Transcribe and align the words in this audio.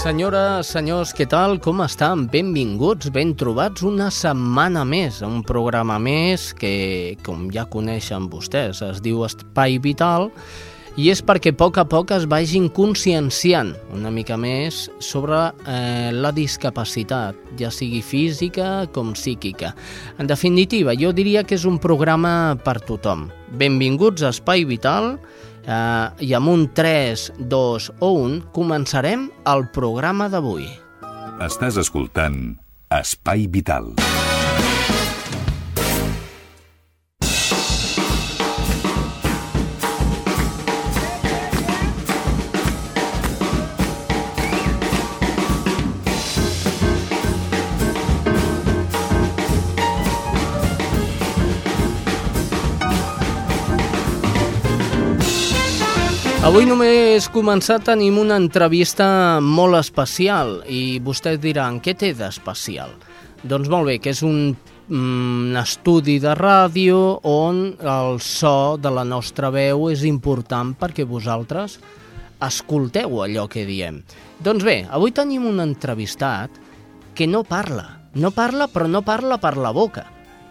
Senyores, 0.00 0.70
senyors, 0.72 1.10
què 1.12 1.26
tal? 1.28 1.58
Com 1.60 1.82
estan? 1.84 2.22
Benvinguts, 2.32 3.10
ben 3.12 3.34
trobats 3.36 3.82
una 3.84 4.06
setmana 4.08 4.80
més, 4.88 5.18
un 5.20 5.42
programa 5.44 5.98
més 6.00 6.54
que, 6.56 7.18
com 7.20 7.50
ja 7.52 7.66
coneixen 7.68 8.30
vostès, 8.32 8.80
es 8.86 9.02
diu 9.04 9.20
Espai 9.26 9.76
Vital 9.84 10.30
i 10.96 11.10
és 11.12 11.20
perquè 11.20 11.52
a 11.52 11.58
poc 11.60 11.82
a 11.82 11.84
poc 11.84 12.14
es 12.16 12.24
vagin 12.32 12.70
conscienciant 12.72 13.74
una 13.92 14.08
mica 14.08 14.38
més 14.40 14.86
sobre 15.04 15.42
eh, 15.68 16.08
la 16.16 16.32
discapacitat, 16.32 17.36
ja 17.60 17.68
sigui 17.68 18.00
física 18.00 18.86
com 18.96 19.12
psíquica. 19.12 19.74
En 20.16 20.32
definitiva, 20.32 20.96
jo 20.96 21.12
diria 21.12 21.44
que 21.44 21.60
és 21.60 21.68
un 21.68 21.76
programa 21.76 22.56
per 22.64 22.78
tothom. 22.88 23.28
Benvinguts 23.52 24.24
a 24.24 24.32
Espai 24.32 24.64
Vital, 24.64 25.18
eh, 25.64 26.26
i 26.26 26.34
amb 26.36 26.52
un 26.52 26.68
3, 26.76 27.26
2 27.50 27.90
o 28.00 28.12
1 28.22 28.40
començarem 28.56 29.28
el 29.50 29.68
programa 29.74 30.30
d'avui. 30.32 30.66
Estàs 31.40 31.80
escoltant 31.80 32.58
Espai 33.00 33.46
Vital. 33.48 33.94
Avui 56.50 56.64
només 56.66 57.28
començar 57.30 57.76
tenim 57.86 58.16
una 58.18 58.34
entrevista 58.40 59.04
molt 59.38 59.76
especial 59.78 60.56
i 60.66 60.98
vostès 60.98 61.36
diran, 61.38 61.76
què 61.78 61.94
té 61.94 62.08
d'especial? 62.18 62.90
Doncs 63.46 63.70
molt 63.70 63.86
bé, 63.86 63.94
que 64.02 64.10
és 64.10 64.24
un, 64.26 64.56
un 64.90 65.54
estudi 65.60 66.16
de 66.18 66.34
ràdio 66.34 66.98
on 67.30 67.62
el 67.78 68.18
so 68.18 68.74
de 68.82 68.90
la 68.90 69.06
nostra 69.06 69.52
veu 69.54 69.86
és 69.92 70.02
important 70.10 70.74
perquè 70.74 71.06
vosaltres 71.06 71.78
escolteu 72.42 73.20
allò 73.22 73.46
que 73.46 73.62
diem. 73.68 74.02
Doncs 74.42 74.66
bé, 74.66 74.80
avui 74.90 75.14
tenim 75.14 75.46
un 75.46 75.62
entrevistat 75.62 76.58
que 77.14 77.30
no 77.30 77.44
parla, 77.46 77.92
no 78.18 78.34
parla 78.34 78.66
però 78.66 78.90
no 78.90 79.06
parla 79.06 79.38
per 79.38 79.54
la 79.54 79.70
boca, 79.70 80.08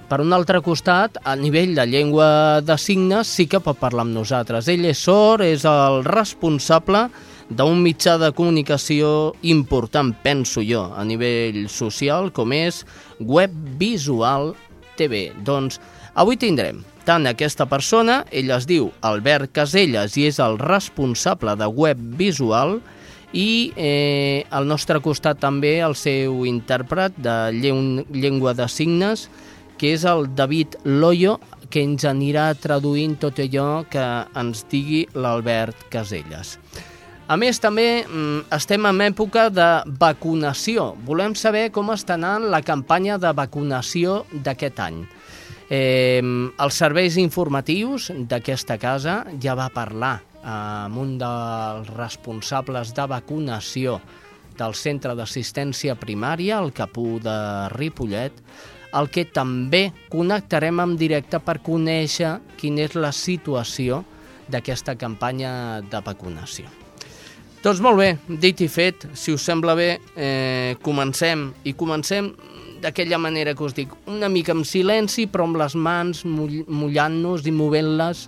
per 0.10 0.20
un 0.24 0.34
altre 0.34 0.60
costat, 0.66 1.20
a 1.22 1.36
nivell 1.38 1.76
de 1.78 1.86
llengua 1.86 2.60
de 2.66 2.76
signes 2.82 3.30
sí 3.30 3.46
que 3.48 3.62
pot 3.62 3.78
parlar 3.78 4.08
amb 4.08 4.18
nosaltres. 4.18 4.68
Ell 4.68 4.88
és 4.90 5.02
sord, 5.06 5.46
és 5.46 5.66
el 5.70 6.02
responsable 6.08 7.06
d'un 7.50 7.82
mitjà 7.82 8.18
de 8.22 8.32
comunicació 8.34 9.36
important, 9.46 10.12
penso 10.26 10.66
jo, 10.66 10.88
a 10.90 11.06
nivell 11.06 11.68
social, 11.70 12.32
com 12.34 12.54
és 12.58 12.84
Web 13.20 13.54
Visual 13.78 14.56
TV. 14.98 15.30
Doncs 15.46 15.80
avui 16.18 16.38
tindrem 16.42 16.82
tant 17.06 17.30
aquesta 17.30 17.70
persona, 17.70 18.24
ell 18.34 18.50
es 18.54 18.66
diu 18.70 18.90
Albert 19.06 19.54
Caselles 19.54 20.18
i 20.18 20.28
és 20.30 20.42
el 20.42 20.58
responsable 20.62 21.56
de 21.58 21.70
Web 21.70 22.02
Visual, 22.18 22.80
i 23.30 23.72
eh, 23.78 24.46
al 24.50 24.66
nostre 24.66 24.98
costat 25.06 25.38
també 25.38 25.78
el 25.86 25.94
seu 25.94 26.48
intèrpret 26.50 27.14
de 27.22 27.36
llengua 27.54 28.56
de 28.58 28.66
signes, 28.70 29.28
que 29.80 29.94
és 29.96 30.04
el 30.06 30.28
David 30.36 30.76
Loyo, 30.84 31.40
que 31.70 31.82
ens 31.86 32.06
anirà 32.06 32.50
traduint 32.60 33.16
tot 33.22 33.40
allò 33.40 33.86
que 33.90 34.06
ens 34.38 34.66
digui 34.70 35.06
l'Albert 35.16 35.88
Caselles. 35.94 36.58
A 37.30 37.38
més, 37.38 37.60
també 37.62 38.02
mm, 38.02 38.48
estem 38.58 38.88
en 38.90 39.04
època 39.06 39.48
de 39.54 39.68
vacunació. 40.02 40.96
Volem 41.06 41.36
saber 41.38 41.68
com 41.72 41.92
està 41.94 42.18
anant 42.18 42.48
la 42.50 42.64
campanya 42.66 43.20
de 43.22 43.30
vacunació 43.38 44.24
d'aquest 44.34 44.82
any. 44.82 45.04
Eh, 45.70 46.24
els 46.26 46.80
serveis 46.82 47.20
informatius 47.22 48.10
d'aquesta 48.26 48.80
casa 48.82 49.22
ja 49.38 49.54
va 49.54 49.70
parlar 49.70 50.16
amb 50.42 50.98
un 50.98 51.18
dels 51.22 51.92
responsables 51.94 52.96
de 52.98 53.06
vacunació 53.12 54.00
del 54.58 54.74
Centre 54.74 55.14
d'Assistència 55.16 55.96
Primària, 56.00 56.58
el 56.58 56.74
Capú 56.74 57.20
de 57.24 57.38
Ripollet, 57.76 58.42
el 58.96 59.10
que 59.14 59.26
també 59.30 59.90
connectarem 60.10 60.82
en 60.82 60.96
directe 60.98 61.40
per 61.44 61.60
conèixer 61.66 62.38
quina 62.60 62.88
és 62.88 62.96
la 62.98 63.12
situació 63.14 64.04
d'aquesta 64.50 64.96
campanya 64.98 65.82
de 65.86 66.02
vacunació. 66.06 66.70
Doncs 67.60 67.82
molt 67.84 68.00
bé, 68.00 68.14
dit 68.40 68.62
i 68.64 68.70
fet, 68.72 69.04
si 69.20 69.34
us 69.36 69.44
sembla 69.44 69.76
bé, 69.76 69.90
eh, 70.16 70.78
comencem. 70.82 71.50
I 71.68 71.74
comencem 71.76 72.32
d'aquella 72.80 73.18
manera 73.20 73.54
que 73.54 73.64
us 73.64 73.76
dic, 73.76 73.92
una 74.08 74.30
mica 74.30 74.54
en 74.56 74.64
silenci, 74.64 75.28
però 75.28 75.44
amb 75.44 75.60
les 75.60 75.76
mans 75.76 76.24
mullant-nos 76.24 77.46
i 77.46 77.52
movent-les 77.52 78.28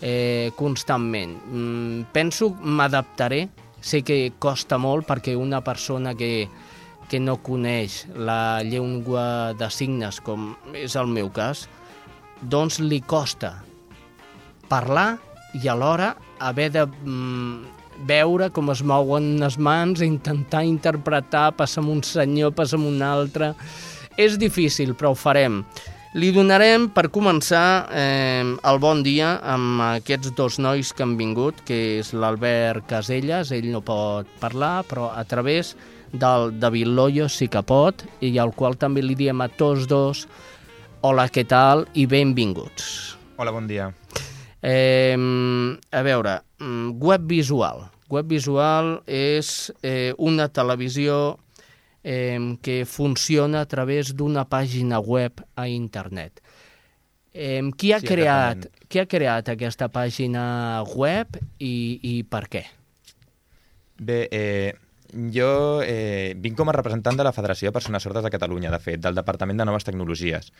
eh, 0.00 0.50
constantment. 0.56 1.36
Mm, 1.36 2.12
penso, 2.12 2.48
m'adaptaré, 2.62 3.48
sé 3.82 4.00
que 4.02 4.32
costa 4.38 4.78
molt 4.78 5.06
perquè 5.06 5.36
una 5.36 5.60
persona 5.60 6.14
que, 6.14 6.48
que 7.12 7.20
no 7.20 7.36
coneix 7.44 8.06
la 8.16 8.62
llengua 8.64 9.52
de 9.60 9.68
signes, 9.68 10.16
com 10.24 10.54
és 10.72 10.96
el 10.96 11.10
meu 11.12 11.28
cas, 11.28 11.66
doncs 12.40 12.80
li 12.80 13.02
costa 13.04 13.58
parlar 14.70 15.18
i 15.60 15.68
alhora 15.68 16.14
haver 16.40 16.70
de 16.72 16.86
mm, 16.88 17.82
veure 18.08 18.48
com 18.56 18.72
es 18.72 18.80
mouen 18.80 19.34
les 19.42 19.58
mans, 19.60 20.00
intentar 20.00 20.64
interpretar, 20.64 21.50
passar 21.58 21.84
amb 21.84 21.98
un 21.98 22.00
senyor, 22.06 22.56
passar 22.56 22.80
amb 22.80 22.88
un 22.94 23.04
altre... 23.04 23.52
És 24.20 24.34
difícil, 24.36 24.90
però 24.92 25.12
ho 25.12 25.16
farem. 25.16 25.62
Li 26.20 26.28
donarem, 26.36 26.90
per 26.92 27.06
començar, 27.08 27.88
eh, 27.96 28.44
el 28.44 28.80
bon 28.80 29.00
dia 29.04 29.38
amb 29.48 29.80
aquests 29.86 30.34
dos 30.36 30.58
nois 30.60 30.90
que 30.92 31.04
han 31.04 31.14
vingut, 31.16 31.62
que 31.64 31.78
és 32.02 32.12
l'Albert 32.12 32.84
Caselles, 32.90 33.52
ell 33.56 33.70
no 33.72 33.80
pot 33.80 34.28
parlar, 34.40 34.82
però 34.88 35.08
a 35.16 35.24
través 35.24 35.72
del 36.12 36.58
David 36.60 36.86
Loyo 36.92 37.28
sí 37.28 37.48
que 37.48 37.62
pot, 37.64 38.04
i 38.20 38.36
al 38.38 38.52
qual 38.56 38.76
també 38.76 39.02
li 39.02 39.16
diem 39.18 39.40
a 39.40 39.48
tots 39.48 39.88
dos 39.90 40.26
hola, 41.02 41.26
què 41.28 41.44
tal 41.48 41.86
i 41.98 42.06
benvinguts. 42.06 43.16
Hola, 43.36 43.52
bon 43.54 43.66
dia. 43.66 43.90
Eh, 44.62 45.16
a 45.90 46.02
veure, 46.06 46.38
mm, 46.60 46.98
web 47.02 47.26
visual. 47.26 47.88
Web 48.12 48.28
visual 48.28 49.02
és 49.06 49.72
eh, 49.82 50.12
una 50.18 50.48
televisió 50.48 51.38
eh, 52.04 52.38
que 52.62 52.84
funciona 52.84 53.62
a 53.62 53.66
través 53.66 54.14
d'una 54.14 54.44
pàgina 54.44 55.00
web 55.00 55.42
a 55.56 55.66
internet. 55.66 56.40
Eh, 57.32 57.62
qui, 57.76 57.92
ha 57.92 57.98
sí, 57.98 58.06
creat, 58.06 58.68
qui 58.88 59.00
ha 59.00 59.08
creat 59.08 59.48
aquesta 59.48 59.88
pàgina 59.88 60.84
web 60.94 61.40
i, 61.58 61.98
i 62.02 62.14
per 62.22 62.44
què? 62.52 62.62
Bé, 64.02 64.26
eh, 64.30 64.74
jo 65.34 65.82
eh, 65.84 66.34
vinc 66.40 66.56
com 66.58 66.70
a 66.70 66.74
representant 66.76 67.18
de 67.18 67.24
la 67.26 67.32
Federació 67.36 67.68
de 67.68 67.74
Persones 67.76 68.04
Sordes 68.04 68.24
de 68.24 68.30
Catalunya, 68.32 68.70
de 68.72 68.80
fet, 68.80 69.00
del 69.02 69.14
Departament 69.18 69.60
de 69.60 69.66
Noves 69.68 69.84
Tecnologies. 69.88 70.52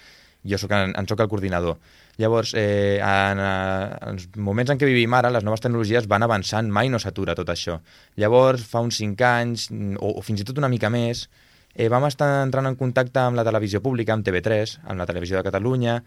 Jo 0.48 0.58
soc, 0.58 0.74
en, 0.76 0.92
en 0.98 1.08
soc 1.08 1.22
el 1.22 1.30
coordinador. 1.30 1.78
Llavors, 2.18 2.52
eh, 2.58 2.98
en, 2.98 3.40
en 3.40 4.10
els 4.12 4.26
moments 4.36 4.72
en 4.74 4.80
què 4.80 4.88
vivim 4.88 5.14
ara, 5.14 5.30
les 5.32 5.46
noves 5.46 5.62
tecnologies 5.62 6.08
van 6.10 6.26
avançant, 6.26 6.68
mai 6.68 6.90
no 6.92 7.00
s'atura 7.02 7.36
tot 7.38 7.48
això. 7.52 7.78
Llavors, 8.20 8.66
fa 8.68 8.82
uns 8.84 8.98
5 9.00 9.28
anys, 9.28 9.70
o, 9.98 10.16
o 10.18 10.26
fins 10.26 10.42
i 10.42 10.48
tot 10.48 10.58
una 10.60 10.70
mica 10.72 10.90
més, 10.92 11.28
eh, 11.74 11.88
vam 11.92 12.04
estar 12.08 12.28
entrant 12.42 12.68
en 12.68 12.76
contacte 12.76 13.22
amb 13.22 13.38
la 13.38 13.46
televisió 13.46 13.80
pública, 13.84 14.16
amb 14.16 14.26
TV3, 14.26 14.78
amb 14.84 14.98
la 15.00 15.08
televisió 15.08 15.38
de 15.38 15.46
Catalunya, 15.46 16.00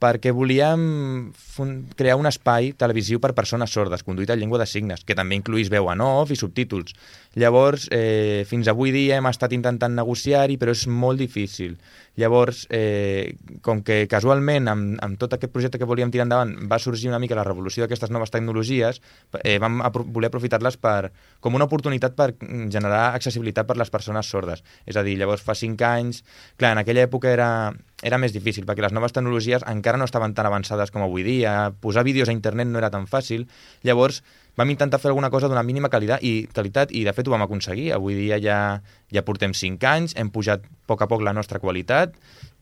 perquè 0.00 0.32
volíem 0.32 1.30
crear 1.96 2.16
un 2.16 2.28
espai 2.30 2.72
televisiu 2.72 3.20
per 3.20 3.34
persones 3.36 3.70
sordes, 3.70 4.02
conduït 4.06 4.32
en 4.32 4.40
llengua 4.40 4.58
de 4.62 4.66
signes, 4.66 5.04
que 5.04 5.16
també 5.18 5.36
incluís 5.36 5.68
veu 5.72 5.90
en 5.92 6.00
off 6.00 6.32
i 6.32 6.38
subtítols. 6.40 6.96
Llavors, 7.36 7.86
eh, 7.92 8.46
fins 8.48 8.66
avui 8.72 8.90
dia 8.90 9.18
hem 9.20 9.28
estat 9.28 9.52
intentant 9.52 9.92
negociar-hi, 9.94 10.56
però 10.58 10.72
és 10.72 10.86
molt 10.88 11.20
difícil. 11.20 11.76
Llavors, 12.16 12.66
eh, 12.70 13.36
com 13.62 13.82
que 13.86 14.06
casualment 14.10 14.68
amb, 14.68 14.96
amb 15.04 15.18
tot 15.20 15.36
aquest 15.36 15.52
projecte 15.52 15.78
que 15.78 15.88
volíem 15.88 16.10
tirar 16.10 16.26
endavant 16.26 16.56
va 16.68 16.80
sorgir 16.80 17.08
una 17.08 17.20
mica 17.20 17.38
la 17.38 17.44
revolució 17.44 17.84
d'aquestes 17.84 18.10
noves 18.10 18.32
tecnologies, 18.32 19.00
eh, 19.44 19.58
vam 19.58 19.80
apro 19.84 20.04
voler 20.04 20.32
aprofitar-les 20.32 20.76
per, 20.76 21.12
com 21.40 21.54
una 21.54 21.68
oportunitat 21.68 22.16
per 22.16 22.34
generar 22.72 23.14
accessibilitat 23.14 23.68
per 23.68 23.76
les 23.76 23.90
persones 23.90 24.26
sordes. 24.26 24.64
És 24.86 24.96
a 24.96 25.04
dir, 25.04 25.18
llavors 25.20 25.44
fa 25.44 25.54
cinc 25.54 25.80
anys... 25.82 26.24
Clar, 26.60 26.72
en 26.74 26.80
aquella 26.82 27.06
època 27.06 27.30
era, 27.30 27.72
era 28.02 28.18
més 28.18 28.32
difícil, 28.32 28.64
perquè 28.68 28.84
les 28.84 28.94
noves 28.96 29.12
tecnologies 29.12 29.64
encara 29.68 29.98
no 30.00 30.06
estaven 30.08 30.34
tan 30.34 30.48
avançades 30.48 30.92
com 30.92 31.04
avui 31.04 31.24
dia, 31.26 31.72
posar 31.84 32.04
vídeos 32.06 32.30
a 32.30 32.36
internet 32.36 32.70
no 32.70 32.80
era 32.80 32.90
tan 32.92 33.06
fàcil, 33.10 33.46
llavors 33.84 34.22
vam 34.56 34.72
intentar 34.72 35.00
fer 35.00 35.10
alguna 35.10 35.30
cosa 35.30 35.48
d'una 35.48 35.64
mínima 35.64 35.90
qualitat 35.92 36.24
i, 36.26 36.46
qualitat 36.54 36.92
i 36.92 37.04
de 37.06 37.14
fet 37.16 37.28
ho 37.28 37.32
vam 37.32 37.44
aconseguir. 37.46 37.90
Avui 37.96 38.16
dia 38.18 38.40
ja, 38.42 38.58
ja 39.12 39.24
portem 39.24 39.54
5 39.56 39.88
anys, 39.88 40.16
hem 40.20 40.32
pujat 40.32 40.64
a 40.64 40.72
poc 40.90 41.04
a 41.04 41.08
poc 41.08 41.24
la 41.24 41.34
nostra 41.36 41.60
qualitat 41.62 42.16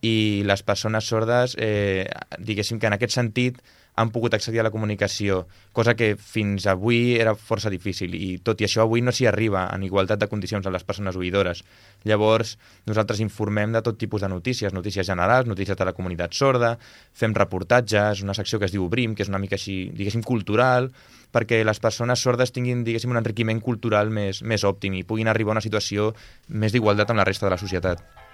i 0.05 0.44
les 0.46 0.62
persones 0.62 1.08
sordes, 1.08 1.56
eh, 1.58 2.06
diguéssim 2.38 2.79
que 2.79 2.90
en 2.90 2.99
aquest 2.99 3.17
sentit 3.17 3.58
han 3.99 4.12
pogut 4.15 4.35
accedir 4.37 4.61
a 4.62 4.65
la 4.67 4.71
comunicació, 4.71 5.41
cosa 5.75 5.97
que 5.99 6.12
fins 6.15 6.69
avui 6.71 7.17
era 7.19 7.35
força 7.35 7.71
difícil 7.73 8.15
i 8.15 8.29
tot 8.45 8.62
i 8.62 8.69
això 8.69 8.85
avui 8.85 9.03
no 9.03 9.15
s'hi 9.15 9.27
arriba 9.27 9.65
en 9.75 9.83
igualtat 9.83 10.23
de 10.23 10.29
condicions 10.31 10.67
a 10.67 10.73
les 10.75 10.87
persones 10.87 11.19
oïdores. 11.19 11.65
Llavors, 12.06 12.55
nosaltres 12.87 13.23
informem 13.25 13.75
de 13.75 13.83
tot 13.83 13.99
tipus 13.99 14.23
de 14.23 14.31
notícies, 14.31 14.75
notícies 14.75 15.06
generals, 15.11 15.50
notícies 15.50 15.77
de 15.77 15.89
la 15.89 15.97
comunitat 15.97 16.39
sorda, 16.39 16.77
fem 17.12 17.35
reportatges, 17.35 18.23
una 18.23 18.39
secció 18.39 18.62
que 18.62 18.71
es 18.71 18.75
diu 18.77 18.87
Obrim, 18.87 19.19
que 19.19 19.27
és 19.27 19.33
una 19.33 19.43
mica 19.43 19.59
així, 19.59 19.91
diguéssim, 19.91 20.23
cultural, 20.23 20.93
perquè 21.35 21.61
les 21.67 21.83
persones 21.83 22.23
sordes 22.23 22.55
tinguin, 22.55 22.87
diguéssim, 22.87 23.11
un 23.11 23.21
enriquiment 23.21 23.61
cultural 23.61 24.15
més, 24.15 24.45
més 24.47 24.65
òptim 24.65 24.95
i 24.95 25.05
puguin 25.05 25.29
arribar 25.29 25.56
a 25.56 25.59
una 25.59 25.67
situació 25.67 26.12
més 26.49 26.73
d'igualtat 26.73 27.11
amb 27.11 27.25
la 27.25 27.29
resta 27.29 27.49
de 27.49 27.55
la 27.56 27.61
societat. 27.61 28.28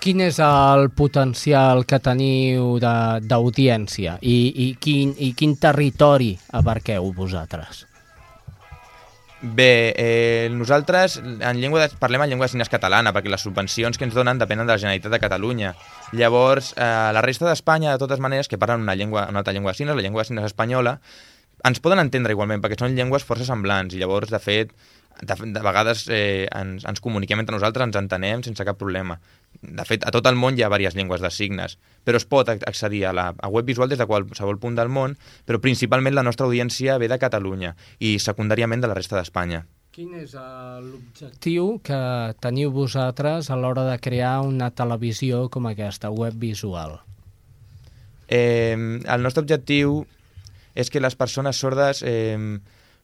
Quin 0.00 0.22
és 0.24 0.38
el 0.40 0.86
potencial 0.96 1.82
que 1.84 1.98
teniu 2.00 2.78
d'audiència 2.80 4.14
i, 4.24 4.36
i, 4.48 4.68
quin, 4.80 5.12
i 5.20 5.34
quin 5.36 5.58
territori 5.60 6.30
abarqueu 6.56 7.10
vosaltres? 7.12 7.82
Bé, 9.42 9.92
eh, 9.96 10.48
nosaltres 10.52 11.18
en 11.20 11.60
llengua 11.60 11.82
de, 11.84 11.96
parlem 12.00 12.24
en 12.24 12.32
llengua 12.32 12.48
de 12.48 12.52
signes 12.54 12.72
catalana 12.72 13.12
perquè 13.12 13.28
les 13.32 13.44
subvencions 13.44 13.96
que 13.96 14.08
ens 14.08 14.16
donen 14.16 14.40
depenen 14.40 14.64
de 14.64 14.72
la 14.72 14.80
Generalitat 14.80 15.12
de 15.12 15.20
Catalunya. 15.20 15.74
Llavors, 16.16 16.72
eh, 16.76 16.88
la 17.12 17.24
resta 17.24 17.48
d'Espanya, 17.48 17.92
de 17.92 18.00
totes 18.00 18.20
maneres, 18.24 18.48
que 18.48 18.56
parlen 18.60 18.88
una, 18.88 18.96
llengua, 18.96 19.26
una 19.28 19.40
altra 19.44 19.52
llengua 19.52 19.72
de 19.72 19.82
signes, 19.82 19.96
la 19.96 20.02
llengua 20.02 20.24
de 20.24 20.32
signes 20.32 20.48
espanyola, 20.48 20.96
ens 21.64 21.80
poden 21.84 22.00
entendre 22.00 22.32
igualment 22.32 22.60
perquè 22.64 22.80
són 22.80 22.96
llengües 22.96 23.24
força 23.28 23.48
semblants 23.48 23.92
i 23.92 24.00
llavors, 24.00 24.32
de 24.32 24.40
fet, 24.40 24.72
de, 25.22 25.34
de 25.52 25.62
vegades 25.64 26.06
eh, 26.08 26.48
ens, 26.56 26.84
ens 26.88 27.00
comuniquem 27.00 27.42
entre 27.42 27.56
nosaltres, 27.56 27.86
ens 27.88 27.98
entenem 28.00 28.44
sense 28.46 28.64
cap 28.66 28.78
problema. 28.80 29.18
De 29.60 29.84
fet, 29.84 30.06
a 30.06 30.12
tot 30.14 30.26
el 30.30 30.38
món 30.38 30.56
hi 30.56 30.64
ha 30.64 30.70
diverses 30.70 30.96
llengües 30.96 31.20
de 31.20 31.30
signes, 31.34 31.76
però 32.04 32.20
es 32.20 32.26
pot 32.28 32.48
accedir 32.52 33.04
a 33.06 33.12
la 33.16 33.26
a 33.36 33.50
web 33.52 33.66
visual 33.68 33.90
des 33.90 34.00
de 34.00 34.06
qualsevol 34.08 34.60
punt 34.62 34.78
del 34.78 34.88
món, 34.92 35.16
però 35.46 35.60
principalment 35.60 36.16
la 36.16 36.24
nostra 36.26 36.46
audiència 36.48 36.98
ve 36.98 37.10
de 37.10 37.20
Catalunya 37.20 37.74
i 37.98 38.16
secundàriament 38.18 38.80
de 38.80 38.90
la 38.90 38.96
resta 38.96 39.18
d'Espanya. 39.18 39.64
Quin 39.90 40.14
és 40.14 40.36
l'objectiu 40.38 41.80
que 41.82 42.00
teniu 42.40 42.70
vosaltres 42.70 43.50
a 43.50 43.56
l'hora 43.58 43.82
de 43.88 43.98
crear 43.98 44.38
una 44.46 44.70
televisió 44.70 45.48
com 45.50 45.66
aquesta, 45.66 46.12
web 46.14 46.38
visual? 46.38 47.00
Eh, 48.30 48.76
el 48.78 49.26
nostre 49.26 49.42
objectiu 49.42 50.04
és 50.78 50.88
que 50.94 51.02
les 51.02 51.18
persones 51.18 51.58
sordes 51.58 52.04
eh, 52.06 52.38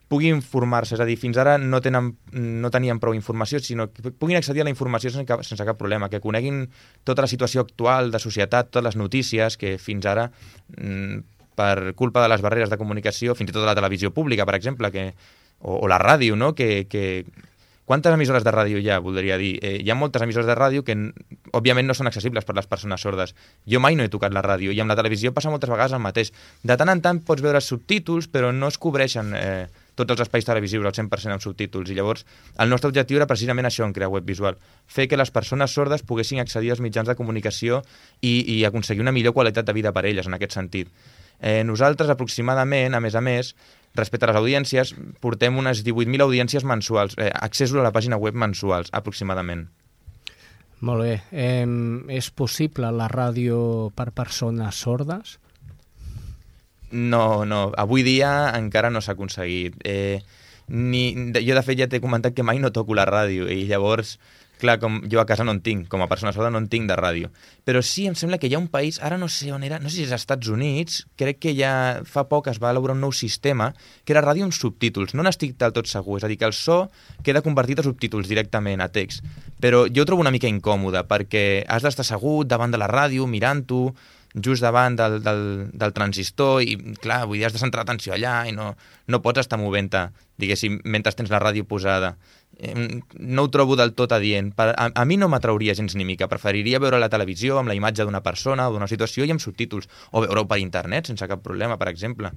puguin 0.08 0.36
informar-se, 0.38 0.94
és 0.94 1.02
a 1.02 1.06
dir, 1.08 1.16
fins 1.18 1.38
ara 1.42 1.56
no, 1.58 1.80
tenen, 1.82 2.12
no 2.32 2.70
tenien 2.74 3.00
prou 3.02 3.16
informació, 3.16 3.60
sinó 3.62 3.88
que 3.90 4.12
puguin 4.12 4.38
accedir 4.38 4.62
a 4.62 4.66
la 4.68 4.72
informació 4.72 5.10
sense 5.10 5.26
cap, 5.26 5.42
sense 5.46 5.66
cap 5.66 5.78
problema, 5.78 6.10
que 6.12 6.22
coneguin 6.22 6.66
tota 7.04 7.24
la 7.24 7.30
situació 7.30 7.64
actual 7.64 8.12
de 8.14 8.20
societat, 8.22 8.70
totes 8.70 8.86
les 8.86 9.00
notícies 9.00 9.58
que 9.58 9.76
fins 9.82 10.06
ara, 10.06 10.28
mm, 10.76 11.24
per 11.56 11.94
culpa 11.96 12.22
de 12.22 12.30
les 12.30 12.44
barreres 12.44 12.70
de 12.70 12.78
comunicació, 12.78 13.34
fins 13.34 13.50
i 13.50 13.56
tot 13.56 13.66
la 13.66 13.74
televisió 13.74 14.12
pública, 14.12 14.46
per 14.46 14.54
exemple, 14.58 14.92
que, 14.92 15.08
o, 15.58 15.80
o 15.80 15.88
la 15.88 15.98
ràdio, 15.98 16.36
no? 16.36 16.54
que, 16.54 16.86
que 16.90 17.24
Quantes 17.86 18.10
emissores 18.10 18.42
de 18.42 18.50
ràdio 18.50 18.80
hi 18.82 18.88
ha, 18.90 18.98
voldria 18.98 19.36
dir? 19.38 19.52
Eh, 19.62 19.76
hi 19.78 19.90
ha 19.92 19.94
moltes 19.94 20.20
emissores 20.24 20.48
de 20.50 20.56
ràdio 20.58 20.82
que, 20.82 20.96
òbviament, 21.54 21.86
no 21.86 21.94
són 21.94 22.10
accessibles 22.10 22.44
per 22.44 22.56
les 22.58 22.66
persones 22.66 23.00
sordes. 23.00 23.30
Jo 23.70 23.78
mai 23.78 23.94
no 23.94 24.02
he 24.02 24.10
tocat 24.10 24.34
la 24.34 24.42
ràdio, 24.42 24.74
i 24.74 24.80
amb 24.82 24.90
la 24.90 24.96
televisió 24.98 25.30
passa 25.30 25.52
moltes 25.54 25.70
vegades 25.70 25.94
el 25.94 26.02
mateix. 26.02 26.32
De 26.66 26.74
tant 26.76 26.90
en 26.90 27.02
tant 27.04 27.20
pots 27.22 27.44
veure 27.46 27.62
subtítols, 27.62 28.26
però 28.26 28.50
no 28.50 28.66
es 28.66 28.80
cobreixen 28.82 29.30
eh, 29.38 29.68
tots 29.96 30.12
els 30.14 30.22
espais 30.26 30.46
televisius 30.46 30.86
al 30.86 30.94
100% 30.94 31.34
amb 31.34 31.42
subtítols. 31.42 31.90
I 31.90 31.96
llavors, 31.98 32.26
el 32.62 32.70
nostre 32.70 32.92
objectiu 32.92 33.18
era 33.18 33.28
precisament 33.30 33.66
això 33.66 33.86
en 33.86 33.94
crear 33.96 34.12
web 34.12 34.26
visual, 34.28 34.60
fer 34.86 35.08
que 35.08 35.18
les 35.18 35.32
persones 35.32 35.72
sordes 35.72 36.04
poguessin 36.06 36.42
accedir 36.42 36.74
als 36.74 36.84
mitjans 36.84 37.08
de 37.08 37.16
comunicació 37.18 37.82
i, 38.20 38.38
i 38.58 38.62
aconseguir 38.68 39.04
una 39.04 39.14
millor 39.16 39.34
qualitat 39.34 39.66
de 39.66 39.76
vida 39.76 39.94
per 39.96 40.06
elles, 40.06 40.28
en 40.28 40.36
aquest 40.36 40.58
sentit. 40.58 40.92
Eh, 41.40 41.64
nosaltres, 41.64 42.12
aproximadament, 42.12 42.94
a 42.94 43.00
més 43.00 43.16
a 43.16 43.24
més, 43.24 43.54
respecte 43.96 44.28
a 44.28 44.30
les 44.30 44.38
audiències, 44.40 44.94
portem 45.20 45.56
unes 45.58 45.82
18.000 45.84 46.24
audiències 46.24 46.64
mensuals, 46.64 47.16
eh, 47.18 47.32
accessos 47.32 47.80
a 47.80 47.84
la 47.84 47.92
pàgina 47.92 48.20
web 48.20 48.36
mensuals, 48.36 48.92
aproximadament. 48.92 49.66
Molt 50.80 51.02
bé. 51.02 51.14
Eh, 51.32 51.66
és 52.12 52.30
possible 52.30 52.90
la 52.92 53.08
ràdio 53.08 53.90
per 53.96 54.12
persones 54.12 54.76
sordes? 54.84 55.38
No, 56.90 57.44
no. 57.44 57.72
Avui 57.76 58.04
dia 58.06 58.52
encara 58.54 58.90
no 58.90 59.02
s'ha 59.02 59.16
aconseguit. 59.16 59.76
Eh, 59.84 60.22
ni, 60.68 61.12
jo, 61.34 61.54
de 61.54 61.62
fet, 61.62 61.78
ja 61.78 61.90
t'he 61.90 62.02
comentat 62.02 62.34
que 62.34 62.46
mai 62.46 62.58
no 62.62 62.72
toco 62.74 62.94
la 62.94 63.06
ràdio 63.06 63.46
i 63.50 63.66
llavors, 63.68 64.16
clar, 64.60 64.78
com 64.80 64.98
jo 65.10 65.20
a 65.20 65.26
casa 65.28 65.44
no 65.44 65.52
en 65.54 65.60
tinc, 65.62 65.86
com 65.92 66.02
a 66.02 66.08
persona 66.10 66.32
sorda 66.34 66.50
no 66.50 66.58
en 66.58 66.66
tinc 66.72 66.88
de 66.88 66.96
ràdio. 66.98 67.30
Però 67.66 67.82
sí, 67.84 68.06
em 68.08 68.16
sembla 68.18 68.38
que 68.42 68.48
hi 68.48 68.56
ha 68.56 68.62
un 68.62 68.70
país, 68.72 68.98
ara 69.04 69.18
no 69.20 69.28
sé 69.30 69.52
on 69.54 69.66
era, 69.66 69.78
no 69.82 69.90
sé 69.90 70.00
si 70.00 70.06
és 70.06 70.14
als 70.14 70.24
Estats 70.24 70.50
Units, 70.50 71.04
crec 71.20 71.38
que 71.42 71.54
ja 71.58 72.02
fa 72.08 72.26
poc 72.30 72.50
es 72.50 72.58
va 72.62 72.72
elaborar 72.74 72.96
un 72.96 73.04
nou 73.04 73.14
sistema 73.14 73.72
que 74.04 74.14
era 74.16 74.24
ràdio 74.24 74.46
amb 74.46 74.56
subtítols. 74.56 75.14
No 75.14 75.26
n'estic 75.26 75.54
del 75.60 75.74
tot 75.76 75.90
segur, 75.90 76.18
és 76.20 76.26
a 76.26 76.32
dir, 76.32 76.38
que 76.40 76.48
el 76.48 76.56
so 76.56 76.86
queda 77.26 77.44
convertit 77.46 77.82
a 77.82 77.86
subtítols 77.86 78.30
directament, 78.30 78.82
a 78.82 78.90
text. 78.90 79.26
Però 79.62 79.86
jo 79.86 80.02
ho 80.02 80.08
trobo 80.08 80.24
una 80.24 80.34
mica 80.34 80.50
incòmode, 80.50 81.04
perquè 81.06 81.64
has 81.68 81.86
d'estar 81.86 82.06
assegut 82.06 82.48
davant 82.48 82.74
de 82.74 82.80
la 82.80 82.90
ràdio, 82.90 83.28
mirant-ho, 83.30 83.90
just 84.36 84.62
davant 84.62 84.96
del, 84.96 85.22
del, 85.24 85.42
del 85.72 85.92
transistor 85.96 86.62
i, 86.62 86.76
clar, 87.00 87.24
vull 87.26 87.40
dir, 87.40 87.46
has 87.48 87.54
de 87.56 87.62
centrar 87.62 87.84
l'atenció 87.84 88.14
allà 88.16 88.42
i 88.48 88.52
no, 88.52 88.72
no 89.08 89.20
pots 89.24 89.42
estar 89.42 89.58
movent-te, 89.60 90.06
diguéssim, 90.40 90.80
mentre 90.84 91.14
tens 91.16 91.32
la 91.32 91.40
ràdio 91.40 91.64
posada. 91.68 92.14
No 93.20 93.46
ho 93.46 93.50
trobo 93.52 93.76
del 93.76 93.94
tot 93.96 94.12
adient. 94.16 94.52
Per, 94.56 94.70
a, 94.72 94.90
a 94.92 95.04
mi 95.08 95.16
no 95.20 95.28
m'atrauria 95.32 95.76
gens 95.76 95.96
ni 95.96 96.06
mica. 96.08 96.28
Preferiria 96.28 96.80
veure 96.80 97.00
la 97.00 97.10
televisió 97.12 97.58
amb 97.60 97.72
la 97.72 97.76
imatge 97.76 98.04
d'una 98.04 98.22
persona 98.24 98.68
o 98.68 98.76
d'una 98.76 98.88
situació 98.88 99.24
i 99.24 99.32
amb 99.32 99.42
subtítols. 99.42 99.88
O 100.12 100.24
veure-ho 100.24 100.46
per 100.48 100.60
internet, 100.62 101.10
sense 101.12 101.28
cap 101.28 101.44
problema, 101.44 101.76
per 101.80 101.90
exemple. 101.92 102.32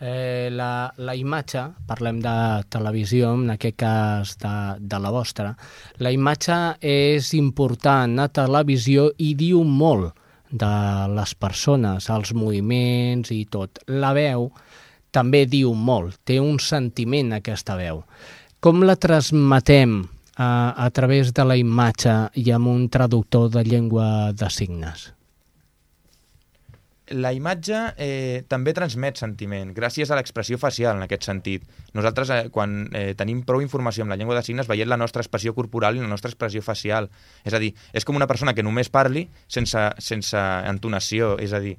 Eh, 0.00 0.48
la, 0.56 0.88
la 0.96 1.12
imatge, 1.12 1.66
parlem 1.88 2.22
de 2.24 2.32
televisió, 2.72 3.34
en 3.36 3.52
aquest 3.52 3.76
cas 3.82 4.32
de, 4.40 4.54
de 4.80 5.00
la 5.00 5.12
vostra, 5.12 5.52
la 6.00 6.12
imatge 6.12 6.56
és 6.80 7.34
important 7.36 8.16
a 8.24 8.30
televisió 8.32 9.10
i 9.20 9.34
diu 9.36 9.60
molt 9.64 10.16
de 10.50 10.72
les 11.14 11.34
persones, 11.34 12.08
els 12.10 12.34
moviments 12.34 13.30
i 13.34 13.44
tot. 13.50 13.82
La 13.86 14.12
veu 14.16 14.50
també 15.10 15.44
diu 15.46 15.74
molt, 15.74 16.20
té 16.24 16.40
un 16.40 16.58
sentiment 16.62 17.34
aquesta 17.36 17.76
veu. 17.78 18.02
Com 18.60 18.84
la 18.86 18.96
transmetem 19.00 20.02
a, 20.36 20.50
a 20.76 20.90
través 20.90 21.32
de 21.34 21.46
la 21.46 21.56
imatge 21.58 22.16
i 22.34 22.50
amb 22.54 22.70
un 22.70 22.88
traductor 22.88 23.50
de 23.50 23.64
llengua 23.64 24.32
de 24.32 24.50
signes? 24.50 25.10
La 27.10 27.32
imatge 27.34 27.78
eh, 27.98 28.42
també 28.50 28.72
transmet 28.76 29.18
sentiment, 29.18 29.72
gràcies 29.74 30.10
a 30.10 30.18
l'expressió 30.18 30.58
facial 30.62 30.98
en 30.98 31.06
aquest 31.06 31.26
sentit. 31.26 31.66
Nosaltres, 31.96 32.30
eh, 32.30 32.48
quan 32.54 32.84
eh, 32.94 33.12
tenim 33.18 33.42
prou 33.46 33.62
informació 33.64 34.06
amb 34.06 34.14
la 34.14 34.18
llengua 34.20 34.38
de 34.38 34.44
signes, 34.46 34.70
veiem 34.70 34.88
la 34.90 34.98
nostra 35.00 35.24
expressió 35.24 35.54
corporal 35.56 35.98
i 35.98 36.04
la 36.04 36.10
nostra 36.10 36.30
expressió 36.30 36.62
facial. 36.62 37.10
És 37.44 37.54
a 37.54 37.62
dir, 37.62 37.74
és 37.92 38.06
com 38.06 38.18
una 38.18 38.30
persona 38.30 38.54
que 38.54 38.64
només 38.66 38.92
parli 38.92 39.26
sense, 39.48 39.86
sense 39.98 40.44
entonació, 40.70 41.34
és 41.42 41.52
a 41.52 41.62
dir, 41.62 41.76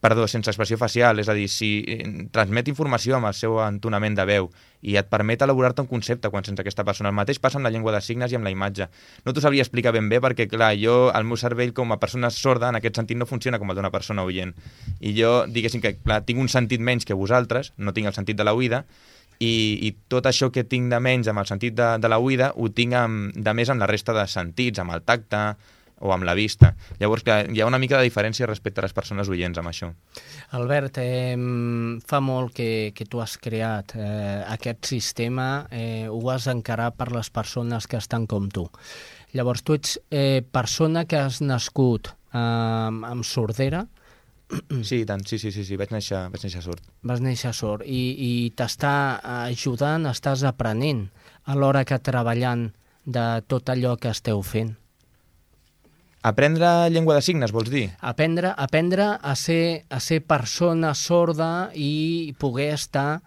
perdó, 0.00 0.26
sense 0.28 0.50
expressió 0.50 0.78
facial, 0.78 1.20
és 1.22 1.28
a 1.28 1.34
dir, 1.36 1.46
si 1.52 1.70
eh, 1.86 2.04
transmet 2.34 2.68
informació 2.70 3.16
amb 3.16 3.30
el 3.30 3.36
seu 3.36 3.58
entonament 3.64 4.16
de 4.18 4.26
veu 4.28 4.50
i 4.86 4.96
et 5.00 5.08
permet 5.10 5.42
elaborar-te 5.42 5.82
un 5.82 5.90
concepte 5.90 6.30
quan 6.30 6.44
sents 6.46 6.60
aquesta 6.62 6.84
persona. 6.86 7.10
El 7.10 7.18
mateix 7.18 7.40
passa 7.42 7.58
amb 7.60 7.66
la 7.66 7.72
llengua 7.74 7.94
de 7.94 8.02
signes 8.04 8.32
i 8.32 8.38
amb 8.38 8.46
la 8.46 8.52
imatge. 8.54 8.88
No 9.24 9.34
t'ho 9.34 9.42
sabria 9.42 9.64
explicar 9.64 9.94
ben 9.96 10.08
bé 10.12 10.20
perquè, 10.22 10.46
clar, 10.50 10.74
jo, 10.78 11.10
el 11.10 11.26
meu 11.26 11.40
cervell 11.40 11.74
com 11.74 11.92
a 11.92 12.00
persona 12.02 12.30
sorda, 12.30 12.70
en 12.70 12.80
aquest 12.80 13.00
sentit, 13.00 13.18
no 13.18 13.26
funciona 13.26 13.58
com 13.58 13.72
el 13.72 13.80
d'una 13.80 13.90
persona 13.94 14.24
oient. 14.26 14.54
I 15.00 15.16
jo, 15.16 15.34
diguéssim 15.50 15.82
que, 15.82 15.96
clar, 15.98 16.22
tinc 16.28 16.42
un 16.42 16.52
sentit 16.52 16.80
menys 16.80 17.08
que 17.08 17.18
vosaltres, 17.18 17.72
no 17.76 17.96
tinc 17.96 18.12
el 18.12 18.16
sentit 18.16 18.38
de 18.38 18.46
la 18.46 18.54
oïda, 18.54 18.84
i, 19.38 19.78
i 19.84 19.92
tot 20.08 20.26
això 20.28 20.48
que 20.52 20.64
tinc 20.64 20.88
de 20.92 21.00
menys 21.02 21.28
amb 21.28 21.42
el 21.42 21.48
sentit 21.48 21.74
de, 21.76 21.88
de 22.00 22.08
la 22.08 22.16
oïda 22.22 22.54
ho 22.56 22.70
tinc 22.72 22.94
amb, 22.96 23.34
de 23.36 23.52
més 23.52 23.68
amb 23.68 23.82
la 23.82 23.88
resta 23.90 24.14
de 24.16 24.24
sentits, 24.32 24.80
amb 24.80 24.94
el 24.96 25.02
tacte, 25.04 25.42
o 26.00 26.12
amb 26.12 26.26
la 26.28 26.34
vista. 26.36 26.74
Llavors, 27.00 27.24
clar, 27.24 27.46
hi 27.50 27.60
ha 27.62 27.66
una 27.68 27.80
mica 27.80 27.96
de 27.98 28.04
diferència 28.08 28.46
respecte 28.48 28.82
a 28.82 28.86
les 28.86 28.92
persones 28.96 29.30
oients 29.32 29.58
amb 29.58 29.70
això. 29.70 29.90
Albert, 30.58 30.98
eh, 31.00 31.36
fa 32.06 32.20
molt 32.20 32.52
que, 32.56 32.92
que 32.94 33.06
tu 33.08 33.22
has 33.24 33.38
creat 33.40 33.96
eh, 33.96 34.44
aquest 34.52 34.90
sistema, 34.92 35.66
eh, 35.70 36.06
ho 36.08 36.20
has 36.30 36.46
encarat 36.52 36.96
per 36.96 37.10
les 37.16 37.30
persones 37.30 37.86
que 37.88 37.96
estan 37.96 38.26
com 38.26 38.50
tu. 38.52 38.68
Llavors, 39.32 39.64
tu 39.64 39.76
ets 39.76 39.98
eh, 40.10 40.42
persona 40.44 41.06
que 41.08 41.16
has 41.16 41.40
nascut 41.40 42.12
eh, 42.12 42.38
amb 42.38 43.24
sordera, 43.24 43.86
Sí, 44.86 45.00
tant, 45.02 45.24
sí, 45.26 45.40
sí, 45.42 45.50
sí, 45.50 45.64
sí. 45.66 45.74
Vaig, 45.74 45.90
néixer, 45.90 46.20
vaig 46.30 46.42
néixer 46.44 46.60
sord. 46.62 46.78
vas 47.02 47.18
néixer 47.18 47.50
sord 47.50 47.82
i, 47.82 48.02
i 48.14 48.50
t'està 48.54 49.18
ajudant, 49.50 50.06
estàs 50.06 50.44
aprenent 50.46 51.08
alhora 51.50 51.82
que 51.84 51.98
treballant 51.98 52.68
de 53.04 53.24
tot 53.50 53.66
allò 53.74 53.96
que 53.98 54.12
esteu 54.14 54.42
fent. 54.46 54.76
Aprendre 56.26 56.90
llengua 56.90 57.14
de 57.14 57.22
signes, 57.22 57.52
vols 57.54 57.70
dir? 57.70 57.84
Aprendre, 58.02 58.50
aprendre 58.58 59.04
a, 59.14 59.34
ser, 59.38 59.86
a 59.94 60.00
ser 60.02 60.24
persona 60.26 60.90
sorda 60.98 61.70
i 61.70 62.34
poder 62.40 62.72
estar 62.74 63.20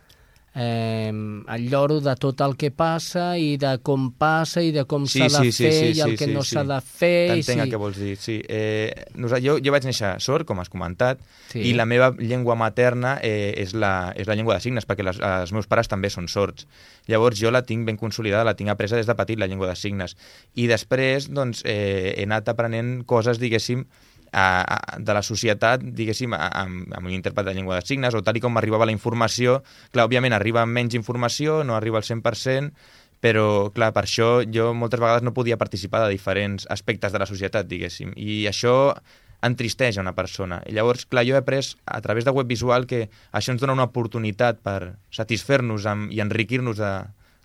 eh, 0.56 1.12
al 1.48 1.70
lloro 1.70 2.00
de 2.02 2.16
tot 2.20 2.42
el 2.42 2.56
que 2.60 2.72
passa 2.72 3.32
i 3.38 3.56
de 3.62 3.76
com 3.86 4.10
passa 4.18 4.64
i 4.66 4.72
de 4.76 4.86
com 4.90 5.06
Sí, 5.10 5.22
s'ha 5.22 5.44
de 5.44 5.52
sí, 5.52 5.52
sí, 5.52 5.64
fer 5.64 5.74
sí, 5.74 5.92
i 5.98 6.04
el 6.06 6.14
sí, 6.14 6.18
que 6.18 6.30
sí, 6.30 6.34
no 6.34 6.44
sí. 6.44 6.56
s'ha 6.56 6.64
de 6.68 6.80
fer. 6.82 7.14
T'entenc 7.34 7.64
el 7.64 7.70
sí. 7.70 7.74
que 7.74 7.82
vols 7.82 8.00
dir, 8.02 8.16
sí. 8.20 8.38
Eh, 8.48 9.06
jo, 9.44 9.58
jo 9.64 9.76
vaig 9.76 9.88
néixer 9.88 10.16
sord, 10.24 10.48
com 10.50 10.60
has 10.64 10.72
comentat, 10.72 11.22
Sí. 11.50 11.64
i 11.66 11.74
la 11.74 11.88
meva 11.90 12.12
llengua 12.20 12.54
materna 12.54 13.16
eh, 13.26 13.56
és, 13.58 13.74
la, 13.74 14.14
és 14.16 14.28
la 14.30 14.36
llengua 14.38 14.54
de 14.54 14.62
signes, 14.62 14.86
perquè 14.86 15.06
les, 15.06 15.18
els 15.18 15.54
meus 15.56 15.66
pares 15.66 15.90
també 15.90 16.12
són 16.14 16.28
sords. 16.30 16.68
Llavors 17.10 17.40
jo 17.42 17.50
la 17.50 17.64
tinc 17.66 17.88
ben 17.88 17.98
consolidada, 17.98 18.46
la 18.46 18.54
tinc 18.54 18.70
apresa 18.70 19.00
des 19.00 19.10
de 19.10 19.16
petit, 19.18 19.40
la 19.40 19.48
llengua 19.50 19.72
de 19.72 19.76
signes. 19.80 20.14
I 20.54 20.68
després 20.70 21.32
doncs, 21.34 21.64
eh, 21.66 22.14
he 22.18 22.28
anat 22.30 22.52
aprenent 22.54 23.00
coses, 23.10 23.42
diguéssim, 23.42 23.82
a, 23.82 23.88
a, 23.88 24.09
de 24.32 25.14
la 25.14 25.22
societat, 25.26 25.82
diguéssim, 25.82 26.34
a- 26.34 26.50
amb, 26.64 26.92
amb 26.94 27.08
un 27.08 27.14
intèrpret 27.16 27.46
de 27.48 27.54
llengua 27.54 27.76
de 27.80 27.86
signes, 27.86 28.14
o 28.14 28.22
tal 28.22 28.38
i 28.38 28.44
com 28.44 28.58
arribava 28.58 28.86
la 28.86 28.92
informació. 28.96 29.64
Clar, 29.92 30.06
òbviament 30.06 30.34
arriba 30.34 30.66
menys 30.66 30.94
informació, 30.96 31.64
no 31.64 31.76
arriba 31.76 31.98
al 31.98 32.04
100%, 32.04 32.72
però, 33.20 33.72
clar, 33.76 33.92
per 33.94 34.06
això 34.06 34.44
jo 34.48 34.74
moltes 34.74 35.00
vegades 35.00 35.24
no 35.24 35.34
podia 35.34 35.58
participar 35.58 36.06
de 36.06 36.14
diferents 36.14 36.68
aspectes 36.70 37.12
de 37.12 37.20
la 37.20 37.26
societat, 37.26 37.68
diguéssim. 37.68 38.14
I 38.16 38.46
això 38.48 38.94
entristeix 39.42 39.98
a 39.98 40.02
una 40.02 40.16
persona. 40.16 40.62
I 40.68 40.74
llavors, 40.76 41.06
clar, 41.06 41.26
jo 41.28 41.36
he 41.36 41.40
après 41.40 41.76
a 41.86 42.02
través 42.02 42.26
de 42.26 42.32
web 42.32 42.48
visual 42.48 42.86
que 42.88 43.10
això 43.32 43.52
ens 43.54 43.62
dona 43.62 43.74
una 43.74 43.88
oportunitat 43.88 44.60
per 44.64 44.96
satisfer-nos 45.16 45.88
i 46.12 46.20
enriquir-nos 46.20 46.78
de 46.78 46.92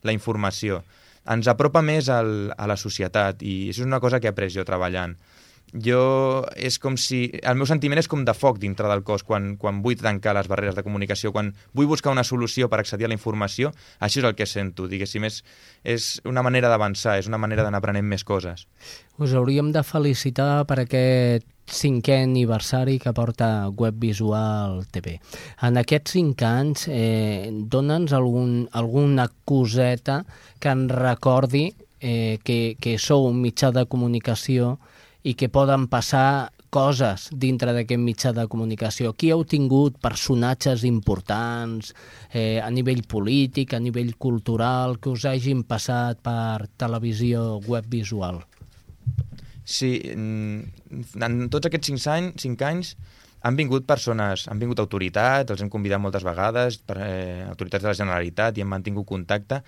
la 0.03 0.13
informació. 0.13 0.83
Ens 1.31 1.47
apropa 1.49 1.81
més 1.83 2.11
al, 2.13 2.53
a 2.59 2.67
la 2.67 2.77
societat 2.77 3.43
i 3.43 3.71
això 3.71 3.83
és 3.83 3.87
una 3.87 4.01
cosa 4.03 4.21
que 4.21 4.27
he 4.29 4.35
après 4.35 4.51
jo 4.53 4.65
treballant 4.67 5.15
jo 5.73 6.45
és 6.57 6.79
com 6.79 6.97
si... 7.01 7.27
El 7.43 7.57
meu 7.59 7.67
sentiment 7.67 7.99
és 7.99 8.09
com 8.11 8.25
de 8.27 8.35
foc 8.37 8.61
dintre 8.63 8.89
del 8.91 9.03
cos 9.07 9.25
quan, 9.27 9.55
quan 9.61 9.81
vull 9.83 9.99
tancar 9.99 10.37
les 10.39 10.51
barreres 10.51 10.77
de 10.77 10.85
comunicació, 10.87 11.33
quan 11.35 11.53
vull 11.75 11.89
buscar 11.91 12.13
una 12.15 12.25
solució 12.25 12.69
per 12.71 12.81
accedir 12.83 13.09
a 13.09 13.11
la 13.11 13.19
informació, 13.19 13.73
això 13.99 14.23
és 14.23 14.29
el 14.29 14.37
que 14.39 14.47
sento, 14.47 14.87
diguéssim, 14.91 15.27
és, 15.27 15.41
és 15.83 16.13
una 16.29 16.45
manera 16.47 16.71
d'avançar, 16.71 17.19
és 17.19 17.31
una 17.31 17.41
manera 17.43 17.67
d'anar 17.67 17.83
aprenent 17.83 18.07
més 18.07 18.25
coses. 18.25 18.69
Us 19.19 19.35
hauríem 19.35 19.73
de 19.75 19.83
felicitar 19.87 20.65
per 20.69 20.83
aquest 20.85 21.49
cinquè 21.71 22.19
aniversari 22.23 22.99
que 23.01 23.13
porta 23.17 23.69
Web 23.73 23.97
Visual 24.03 24.83
TV. 24.93 25.19
En 25.65 25.79
aquests 25.81 26.13
cinc 26.19 26.43
anys, 26.45 26.89
eh, 26.93 27.51
dona'ns 27.51 28.13
algun, 28.13 28.69
alguna 28.73 29.31
coseta 29.45 30.25
que 30.61 30.69
en 30.69 30.89
recordi 30.89 31.73
eh, 32.01 32.39
que, 32.45 32.77
que 32.81 32.99
sou 32.99 33.25
un 33.31 33.41
mitjà 33.41 33.73
de 33.73 33.87
comunicació 33.89 34.77
i 35.25 35.33
que 35.35 35.49
poden 35.49 35.89
passar 35.89 36.53
coses 36.75 37.29
dintre 37.31 37.73
d'aquest 37.73 38.03
mitjà 38.03 38.33
de 38.37 38.45
comunicació. 38.51 39.15
Aquí 39.15 39.31
heu 39.33 39.45
tingut 39.49 39.97
personatges 40.03 40.85
importants 40.89 41.95
eh, 42.31 42.61
a 42.61 42.69
nivell 42.75 43.05
polític, 43.09 43.73
a 43.73 43.81
nivell 43.81 44.15
cultural, 44.21 44.99
que 44.99 45.13
us 45.15 45.25
hagin 45.31 45.63
passat 45.65 46.21
per 46.25 46.67
televisió 46.77 47.61
web 47.71 47.89
visual. 47.91 48.43
Sí, 49.65 49.97
mm, 50.13 51.05
en 51.25 51.45
tots 51.49 51.71
aquests 51.71 51.89
cinc 51.93 52.09
anys, 52.13 52.43
cinc 52.45 52.67
anys 52.67 52.97
han 53.45 53.59
vingut 53.61 53.85
persones, 53.85 54.47
han 54.49 54.61
vingut 54.61 54.81
autoritats, 54.81 55.53
els 55.53 55.61
hem 55.61 55.71
convidat 55.73 56.01
moltes 56.01 56.25
vegades, 56.25 56.79
per, 56.81 56.97
eh, 57.05 57.45
autoritats 57.45 57.85
de 57.85 57.91
la 57.91 57.99
Generalitat, 57.99 58.57
i 58.57 58.63
hem 58.65 58.71
mantingut 58.73 59.07
contacte, 59.07 59.61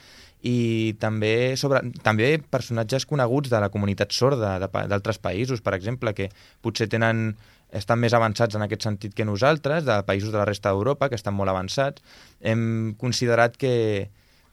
i 0.43 0.95
també, 1.01 1.57
sobre, 1.57 1.81
també 2.05 2.37
personatges 2.39 3.07
coneguts 3.09 3.51
de 3.51 3.61
la 3.61 3.71
comunitat 3.73 4.13
sorda 4.13 4.59
d'altres 4.61 5.19
països, 5.19 5.63
per 5.65 5.75
exemple, 5.75 6.15
que 6.15 6.31
potser 6.63 6.91
tenen 6.93 7.35
estan 7.77 7.99
més 7.99 8.15
avançats 8.15 8.55
en 8.55 8.63
aquest 8.63 8.87
sentit 8.87 9.15
que 9.15 9.27
nosaltres, 9.27 9.85
de 9.85 9.97
països 10.07 10.31
de 10.31 10.39
la 10.39 10.47
resta 10.47 10.71
d'Europa, 10.71 11.09
que 11.11 11.19
estan 11.19 11.35
molt 11.35 11.51
avançats. 11.51 12.03
Hem 12.41 12.95
considerat 13.01 13.57
que 13.59 13.75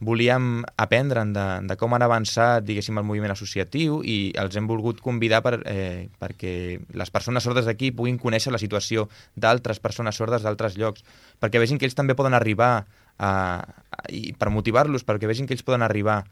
volíem 0.04 0.64
aprendre 0.78 1.24
de, 1.32 1.46
de 1.68 1.78
com 1.80 1.94
han 1.96 2.04
avançat, 2.04 2.66
diguéssim, 2.68 2.98
el 3.00 3.08
moviment 3.08 3.32
associatiu 3.32 4.02
i 4.04 4.34
els 4.40 4.58
hem 4.60 4.68
volgut 4.68 5.00
convidar 5.02 5.42
per, 5.46 5.62
eh, 5.70 6.10
perquè 6.20 6.82
les 6.94 7.14
persones 7.14 7.46
sordes 7.46 7.70
d'aquí 7.70 7.94
puguin 7.96 8.20
conèixer 8.20 8.52
la 8.52 8.62
situació 8.62 9.08
d'altres 9.36 9.80
persones 9.80 10.20
sordes 10.20 10.44
d'altres 10.44 10.76
llocs, 10.78 11.06
perquè 11.40 11.62
vegin 11.62 11.80
que 11.80 11.88
ells 11.88 11.96
també 11.96 12.18
poden 12.20 12.36
arribar 12.36 12.86
a, 13.18 13.34
a, 13.62 14.02
i 14.10 14.34
per 14.38 14.52
motivar-los, 14.54 15.06
perquè 15.08 15.30
vegin 15.30 15.48
que 15.48 15.56
ells 15.58 15.66
poden 15.66 15.86
arribar 15.86 16.24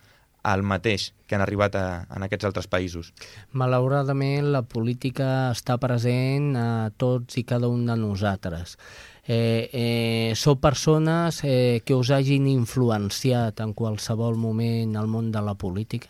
al 0.41 0.63
mateix 0.65 1.11
que 1.29 1.37
han 1.37 1.43
arribat 1.43 1.75
a, 1.77 1.85
en 2.09 2.25
aquests 2.25 2.47
altres 2.49 2.67
països. 2.71 3.11
Malauradament, 3.53 4.49
la 4.53 4.63
política 4.65 5.51
està 5.53 5.77
present 5.81 6.55
a 6.57 6.89
tots 6.97 7.37
i 7.37 7.45
cada 7.45 7.69
un 7.69 7.85
de 7.85 7.97
nosaltres. 7.99 8.77
Eh, 9.21 9.69
eh, 9.69 10.33
sou 10.35 10.57
persones 10.57 11.43
eh, 11.45 11.81
que 11.85 11.93
us 11.93 12.09
hagin 12.09 12.49
influenciat 12.49 13.61
en 13.61 13.75
qualsevol 13.77 14.39
moment 14.41 14.97
al 14.97 15.07
món 15.07 15.29
de 15.31 15.45
la 15.45 15.53
política? 15.53 16.09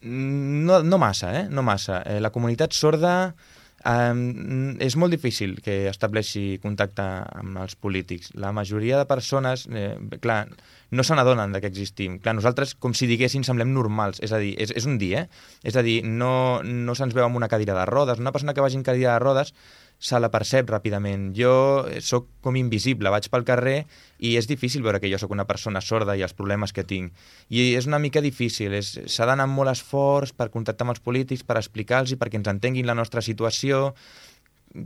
No, 0.00 0.84
no 0.86 0.98
massa, 1.02 1.32
eh? 1.34 1.46
No 1.50 1.66
massa. 1.66 2.04
Eh, 2.06 2.20
la 2.22 2.30
comunitat 2.30 2.76
sorda 2.78 3.14
eh, 3.26 3.57
és 3.86 4.96
molt 4.98 5.14
difícil 5.14 5.60
que 5.62 5.86
estableixi 5.88 6.58
contacte 6.62 7.04
amb 7.38 7.60
els 7.62 7.76
polítics. 7.78 8.32
La 8.34 8.50
majoria 8.52 8.98
de 8.98 9.06
persones, 9.06 9.68
eh, 9.70 9.94
clar, 10.20 10.48
no 10.90 11.04
se 11.04 11.14
n'adonen 11.14 11.52
que 11.60 11.68
existim. 11.68 12.18
Clar, 12.18 12.34
nosaltres, 12.34 12.74
com 12.74 12.94
si 12.94 13.06
diguéssim, 13.06 13.44
semblem 13.44 13.72
normals. 13.72 14.18
És 14.20 14.32
a 14.32 14.38
dir, 14.38 14.54
és, 14.58 14.72
és 14.74 14.86
un 14.86 14.98
dir, 14.98 15.14
eh? 15.14 15.28
És 15.62 15.76
a 15.76 15.82
dir, 15.82 16.02
no, 16.04 16.60
no 16.64 16.94
se'ns 16.94 17.14
veu 17.14 17.24
amb 17.24 17.36
una 17.36 17.48
cadira 17.48 17.74
de 17.74 17.84
rodes. 17.86 18.18
Una 18.18 18.32
persona 18.32 18.54
que 18.54 18.64
vagi 18.64 18.76
en 18.76 18.82
cadira 18.82 19.12
de 19.12 19.18
rodes 19.22 19.54
se 19.98 20.18
la 20.22 20.30
percep 20.30 20.70
ràpidament. 20.70 21.32
Jo 21.36 21.86
sóc 22.04 22.28
com 22.44 22.56
invisible, 22.56 23.10
vaig 23.10 23.26
pel 23.30 23.44
carrer 23.46 23.78
i 24.22 24.36
és 24.38 24.46
difícil 24.50 24.84
veure 24.86 25.00
que 25.02 25.10
jo 25.10 25.18
sóc 25.18 25.34
una 25.34 25.46
persona 25.48 25.82
sorda 25.82 26.16
i 26.16 26.22
els 26.22 26.36
problemes 26.38 26.72
que 26.72 26.86
tinc. 26.86 27.12
I 27.50 27.74
és 27.78 27.90
una 27.90 27.98
mica 27.98 28.22
difícil, 28.24 28.76
s'ha 28.82 29.26
d'anar 29.26 29.48
amb 29.48 29.58
molt 29.58 29.74
esforç 29.74 30.34
per 30.38 30.50
contactar 30.54 30.86
amb 30.86 30.94
els 30.94 31.02
polítics, 31.02 31.42
per 31.42 31.58
explicar-los 31.58 32.14
perquè 32.18 32.38
ens 32.38 32.50
entenguin 32.54 32.86
la 32.86 32.96
nostra 32.98 33.24
situació. 33.24 33.94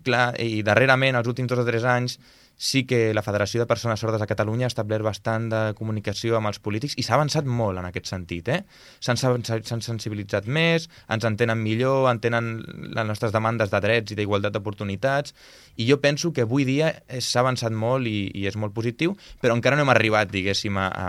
Clar, 0.06 0.32
i 0.40 0.62
darrerament, 0.64 1.18
els 1.18 1.28
últims 1.28 1.50
dos 1.50 1.60
o 1.60 1.66
tres 1.66 1.84
anys, 1.84 2.16
sí 2.56 2.84
que 2.86 3.12
la 3.14 3.24
Federació 3.26 3.62
de 3.62 3.66
Persones 3.66 4.00
Sordes 4.00 4.22
a 4.22 4.28
Catalunya 4.30 4.66
ha 4.68 4.72
establert 4.72 5.04
bastant 5.06 5.48
de 5.52 5.62
comunicació 5.78 6.36
amb 6.38 6.50
els 6.50 6.60
polítics 6.62 6.94
i 6.98 7.04
s'ha 7.06 7.16
avançat 7.18 7.48
molt 7.48 7.80
en 7.80 7.88
aquest 7.88 8.10
sentit. 8.12 8.48
Eh? 8.48 8.60
S'han 9.02 9.82
sensibilitzat 9.82 10.46
més, 10.46 10.88
ens 11.12 11.26
entenen 11.28 11.62
millor, 11.62 12.08
entenen 12.12 12.54
les 12.94 13.08
nostres 13.08 13.34
demandes 13.34 13.72
de 13.72 13.82
drets 13.82 14.14
i 14.14 14.18
d'igualtat 14.18 14.54
d'oportunitats 14.54 15.34
i 15.76 15.88
jo 15.88 16.00
penso 16.00 16.32
que 16.32 16.46
avui 16.46 16.66
dia 16.68 16.92
s'ha 17.18 17.42
avançat 17.42 17.72
molt 17.72 18.06
i, 18.06 18.30
i 18.34 18.46
és 18.46 18.56
molt 18.56 18.74
positiu, 18.76 19.16
però 19.40 19.56
encara 19.56 19.76
no 19.76 19.86
hem 19.86 19.94
arribat, 19.94 20.30
diguéssim, 20.32 20.76
a, 20.78 20.88
a, 20.88 21.08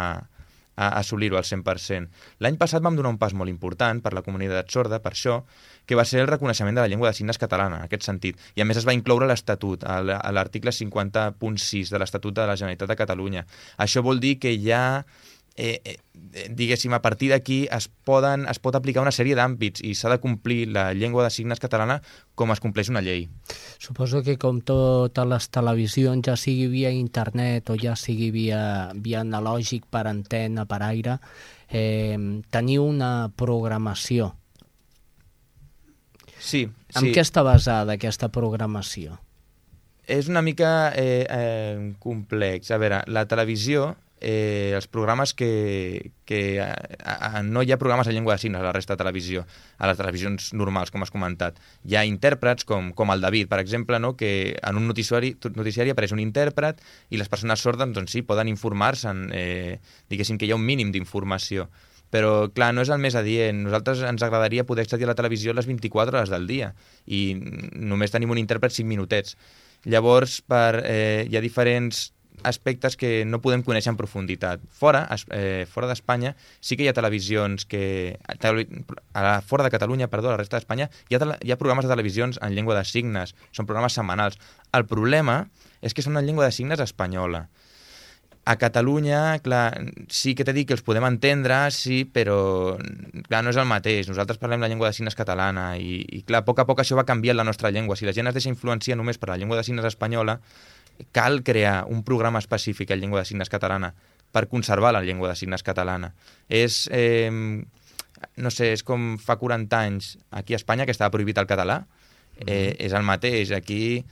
a 0.76 0.90
assolir-ho 1.00 1.38
al 1.38 1.46
100%. 1.46 2.10
L'any 2.42 2.58
passat 2.58 2.84
vam 2.84 2.98
donar 2.98 3.14
un 3.14 3.20
pas 3.22 3.34
molt 3.38 3.52
important 3.52 4.02
per 4.02 4.14
la 4.16 4.24
comunitat 4.26 4.72
sorda, 4.74 5.02
per 5.04 5.14
això, 5.14 5.42
que 5.86 5.96
va 6.00 6.06
ser 6.06 6.24
el 6.24 6.32
reconeixement 6.32 6.76
de 6.76 6.86
la 6.86 6.88
llengua 6.88 7.10
de 7.10 7.18
signes 7.18 7.40
catalana, 7.42 7.82
en 7.82 7.90
aquest 7.90 8.08
sentit. 8.08 8.40
I 8.56 8.64
a 8.64 8.68
més 8.70 8.80
es 8.80 8.88
va 8.88 8.96
incloure 8.96 9.28
l'Estatut, 9.30 9.84
a 9.84 10.02
l'article 10.32 10.72
50.6 10.72 11.94
de 11.94 12.02
l'Estatut 12.02 12.36
de 12.36 12.48
la 12.48 12.58
Generalitat 12.60 12.92
de 12.94 13.00
Catalunya. 13.00 13.46
Això 13.78 14.04
vol 14.06 14.24
dir 14.24 14.38
que 14.40 14.56
ja 14.62 14.84
eh, 15.56 15.82
eh, 16.34 16.50
diguéssim, 16.50 16.94
a 16.94 17.02
partir 17.02 17.30
d'aquí 17.30 17.68
es, 17.72 17.88
poden, 17.88 18.48
es 18.50 18.60
pot 18.60 18.76
aplicar 18.76 19.04
una 19.04 19.14
sèrie 19.14 19.38
d'àmbits 19.38 19.84
i 19.86 19.94
s'ha 19.98 20.12
de 20.14 20.20
complir 20.24 20.66
la 20.74 20.92
llengua 20.98 21.26
de 21.26 21.32
signes 21.34 21.62
catalana 21.62 22.00
com 22.36 22.52
es 22.52 22.62
compleix 22.64 22.90
una 22.90 23.04
llei. 23.06 23.28
Suposo 23.78 24.24
que 24.26 24.38
com 24.42 24.62
totes 24.66 25.30
les 25.30 25.50
televisions, 25.54 26.26
ja 26.26 26.38
sigui 26.40 26.68
via 26.72 26.94
internet 26.94 27.70
o 27.70 27.78
ja 27.80 27.96
sigui 28.00 28.32
via, 28.34 28.92
via 28.96 29.22
analògic 29.22 29.86
per 29.92 30.08
antena, 30.10 30.66
per 30.66 30.82
aire, 30.90 31.20
eh, 31.70 32.18
teniu 32.50 32.88
una 32.90 33.30
programació. 33.38 34.34
Sí, 36.44 36.66
En 36.94 37.08
sí. 37.08 37.14
què 37.16 37.24
està 37.24 37.42
basada 37.46 37.96
aquesta 37.96 38.28
programació? 38.34 39.16
És 40.04 40.28
una 40.28 40.42
mica 40.44 40.92
eh, 41.00 41.24
eh, 41.24 41.94
complex. 42.04 42.74
A 42.76 42.80
veure, 42.82 43.00
la 43.08 43.24
televisió 43.32 43.94
eh, 44.24 44.72
els 44.76 44.88
programes 44.88 45.34
que, 45.34 46.12
que 46.26 46.60
a, 46.64 46.72
a, 47.04 47.44
no 47.44 47.62
hi 47.62 47.72
ha 47.72 47.78
programes 47.78 48.08
en 48.08 48.16
llengua 48.16 48.36
de 48.36 48.44
signes 48.44 48.62
a 48.62 48.64
la 48.64 48.72
resta 48.76 48.96
de 48.96 49.02
televisió, 49.04 49.46
a 49.78 49.88
les 49.88 50.00
televisions 50.00 50.52
normals, 50.56 50.92
com 50.92 51.04
has 51.04 51.12
comentat. 51.12 51.60
Hi 51.84 51.98
ha 52.00 52.06
intèrprets 52.08 52.68
com, 52.68 52.92
com 52.96 53.12
el 53.16 53.24
David, 53.24 53.52
per 53.52 53.60
exemple, 53.64 54.00
no? 54.00 54.16
que 54.20 54.56
en 54.56 54.80
un 54.80 54.88
noticiari, 54.88 55.36
noticiari 55.56 55.92
apareix 55.92 56.16
un 56.16 56.24
intèrpret 56.24 56.80
i 57.12 57.20
les 57.20 57.32
persones 57.32 57.64
sordes 57.64 57.92
doncs, 57.96 58.16
sí, 58.16 58.24
poden 58.24 58.52
informar-se, 58.52 59.12
eh, 59.36 59.80
diguéssim 60.10 60.40
que 60.40 60.48
hi 60.48 60.56
ha 60.56 60.60
un 60.60 60.68
mínim 60.68 60.96
d'informació 60.96 61.68
però 62.14 62.48
clar, 62.54 62.70
no 62.78 62.84
és 62.86 62.92
el 62.94 63.02
més 63.02 63.18
adient. 63.18 63.64
Nosaltres 63.66 64.04
ens 64.06 64.22
agradaria 64.22 64.68
poder 64.70 64.86
accedir 64.86 65.08
a 65.08 65.14
la 65.14 65.18
televisió 65.18 65.56
les 65.58 65.66
24 65.66 66.20
hores 66.20 66.30
del 66.30 66.46
dia 66.46 66.74
i 67.10 67.34
només 67.34 68.14
tenim 68.14 68.30
un 68.30 68.42
intèrpret 68.42 68.76
5 68.76 68.86
minutets. 68.86 69.34
Llavors, 69.90 70.42
per, 70.46 70.84
eh, 70.86 71.26
hi 71.26 71.36
ha 71.36 71.42
diferents 71.42 72.12
aspectes 72.44 72.98
que 72.98 73.24
no 73.26 73.40
podem 73.42 73.64
conèixer 73.66 73.92
en 73.94 73.98
profunditat. 73.98 74.62
Fora, 74.70 75.08
eh, 75.32 75.66
fora 75.70 75.90
d'Espanya 75.90 76.36
sí 76.62 76.78
que 76.78 76.86
hi 76.86 76.92
ha 76.92 76.96
televisions 76.96 77.66
que... 77.66 78.20
A 78.24 79.24
la, 79.24 79.36
fora 79.42 79.66
de 79.66 79.74
Catalunya, 79.74 80.10
perdó, 80.14 80.30
a 80.30 80.38
la 80.38 80.42
resta 80.42 80.60
d'Espanya, 80.60 80.90
hi, 81.10 81.18
ha 81.18 81.38
hi 81.42 81.52
ha 81.54 81.60
programes 81.60 81.86
de 81.88 81.94
televisions 81.94 82.40
en 82.42 82.54
llengua 82.54 82.78
de 82.78 82.86
signes, 82.86 83.34
són 83.52 83.70
programes 83.70 83.98
setmanals. 83.98 84.38
El 84.74 84.86
problema 84.90 85.48
és 85.82 85.94
que 85.94 86.06
són 86.06 86.18
en 86.18 86.28
llengua 86.28 86.46
de 86.46 86.54
signes 86.54 86.84
espanyola. 86.84 87.48
A 88.46 88.58
Catalunya, 88.60 89.40
clar, 89.40 89.72
sí 90.12 90.34
que 90.36 90.44
t'he 90.44 90.52
dit 90.52 90.68
que 90.68 90.76
els 90.76 90.84
podem 90.84 91.06
entendre, 91.08 91.62
sí, 91.72 92.02
però 92.04 92.76
clar, 93.30 93.40
no 93.40 93.54
és 93.54 93.60
el 93.60 93.70
mateix. 93.70 94.10
Nosaltres 94.12 94.42
parlem 94.42 94.60
la 94.60 94.68
llengua 94.68 94.90
de 94.90 94.98
signes 94.98 95.16
catalana 95.16 95.78
i, 95.80 96.02
i 96.04 96.24
clar, 96.28 96.42
a 96.44 96.48
poc 96.48 96.60
a 96.60 96.66
poc 96.68 96.82
això 96.84 96.98
va 97.00 97.06
canviant 97.08 97.40
la 97.40 97.46
nostra 97.48 97.72
llengua. 97.72 97.96
Si 97.96 98.04
la 98.04 98.12
gent 98.16 98.28
es 98.28 98.36
deixa 98.36 98.52
influenciar 98.52 98.98
només 99.00 99.22
per 99.22 99.32
la 99.32 99.38
llengua 99.40 99.62
de 99.62 99.64
signes 99.64 99.88
espanyola, 99.88 100.42
cal 101.16 101.40
crear 101.48 101.86
un 101.88 102.04
programa 102.04 102.44
específic 102.44 102.92
en 102.92 103.00
llengua 103.00 103.24
de 103.24 103.30
signes 103.32 103.50
catalana 103.50 103.94
per 104.34 104.50
conservar 104.50 104.92
la 104.92 105.04
llengua 105.06 105.30
de 105.32 105.38
signes 105.40 105.64
catalana. 105.64 106.12
És, 106.50 106.90
eh, 106.92 107.32
no 107.32 108.52
sé, 108.52 108.74
és 108.74 108.84
com 108.84 109.14
fa 109.22 109.38
40 109.40 109.80
anys 109.80 110.18
aquí 110.32 110.52
a 110.52 110.60
Espanya 110.60 110.86
que 110.86 110.92
estava 110.92 111.14
prohibit 111.16 111.38
el 111.38 111.48
català, 111.48 111.86
eh, 112.36 112.44
mm 112.44 112.50
-hmm. 112.50 112.76
és 112.80 112.94
el 112.94 113.04
mateix. 113.04 113.52
Aquí 113.52 114.04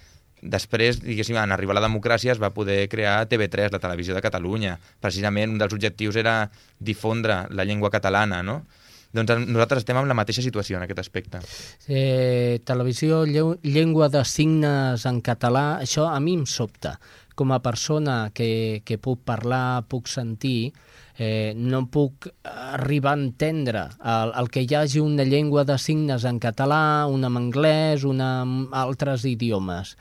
Després, 0.41 0.97
diguéssim, 1.03 1.37
en 1.37 1.53
arribar 1.53 1.75
a 1.75 1.79
la 1.79 1.87
democràcia 1.87 2.33
es 2.33 2.41
va 2.41 2.49
poder 2.53 2.87
crear 2.89 3.27
TV3, 3.29 3.71
la 3.71 3.81
televisió 3.81 4.15
de 4.17 4.23
Catalunya. 4.25 4.77
Precisament 5.01 5.53
un 5.53 5.61
dels 5.61 5.73
objectius 5.73 6.17
era 6.17 6.35
difondre 6.79 7.43
la 7.53 7.65
llengua 7.65 7.91
catalana, 7.93 8.41
no? 8.41 8.63
Doncs 9.11 9.43
nosaltres 9.43 9.83
estem 9.83 9.97
en 9.99 10.07
la 10.07 10.15
mateixa 10.15 10.43
situació 10.43 10.77
en 10.77 10.85
aquest 10.85 11.01
aspecte. 11.03 11.41
Eh, 11.87 12.61
televisió, 12.65 13.25
llengua 13.27 14.07
de 14.09 14.23
signes 14.25 15.05
en 15.05 15.19
català, 15.21 15.81
això 15.83 16.07
a 16.07 16.19
mi 16.23 16.37
em 16.39 16.45
sobta. 16.47 16.95
Com 17.35 17.51
a 17.51 17.59
persona 17.63 18.31
que, 18.33 18.81
que 18.85 18.97
puc 18.97 19.21
parlar, 19.27 19.83
puc 19.91 20.07
sentir, 20.07 20.71
eh, 21.19 21.51
no 21.55 21.83
puc 21.91 22.29
arribar 22.47 23.13
a 23.13 23.19
entendre 23.19 23.85
el, 23.99 24.33
el 24.39 24.49
que 24.49 24.63
hi 24.63 24.75
hagi 24.79 25.03
una 25.03 25.27
llengua 25.27 25.65
de 25.67 25.77
signes 25.77 26.25
en 26.25 26.39
català, 26.39 27.05
una 27.11 27.27
en 27.27 27.39
anglès, 27.43 28.07
una 28.07 28.33
en 28.45 28.69
altres 28.71 29.27
idiomes. 29.27 29.97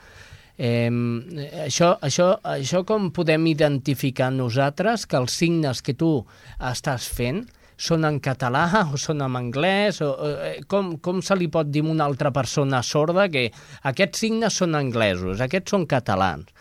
Eh, 0.61 0.91
això, 1.65 1.95
això, 2.05 2.35
això 2.45 2.83
com 2.85 3.09
podem 3.15 3.47
identificar 3.49 4.29
nosaltres 4.35 5.07
que 5.09 5.17
els 5.17 5.33
signes 5.33 5.81
que 5.81 5.95
tu 5.97 6.11
estàs 6.69 7.07
fent 7.09 7.41
són 7.81 8.05
en 8.05 8.19
català 8.21 8.67
o 8.93 8.99
són 9.01 9.23
en 9.25 9.39
anglès? 9.39 10.03
O, 10.05 10.11
eh, 10.37 10.59
com, 10.69 10.93
com 11.01 11.23
se 11.25 11.37
li 11.39 11.49
pot 11.49 11.71
dir 11.73 11.81
a 11.87 11.89
una 11.95 12.05
altra 12.05 12.29
persona 12.35 12.83
sorda 12.85 13.25
que 13.33 13.47
aquests 13.89 14.21
signes 14.25 14.61
són 14.61 14.77
anglesos, 14.77 15.41
aquests 15.41 15.73
són 15.73 15.87
catalans? 15.89 16.53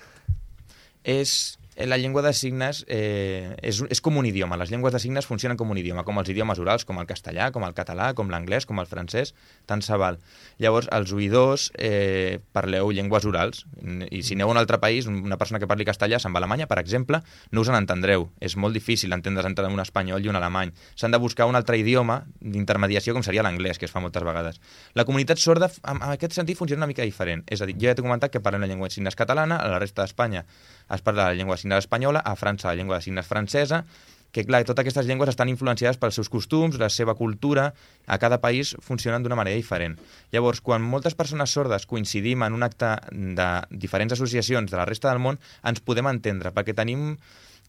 És, 1.04 1.58
la 1.86 1.98
llengua 1.98 2.22
de 2.22 2.32
signes 2.34 2.84
eh, 2.88 3.56
és, 3.62 3.80
és 3.88 4.00
com 4.04 4.16
un 4.20 4.26
idioma. 4.26 4.58
Les 4.60 4.70
llengües 4.72 4.92
de 4.92 5.00
signes 5.02 5.26
funcionen 5.28 5.58
com 5.60 5.70
un 5.70 5.78
idioma, 5.80 6.04
com 6.04 6.18
els 6.20 6.28
idiomes 6.32 6.58
orals, 6.60 6.84
com 6.88 6.98
el 7.00 7.06
castellà, 7.08 7.50
com 7.54 7.64
el 7.66 7.74
català, 7.76 8.10
com 8.18 8.30
l'anglès, 8.32 8.66
com 8.68 8.80
el 8.82 8.88
francès, 8.90 9.34
tant 9.70 9.82
se 9.84 9.96
val. 10.00 10.18
Llavors, 10.62 10.90
els 10.92 11.12
oïdors 11.16 11.68
eh, 11.78 12.40
parleu 12.56 12.90
llengües 12.94 13.26
orals, 13.28 13.64
i 14.10 14.22
si 14.26 14.36
aneu 14.36 14.50
a 14.50 14.56
un 14.56 14.60
altre 14.60 14.80
país, 14.82 15.08
una 15.10 15.38
persona 15.40 15.60
que 15.62 15.68
parli 15.70 15.86
castellà 15.88 16.20
se'n 16.20 16.34
va 16.34 16.40
a 16.40 16.44
Alemanya, 16.44 16.68
per 16.70 16.80
exemple, 16.82 17.22
no 17.50 17.64
us 17.64 17.70
en 17.70 17.78
entendreu. 17.78 18.28
És 18.40 18.56
molt 18.56 18.76
difícil 18.76 19.12
entendre's 19.16 19.48
entre 19.48 19.68
un 19.70 19.80
espanyol 19.82 20.24
i 20.24 20.32
un 20.32 20.38
alemany. 20.40 20.74
S'han 20.96 21.14
de 21.14 21.20
buscar 21.22 21.48
un 21.50 21.58
altre 21.58 21.78
idioma 21.78 22.22
d'intermediació, 22.40 23.14
com 23.16 23.24
seria 23.26 23.44
l'anglès, 23.46 23.78
que 23.78 23.88
es 23.88 23.94
fa 23.94 24.02
moltes 24.02 24.24
vegades. 24.26 24.60
La 24.94 25.06
comunitat 25.08 25.38
sorda, 25.38 25.70
en, 25.84 26.00
en 26.00 26.10
aquest 26.14 26.36
sentit, 26.36 26.58
funciona 26.58 26.84
una 26.84 26.90
mica 26.90 27.06
diferent. 27.06 27.44
És 27.50 27.62
a 27.62 27.68
dir, 27.68 27.76
jo 27.78 27.88
ja 27.88 27.96
t'he 27.96 28.04
comentat 28.04 28.32
que 28.32 28.42
parlem 28.44 28.64
la 28.64 28.70
llengua 28.70 28.88
de 28.88 28.96
signes 28.96 29.18
catalana, 29.18 29.60
a 29.60 29.70
la 29.70 29.80
resta 29.82 30.04
d'Espanya 30.04 30.44
es 30.90 31.02
parla 31.02 31.28
la 31.30 31.34
llengua 31.34 31.56
de 31.56 31.62
signes 31.62 31.84
espanyola, 31.84 32.20
a 32.20 32.36
França 32.36 32.68
la 32.70 32.76
llengua 32.78 32.98
de 32.98 33.06
signes 33.06 33.26
francesa, 33.26 33.84
que 34.32 34.44
clar, 34.46 34.62
totes 34.64 34.84
aquestes 34.84 35.06
llengües 35.08 35.30
estan 35.32 35.50
influenciades 35.50 35.98
pels 35.98 36.14
seus 36.18 36.30
costums, 36.30 36.78
la 36.78 36.88
seva 36.90 37.16
cultura, 37.18 37.70
a 38.06 38.18
cada 38.22 38.40
país 38.40 38.76
funcionen 38.78 39.24
d'una 39.24 39.38
manera 39.38 39.58
diferent. 39.58 39.98
Llavors, 40.30 40.62
quan 40.62 40.82
moltes 40.86 41.16
persones 41.18 41.50
sordes 41.50 41.86
coincidim 41.90 42.44
en 42.46 42.54
un 42.54 42.62
acte 42.66 42.94
de 43.10 43.50
diferents 43.70 44.14
associacions 44.14 44.70
de 44.70 44.78
la 44.78 44.86
resta 44.86 45.10
del 45.10 45.22
món, 45.22 45.40
ens 45.66 45.82
podem 45.82 46.10
entendre, 46.10 46.54
perquè 46.54 46.76
tenim 46.78 47.16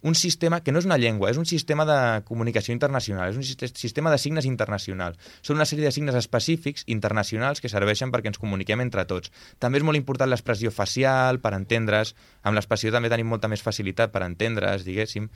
un 0.01 0.15
sistema 0.15 0.61
que 0.61 0.71
no 0.71 0.81
és 0.81 0.87
una 0.89 0.97
llengua, 0.97 1.29
és 1.29 1.37
un 1.37 1.45
sistema 1.45 1.85
de 1.85 2.23
comunicació 2.25 2.73
internacional, 2.73 3.29
és 3.29 3.37
un 3.37 3.45
sistema 3.45 4.11
de 4.11 4.17
signes 4.17 4.47
internacional. 4.49 5.17
Són 5.45 5.59
una 5.59 5.67
sèrie 5.69 5.85
de 5.85 5.93
signes 5.93 6.17
específics 6.17 6.85
internacionals 6.87 7.61
que 7.61 7.69
serveixen 7.69 8.11
perquè 8.11 8.33
ens 8.33 8.41
comuniquem 8.41 8.81
entre 8.81 9.05
tots. 9.05 9.31
També 9.61 9.81
és 9.81 9.85
molt 9.85 9.99
important 9.99 10.29
l'expressió 10.31 10.73
facial 10.73 11.39
per 11.39 11.53
entendre's, 11.57 12.15
amb 12.41 12.57
l'expressió 12.57 12.91
també 12.91 13.13
tenim 13.13 13.29
molta 13.29 13.51
més 13.51 13.61
facilitat 13.61 14.11
per 14.11 14.25
entendre's, 14.25 14.87
diguéssim. 14.87 15.29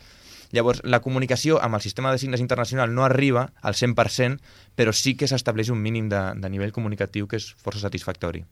Llavors, 0.54 0.82
la 0.86 1.02
comunicació 1.02 1.58
amb 1.62 1.76
el 1.76 1.82
sistema 1.82 2.12
de 2.14 2.20
signes 2.22 2.40
internacional 2.40 2.94
no 2.94 3.04
arriba 3.04 3.50
al 3.62 3.74
100%, 3.74 4.40
però 4.78 4.94
sí 4.94 5.16
que 5.18 5.28
s'estableix 5.28 5.72
un 5.74 5.82
mínim 5.82 6.08
de, 6.10 6.22
de 6.38 6.52
nivell 6.54 6.74
comunicatiu 6.76 7.28
que 7.28 7.40
és 7.42 7.50
força 7.62 7.82
satisfactori. 7.84 8.46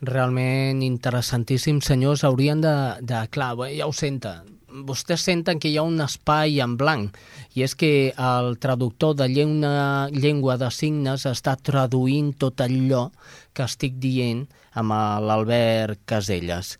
Realment 0.00 0.82
interessantíssim, 0.82 1.80
senyors. 1.84 2.24
Haurien 2.24 2.64
de... 2.64 2.74
de 3.04 3.22
clar, 3.30 3.54
ja 3.76 3.86
ho 3.86 3.92
senten, 3.92 4.54
vostès 4.82 5.22
senten 5.22 5.60
que 5.62 5.70
hi 5.70 5.78
ha 5.78 5.86
un 5.86 6.00
espai 6.02 6.58
en 6.64 6.74
blanc 6.80 7.14
i 7.54 7.62
és 7.66 7.76
que 7.78 8.10
el 8.18 8.58
traductor 8.58 9.14
de 9.14 9.28
llengua, 9.30 10.08
llengua 10.10 10.56
de 10.58 10.70
signes 10.74 11.26
està 11.30 11.54
traduint 11.56 12.32
tot 12.38 12.60
allò 12.64 13.06
que 13.54 13.66
estic 13.68 14.00
dient 14.02 14.44
amb 14.74 14.90
l'Albert 15.22 16.02
Caselles. 16.10 16.74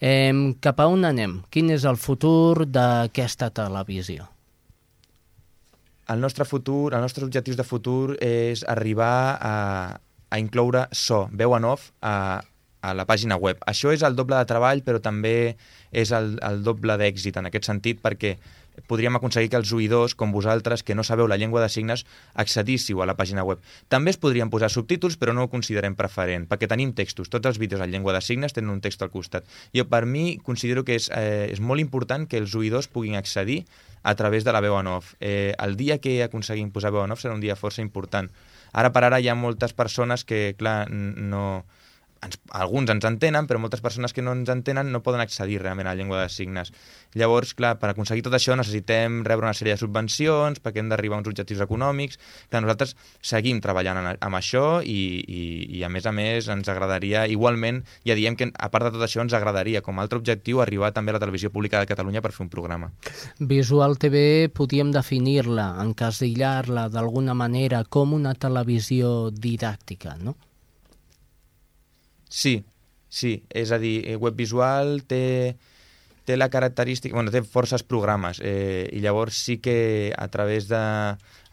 Eh, 0.00 0.32
cap 0.60 0.80
a 0.80 0.88
on 0.88 1.04
anem? 1.04 1.42
Quin 1.52 1.70
és 1.72 1.84
el 1.84 2.00
futur 2.00 2.64
d'aquesta 2.64 3.50
televisió? 3.52 4.30
El 6.08 6.20
nostre 6.22 6.46
futur, 6.46 6.94
els 6.94 7.02
nostres 7.02 7.26
objectius 7.26 7.56
de 7.58 7.66
futur 7.66 8.16
és 8.22 8.62
arribar 8.70 9.36
a, 9.42 9.54
a 10.30 10.38
incloure 10.38 10.86
so, 10.92 11.26
veu 11.32 11.56
en 11.56 11.66
off, 11.66 11.90
a, 12.00 12.40
a 12.86 12.94
la 12.94 13.06
pàgina 13.08 13.38
web. 13.40 13.58
Això 13.66 13.92
és 13.94 14.04
el 14.06 14.16
doble 14.18 14.38
de 14.38 14.46
treball, 14.48 14.84
però 14.86 15.00
també 15.02 15.56
és 15.90 16.12
el, 16.14 16.36
el 16.46 16.62
doble 16.66 16.96
d'èxit 17.00 17.40
en 17.40 17.50
aquest 17.50 17.68
sentit, 17.68 18.00
perquè 18.04 18.36
podríem 18.86 19.16
aconseguir 19.16 19.48
que 19.50 19.56
els 19.56 19.72
oïdors, 19.72 20.14
com 20.14 20.32
vosaltres, 20.34 20.82
que 20.84 20.94
no 20.94 21.04
sabeu 21.04 21.28
la 21.28 21.38
llengua 21.40 21.62
de 21.62 21.70
signes, 21.72 22.04
accedíssiu 22.34 23.00
a 23.02 23.06
la 23.08 23.16
pàgina 23.16 23.44
web. 23.46 23.62
També 23.88 24.12
es 24.12 24.20
podrien 24.20 24.50
posar 24.52 24.68
subtítols, 24.72 25.16
però 25.16 25.32
no 25.32 25.46
ho 25.46 25.52
considerem 25.52 25.96
preferent, 25.96 26.46
perquè 26.50 26.68
tenim 26.68 26.92
textos. 26.92 27.30
Tots 27.32 27.48
els 27.48 27.60
vídeos 27.62 27.80
en 27.80 27.90
llengua 27.92 28.12
de 28.12 28.20
signes 28.20 28.52
tenen 28.56 28.74
un 28.74 28.82
text 28.84 29.02
al 29.02 29.12
costat. 29.14 29.48
Jo, 29.74 29.86
per 29.88 30.04
mi, 30.06 30.36
considero 30.44 30.84
que 30.84 30.98
és, 31.00 31.08
eh, 31.10 31.48
és 31.50 31.60
molt 31.60 31.80
important 31.80 32.26
que 32.28 32.38
els 32.38 32.54
oïdors 32.54 32.88
puguin 32.88 33.16
accedir 33.16 33.64
a 34.02 34.14
través 34.14 34.44
de 34.44 34.52
la 34.52 34.60
veu 34.60 34.76
en 34.78 34.86
off. 34.86 35.14
Eh, 35.20 35.54
el 35.58 35.76
dia 35.76 35.98
que 35.98 36.22
aconseguim 36.22 36.70
posar 36.70 36.92
veu 36.92 37.02
en 37.04 37.10
off 37.10 37.24
serà 37.24 37.34
un 37.34 37.40
dia 37.40 37.56
força 37.56 37.82
important. 37.82 38.30
Ara 38.72 38.92
per 38.92 39.04
ara 39.06 39.20
hi 39.20 39.28
ha 39.28 39.34
moltes 39.34 39.72
persones 39.72 40.24
que, 40.24 40.54
clar, 40.58 40.90
no, 40.90 41.64
ens, 42.26 42.38
alguns 42.50 42.90
ens 42.92 43.06
entenen, 43.08 43.46
però 43.48 43.60
moltes 43.62 43.82
persones 43.84 44.14
que 44.14 44.24
no 44.24 44.34
ens 44.36 44.50
entenen 44.52 44.92
no 44.92 45.02
poden 45.06 45.22
accedir 45.22 45.60
realment 45.62 45.88
a 45.88 45.94
la 45.94 45.98
llengua 45.98 46.22
de 46.22 46.30
signes. 46.32 46.72
Llavors, 47.16 47.54
clar, 47.56 47.76
per 47.80 47.90
aconseguir 47.92 48.24
tot 48.26 48.36
això 48.36 48.56
necessitem 48.58 49.22
rebre 49.26 49.48
una 49.48 49.56
sèrie 49.56 49.76
de 49.76 49.80
subvencions, 49.80 50.60
perquè 50.62 50.82
hem 50.82 50.90
d'arribar 50.92 51.18
a 51.18 51.22
uns 51.22 51.30
objectius 51.30 51.62
econòmics. 51.64 52.20
Clar, 52.50 52.62
nosaltres 52.64 52.96
seguim 53.24 53.62
treballant 53.64 54.02
en, 54.02 54.10
amb 54.20 54.38
això 54.38 54.66
i, 54.84 54.98
i, 55.24 55.42
i, 55.78 55.82
a 55.86 55.90
més 55.92 56.06
a 56.06 56.14
més, 56.16 56.50
ens 56.52 56.70
agradaria, 56.72 57.26
igualment, 57.32 57.82
ja 58.06 58.18
diem 58.18 58.36
que 58.36 58.50
a 58.52 58.70
part 58.72 58.88
de 58.88 58.94
tot 58.96 59.06
això, 59.06 59.22
ens 59.24 59.36
agradaria, 59.36 59.82
com 59.86 59.98
a 59.98 60.06
altre 60.06 60.20
objectiu, 60.20 60.60
arribar 60.64 60.92
també 60.96 61.14
a 61.14 61.18
la 61.18 61.22
televisió 61.22 61.52
pública 61.54 61.80
de 61.80 61.90
Catalunya 61.90 62.22
per 62.24 62.34
fer 62.36 62.44
un 62.46 62.52
programa. 62.52 62.92
Visual 63.38 63.96
TV 64.00 64.50
podíem 64.52 64.92
definir-la, 64.94 65.72
encasillar-la 65.84 66.88
d'alguna 66.92 67.36
manera 67.38 67.84
com 67.88 68.14
una 68.16 68.34
televisió 68.34 69.30
didàctica, 69.30 70.16
no? 70.20 70.36
Sí, 72.28 72.64
sí. 73.08 73.44
És 73.50 73.72
a 73.72 73.78
dir, 73.78 74.02
eh, 74.06 74.16
web 74.16 74.36
visual 74.36 75.02
té, 75.08 75.56
té 76.26 76.36
la 76.36 76.50
característica... 76.50 77.14
bueno, 77.14 77.30
té 77.30 77.42
forces 77.42 77.84
programes 77.86 78.40
eh, 78.42 78.88
i 78.92 79.00
llavors 79.00 79.38
sí 79.38 79.58
que 79.62 80.12
a 80.16 80.28
través 80.28 80.68
de... 80.68 80.82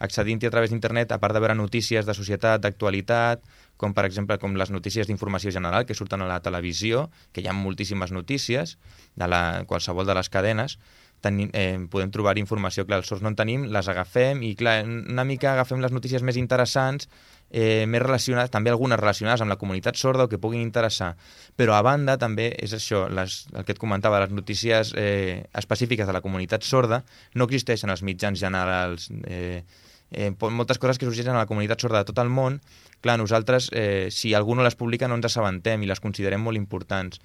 accedint-hi 0.04 0.50
a 0.50 0.52
través 0.52 0.74
d'internet, 0.74 1.12
a 1.12 1.20
part 1.22 1.34
de 1.34 1.40
veure 1.40 1.54
notícies 1.54 2.06
de 2.06 2.14
societat, 2.14 2.60
d'actualitat, 2.60 3.44
com 3.76 3.94
per 3.94 4.04
exemple 4.06 4.36
com 4.42 4.58
les 4.58 4.70
notícies 4.70 5.06
d'informació 5.06 5.50
general 5.54 5.86
que 5.86 5.94
surten 5.94 6.22
a 6.22 6.28
la 6.28 6.42
televisió, 6.42 7.08
que 7.32 7.42
hi 7.42 7.48
ha 7.48 7.56
moltíssimes 7.56 8.12
notícies 8.12 8.76
de 9.14 9.30
la, 9.30 9.64
qualsevol 9.70 10.06
de 10.06 10.18
les 10.18 10.30
cadenes, 10.30 10.78
teni, 11.24 11.48
eh, 11.56 11.78
podem 11.90 12.12
trobar 12.14 12.36
informació. 12.40 12.84
Clar, 12.86 13.00
els 13.02 13.08
sords 13.10 13.24
no 13.24 13.32
en 13.32 13.38
tenim, 13.38 13.68
les 13.72 13.88
agafem 13.90 14.42
i, 14.44 14.52
clar, 14.58 14.82
una 14.84 15.24
mica 15.24 15.54
agafem 15.54 15.80
les 15.82 15.94
notícies 15.94 16.22
més 16.22 16.38
interessants, 16.40 17.08
eh, 17.50 17.86
més 17.86 18.02
relacionades, 18.02 18.50
també 18.50 18.72
algunes 18.72 19.00
relacionades 19.00 19.42
amb 19.44 19.52
la 19.52 19.58
comunitat 19.60 19.98
sorda 20.00 20.26
o 20.26 20.28
que 20.28 20.40
puguin 20.42 20.64
interessar. 20.64 21.14
Però 21.56 21.76
a 21.76 21.82
banda 21.86 22.18
també 22.18 22.50
és 22.58 22.74
això, 22.76 23.06
les, 23.08 23.44
el 23.54 23.64
que 23.64 23.76
et 23.76 23.80
comentava, 23.80 24.20
les 24.24 24.34
notícies 24.34 24.92
eh, 24.98 25.46
específiques 25.54 26.06
de 26.06 26.16
la 26.16 26.22
comunitat 26.24 26.66
sorda 26.66 27.04
no 27.34 27.48
existeixen 27.48 27.90
als 27.90 28.02
mitjans 28.02 28.40
generals. 28.40 29.10
Eh, 29.24 29.62
eh, 30.10 30.32
moltes 30.50 30.82
coses 30.82 30.98
que 30.98 31.06
sorgeixen 31.06 31.34
a 31.34 31.44
la 31.44 31.50
comunitat 31.50 31.80
sorda 31.80 32.02
de 32.02 32.10
tot 32.10 32.20
el 32.22 32.30
món, 32.32 32.60
clar, 33.00 33.18
nosaltres, 33.20 33.70
eh, 33.72 34.08
si 34.10 34.34
algú 34.34 34.54
no 34.54 34.66
les 34.66 34.76
publica, 34.76 35.08
no 35.08 35.18
ens 35.18 35.30
assabentem 35.30 35.82
i 35.82 35.90
les 35.90 36.02
considerem 36.02 36.42
molt 36.42 36.58
importants 36.60 37.20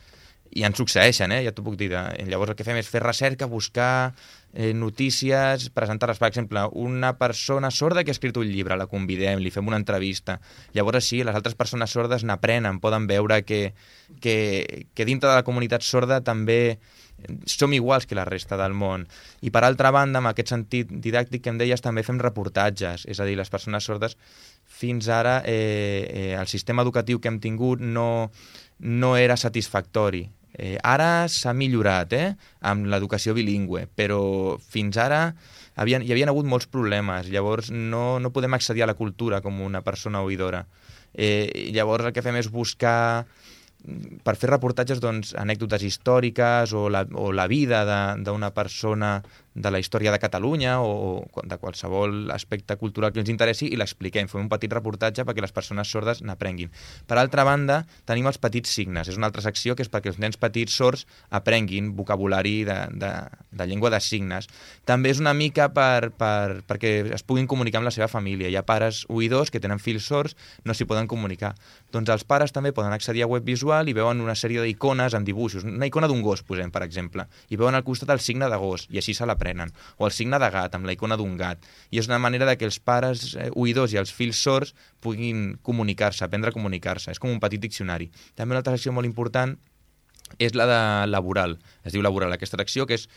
i 0.51 0.63
en 0.65 0.73
succeeixen, 0.73 1.31
eh? 1.31 1.43
ja 1.45 1.53
t'ho 1.53 1.63
puc 1.65 1.77
dir. 1.77 1.91
Llavors 2.29 2.53
el 2.53 2.57
que 2.57 2.65
fem 2.65 2.79
és 2.79 2.89
fer 2.89 3.01
recerca, 3.03 3.49
buscar 3.49 4.13
eh, 4.53 4.71
notícies, 4.73 5.69
presentar-les. 5.75 6.21
Per 6.21 6.29
exemple, 6.31 6.65
una 6.73 7.13
persona 7.19 7.69
sorda 7.71 8.03
que 8.03 8.13
ha 8.13 8.17
escrit 8.17 8.37
un 8.41 8.49
llibre, 8.49 8.77
la 8.79 8.89
convidem, 8.89 9.43
li 9.43 9.53
fem 9.53 9.67
una 9.69 9.79
entrevista. 9.79 10.39
Llavors 10.73 11.03
així 11.03 11.21
les 11.23 11.37
altres 11.37 11.57
persones 11.59 11.93
sordes 11.93 12.25
n'aprenen, 12.25 12.81
poden 12.81 13.05
veure 13.09 13.43
que, 13.45 13.73
que, 14.21 14.87
que 14.93 15.05
dintre 15.05 15.29
de 15.29 15.37
la 15.37 15.45
comunitat 15.45 15.85
sorda 15.85 16.23
també 16.25 16.79
som 17.45 17.73
iguals 17.73 18.05
que 18.07 18.15
la 18.15 18.25
resta 18.25 18.57
del 18.57 18.73
món. 18.73 19.05
I 19.43 19.51
per 19.51 19.63
altra 19.67 19.91
banda, 19.91 20.21
amb 20.21 20.31
aquest 20.31 20.53
sentit 20.53 20.89
didàctic 20.89 21.43
que 21.43 21.53
em 21.53 21.59
deies, 21.59 21.83
també 21.83 22.03
fem 22.07 22.19
reportatges, 22.21 23.05
és 23.09 23.19
a 23.19 23.27
dir, 23.27 23.37
les 23.39 23.51
persones 23.51 23.85
sordes 23.85 24.17
fins 24.79 25.09
ara 25.11 25.39
eh, 25.45 26.07
eh, 26.07 26.33
el 26.39 26.47
sistema 26.47 26.85
educatiu 26.85 27.19
que 27.19 27.27
hem 27.31 27.39
tingut 27.43 27.81
no, 27.83 28.31
no 28.79 29.15
era 29.17 29.37
satisfactori. 29.37 30.27
Eh, 30.57 30.77
ara 30.81 31.27
s'ha 31.29 31.53
millorat 31.53 32.13
eh, 32.17 32.33
amb 32.65 32.89
l'educació 32.89 33.35
bilingüe, 33.37 33.85
però 33.95 34.57
fins 34.59 34.97
ara 34.97 35.21
havien, 35.79 36.03
hi 36.03 36.11
havien 36.15 36.31
hagut 36.31 36.49
molts 36.49 36.67
problemes, 36.67 37.29
llavors 37.29 37.69
no, 37.71 38.17
no 38.19 38.33
podem 38.33 38.57
accedir 38.57 38.83
a 38.83 38.89
la 38.89 38.97
cultura 38.97 39.43
com 39.45 39.61
una 39.61 39.83
persona 39.85 40.23
oïdora. 40.25 40.65
Eh, 41.13 41.69
llavors 41.73 42.09
el 42.09 42.13
que 42.13 42.25
fem 42.25 42.37
és 42.41 42.49
buscar 42.51 43.25
per 44.25 44.35
fer 44.35 44.49
reportatges 44.51 44.99
doncs, 44.99 45.31
anècdotes 45.39 45.85
històriques 45.87 46.73
o 46.75 46.89
la, 46.91 47.05
o 47.15 47.29
la 47.31 47.47
vida 47.47 47.85
d'una 48.19 48.51
persona 48.51 49.19
de 49.55 49.71
la 49.71 49.79
història 49.79 50.11
de 50.11 50.19
Catalunya 50.19 50.79
o, 50.81 51.25
de 51.43 51.57
qualsevol 51.57 52.31
aspecte 52.31 52.77
cultural 52.77 53.13
que 53.13 53.21
ens 53.23 53.31
interessi 53.31 53.69
i 53.69 53.79
l'expliquem. 53.79 54.29
Fem 54.29 54.45
un 54.45 54.51
petit 54.51 54.71
reportatge 54.73 55.25
perquè 55.27 55.43
les 55.43 55.53
persones 55.55 55.89
sordes 55.89 56.21
n'aprenguin. 56.23 56.71
Per 57.07 57.17
altra 57.17 57.45
banda, 57.47 57.81
tenim 58.09 58.29
els 58.29 58.39
petits 58.41 58.71
signes. 58.71 59.09
És 59.09 59.17
una 59.17 59.29
altra 59.29 59.43
secció 59.45 59.75
que 59.75 59.85
és 59.85 59.91
perquè 59.91 60.13
els 60.13 60.19
nens 60.21 60.37
petits 60.37 60.75
sords 60.75 61.05
aprenguin 61.29 61.93
vocabulari 61.97 62.63
de, 62.67 62.77
de, 63.01 63.11
de 63.51 63.67
llengua 63.67 63.91
de 63.93 63.99
signes. 64.03 64.49
També 64.85 65.13
és 65.13 65.21
una 65.23 65.33
mica 65.33 65.69
per, 65.73 66.11
per, 66.17 66.61
perquè 66.69 66.93
es 67.15 67.25
puguin 67.25 67.47
comunicar 67.49 67.81
amb 67.81 67.89
la 67.89 67.95
seva 67.95 68.09
família. 68.11 68.49
Hi 68.49 68.57
ha 68.59 68.65
pares 68.67 69.05
oïdors 69.09 69.51
que 69.51 69.61
tenen 69.63 69.81
fills 69.81 70.07
sords, 70.09 70.37
no 70.65 70.75
s'hi 70.75 70.87
poden 70.89 71.09
comunicar. 71.09 71.55
Doncs 71.93 72.11
els 72.13 72.25
pares 72.27 72.53
també 72.55 72.71
poden 72.75 72.93
accedir 72.93 73.25
a 73.25 73.29
web 73.31 73.45
visual 73.45 73.89
i 73.89 73.95
veuen 73.97 74.21
una 74.21 74.37
sèrie 74.37 74.63
d'icones 74.63 75.15
amb 75.17 75.27
dibuixos. 75.27 75.65
Una 75.65 75.89
icona 75.89 76.09
d'un 76.09 76.21
gos, 76.25 76.43
posem, 76.45 76.71
per 76.71 76.83
exemple, 76.85 77.25
i 77.49 77.57
veuen 77.59 77.75
al 77.75 77.85
costat 77.87 78.13
el 78.13 78.21
signe 78.23 78.49
de 78.49 78.59
gos, 78.61 78.85
i 78.93 79.01
així 79.01 79.15
se 79.17 79.25
aprenen. 79.39 79.73
O 79.97 80.05
el 80.05 80.13
signe 80.13 80.37
de 80.41 80.51
gat, 80.51 80.75
amb 80.75 80.85
la 80.85 80.93
icona 80.93 81.17
d'un 81.17 81.39
gat. 81.39 81.63
I 81.89 82.03
és 82.03 82.11
una 82.11 82.19
manera 82.19 82.45
de 82.49 82.57
que 82.59 82.67
els 82.67 82.79
pares 82.83 83.33
eh, 83.33 83.49
oïdors 83.55 83.95
i 83.95 84.01
els 84.03 84.13
fills 84.13 84.43
sords 84.43 84.75
puguin 84.99 85.55
comunicar-se, 85.63 86.25
aprendre 86.27 86.51
a 86.51 86.55
comunicar-se. 86.55 87.15
És 87.15 87.23
com 87.23 87.31
un 87.31 87.41
petit 87.41 87.63
diccionari. 87.63 88.11
També 88.35 88.53
una 88.53 88.63
altra 88.63 88.75
secció 88.75 88.93
molt 88.93 89.07
important 89.07 89.55
és 90.37 90.53
la 90.53 90.67
de 90.69 90.81
laboral. 91.09 91.57
Es 91.83 91.95
diu 91.95 92.03
laboral, 92.05 92.35
aquesta 92.35 92.59
secció, 92.59 92.85
que 92.85 92.99
és 92.99 93.07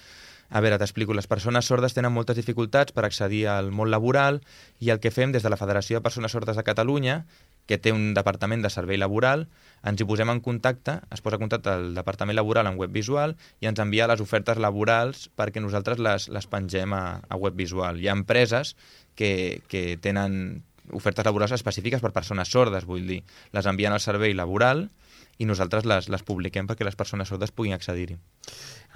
a 0.52 0.61
veure, 0.61 0.76
t'explico, 0.76 1.14
les 1.16 1.26
persones 1.26 1.64
sordes 1.64 1.94
tenen 1.96 2.12
moltes 2.12 2.37
dificultats 2.37 2.92
per 2.92 3.06
accedir 3.06 3.46
al 3.48 3.70
món 3.72 3.88
laboral 3.88 4.42
i 4.85 4.90
el 4.92 5.00
que 5.00 5.11
fem 5.11 5.32
des 5.32 5.44
de 5.44 5.48
la 5.48 5.56
Federació 5.56 5.96
de 5.96 6.04
Persones 6.04 6.35
Sordes 6.37 6.58
de 6.58 6.64
Catalunya 6.66 7.22
que 7.66 7.79
té 7.79 7.92
un 7.94 8.12
departament 8.16 8.64
de 8.64 8.70
servei 8.72 8.98
laboral, 8.98 9.46
ens 9.87 10.01
hi 10.01 10.07
posem 10.07 10.31
en 10.31 10.40
contacte, 10.42 10.98
es 11.14 11.22
posa 11.22 11.38
en 11.38 11.44
contacte 11.46 11.72
el 11.75 11.92
departament 11.94 12.37
laboral 12.38 12.68
en 12.70 12.79
web 12.79 12.92
visual 12.94 13.37
i 13.62 13.70
ens 13.70 13.81
envia 13.83 14.09
les 14.11 14.22
ofertes 14.22 14.59
laborals 14.62 15.29
perquè 15.38 15.62
nosaltres 15.62 16.03
les, 16.03 16.29
les 16.31 16.51
pengem 16.51 16.94
a, 16.94 17.05
a 17.22 17.38
web 17.38 17.59
visual. 17.59 17.98
Hi 17.98 18.11
ha 18.11 18.18
empreses 18.18 18.77
que, 19.18 19.62
que 19.68 19.96
tenen 20.03 20.62
ofertes 20.92 21.25
laborals 21.25 21.55
específiques 21.55 22.03
per 22.03 22.12
persones 22.14 22.51
sordes, 22.51 22.87
vull 22.87 23.07
dir, 23.09 23.22
les 23.55 23.68
envien 23.70 23.94
al 23.94 24.03
servei 24.03 24.35
laboral 24.35 24.88
i 25.38 25.46
nosaltres 25.48 25.87
les, 25.88 26.09
les 26.12 26.22
publiquem 26.27 26.68
perquè 26.68 26.87
les 26.87 26.98
persones 26.98 27.31
sordes 27.31 27.55
puguin 27.55 27.75
accedir-hi. 27.77 28.18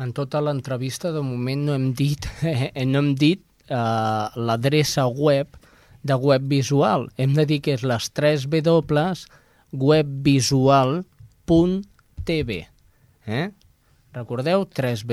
En 0.03 0.13
tota 0.15 0.43
l'entrevista, 0.45 1.13
de 1.15 1.23
moment, 1.25 1.67
no 1.67 1.77
hem 1.79 1.93
dit, 1.97 2.29
eh, 2.47 2.85
no 2.87 3.03
hem 3.03 3.15
dit 3.19 3.43
eh, 3.69 4.27
l'adreça 4.37 5.07
web 5.07 5.57
de 6.07 6.15
web 6.15 6.43
visual. 6.49 7.11
Hem 7.19 7.35
de 7.37 7.47
dir 7.47 7.61
que 7.65 7.75
és 7.77 7.83
les 7.87 8.11
3 8.15 8.47
W 8.49 9.15
webvisual.tv. 9.77 12.51
Eh? 13.27 13.51
Recordeu? 14.15 14.67
3 14.73 15.05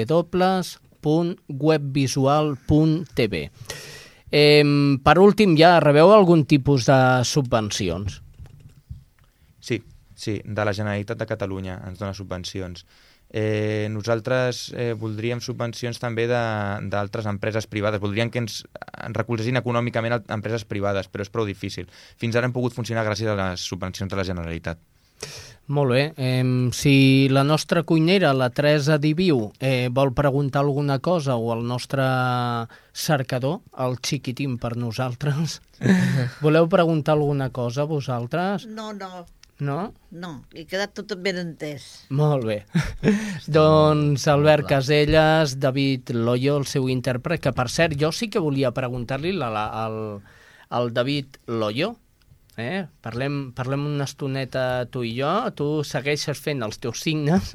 www.webvisual.tv. 1.03 3.51
Eh, 4.31 4.63
per 5.03 5.19
últim, 5.19 5.57
ja 5.59 5.79
rebeu 5.83 6.13
algun 6.13 6.45
tipus 6.49 6.85
de 6.89 7.23
subvencions? 7.27 8.21
Sí, 9.59 9.83
sí, 10.15 10.41
de 10.43 10.65
la 10.65 10.73
Generalitat 10.73 11.17
de 11.19 11.25
Catalunya 11.29 11.81
ens 11.85 11.99
dona 11.99 12.13
subvencions. 12.17 12.85
Eh, 13.33 13.87
nosaltres 13.89 14.67
eh, 14.77 14.93
voldríem 14.93 15.41
subvencions 15.41 15.97
també 15.97 16.27
d'altres 16.29 17.25
empreses 17.25 17.65
privades. 17.65 18.01
Voldríem 18.03 18.29
que 18.29 18.43
ens, 18.43 18.61
ens 18.93 19.17
recolzessin 19.17 19.57
econòmicament 19.57 20.19
empreses 20.29 20.67
privades, 20.69 21.09
però 21.09 21.25
és 21.25 21.33
prou 21.33 21.49
difícil. 21.49 21.89
Fins 22.21 22.37
ara 22.37 22.45
hem 22.45 22.53
pogut 22.53 22.77
funcionar 22.77 23.05
gràcies 23.07 23.33
a 23.33 23.37
les 23.39 23.65
subvencions 23.65 24.11
de 24.11 24.19
la 24.19 24.27
Generalitat. 24.27 24.77
Molt 25.67 25.93
bé. 25.95 26.13
Eh, 26.17 26.69
si 26.75 27.29
la 27.29 27.43
nostra 27.43 27.83
cuinera, 27.83 28.33
la 28.33 28.49
Teresa 28.49 28.97
Diviu, 28.99 29.51
eh, 29.59 29.89
vol 29.89 30.13
preguntar 30.13 30.61
alguna 30.61 30.99
cosa 30.99 31.35
o 31.35 31.53
el 31.53 31.65
nostre 31.65 32.03
cercador, 32.91 33.61
el 33.79 33.97
xiquitín 33.97 34.59
per 34.59 34.75
nosaltres, 34.77 35.61
voleu 36.43 36.67
preguntar 36.67 37.15
alguna 37.15 37.49
cosa 37.49 37.87
vosaltres? 37.87 38.67
No, 38.67 38.91
no. 38.93 39.25
No? 39.59 39.93
No, 40.11 40.31
he 40.53 40.65
quedat 40.65 40.95
tot 40.97 41.13
ben 41.21 41.37
entès. 41.37 42.07
Molt 42.09 42.47
bé. 42.47 42.59
doncs 43.57 44.27
Albert 44.27 44.67
Caselles, 44.69 45.57
David 45.61 46.13
Loyo, 46.15 46.57
el 46.61 46.65
seu 46.69 46.89
intèrpret, 46.89 47.43
que 47.43 47.53
per 47.55 47.69
cert, 47.69 47.97
jo 47.99 48.11
sí 48.11 48.31
que 48.33 48.41
volia 48.43 48.73
preguntar-li 48.73 49.35
al, 49.43 49.99
al 50.69 50.93
David 50.93 51.37
Loyo, 51.47 51.93
Eh? 52.53 52.85
Parlem, 53.01 53.49
parlem 53.57 53.81
una 53.87 54.05
estoneta 54.05 54.85
tu 54.93 55.01
i 55.01 55.15
jo, 55.17 55.29
tu 55.57 55.65
segueixes 55.87 56.37
fent 56.37 56.61
els 56.61 56.77
teus 56.77 57.01
signes. 57.01 57.49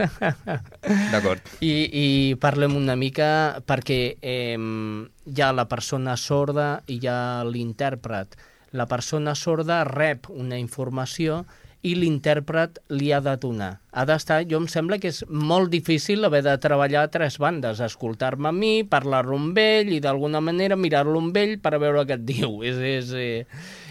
D'acord. 1.13 1.45
I, 1.63 1.73
I 1.87 2.07
parlem 2.43 2.75
una 2.75 2.97
mica 2.99 3.63
perquè 3.63 4.01
eh, 4.19 4.59
hi 4.59 5.41
ha 5.45 5.53
la 5.55 5.69
persona 5.71 6.17
sorda 6.19 6.81
i 6.91 6.99
hi 6.99 7.07
ha 7.07 7.45
l'intèrpret. 7.47 8.35
La 8.75 8.89
persona 8.91 9.37
sorda 9.39 9.85
rep 9.87 10.27
una 10.35 10.59
informació 10.59 11.45
i 11.87 11.95
l'intèrpret 11.95 12.81
li 12.91 13.13
ha 13.13 13.21
de 13.23 13.35
donar. 13.41 13.71
Ha 13.93 14.05
d'estar, 14.09 14.41
jo 14.51 14.59
em 14.59 14.67
sembla 14.71 14.99
que 14.99 15.13
és 15.13 15.23
molt 15.29 15.71
difícil 15.71 16.27
haver 16.27 16.43
de 16.47 16.57
treballar 16.63 17.07
a 17.07 17.13
tres 17.13 17.39
bandes, 17.39 17.83
escoltar-me 17.85 18.51
a 18.51 18.55
mi, 18.55 18.73
parlar-lo 18.83 19.39
amb 19.39 19.59
ell 19.63 19.93
i 19.95 20.03
d'alguna 20.03 20.43
manera 20.45 20.79
mirar-lo 20.79 21.23
amb 21.23 21.39
ell 21.39 21.57
per 21.63 21.77
veure 21.79 22.07
què 22.09 22.19
et 22.19 22.27
diu. 22.27 22.61
És, 22.69 22.83
és, 22.83 23.15
eh, 23.15 23.47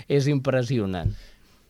és 0.07 0.27
impressionant. 0.31 1.15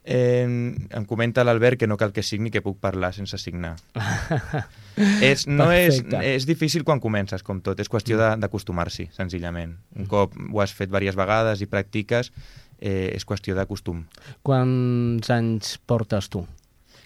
Eh, 0.08 0.47
em 0.47 1.06
comenta 1.06 1.43
l'Albert 1.43 1.82
que 1.82 1.88
no 1.88 1.97
cal 1.99 2.13
que 2.15 2.23
signi, 2.23 2.47
que 2.47 2.62
puc 2.63 2.77
parlar 2.80 3.10
sense 3.12 3.36
signar. 3.41 3.73
és, 5.30 5.43
no 5.51 5.67
és, 5.75 5.99
és 6.23 6.47
difícil 6.47 6.86
quan 6.88 7.01
comences, 7.03 7.43
com 7.43 7.60
tot. 7.62 7.82
És 7.84 7.91
qüestió 7.91 8.15
d'acostumar-s'hi, 8.39 9.10
senzillament. 9.17 9.75
Un 9.99 10.08
cop 10.08 10.38
ho 10.38 10.63
has 10.63 10.71
fet 10.71 10.88
diverses 10.88 11.19
vegades 11.19 11.60
i 11.60 11.67
practiques, 11.67 12.32
eh, 12.79 13.13
és 13.15 13.25
qüestió 13.25 13.55
de 13.57 13.65
costum. 13.69 14.05
Quants 14.43 15.29
anys 15.33 15.77
portes 15.85 16.29
tu? 16.29 16.45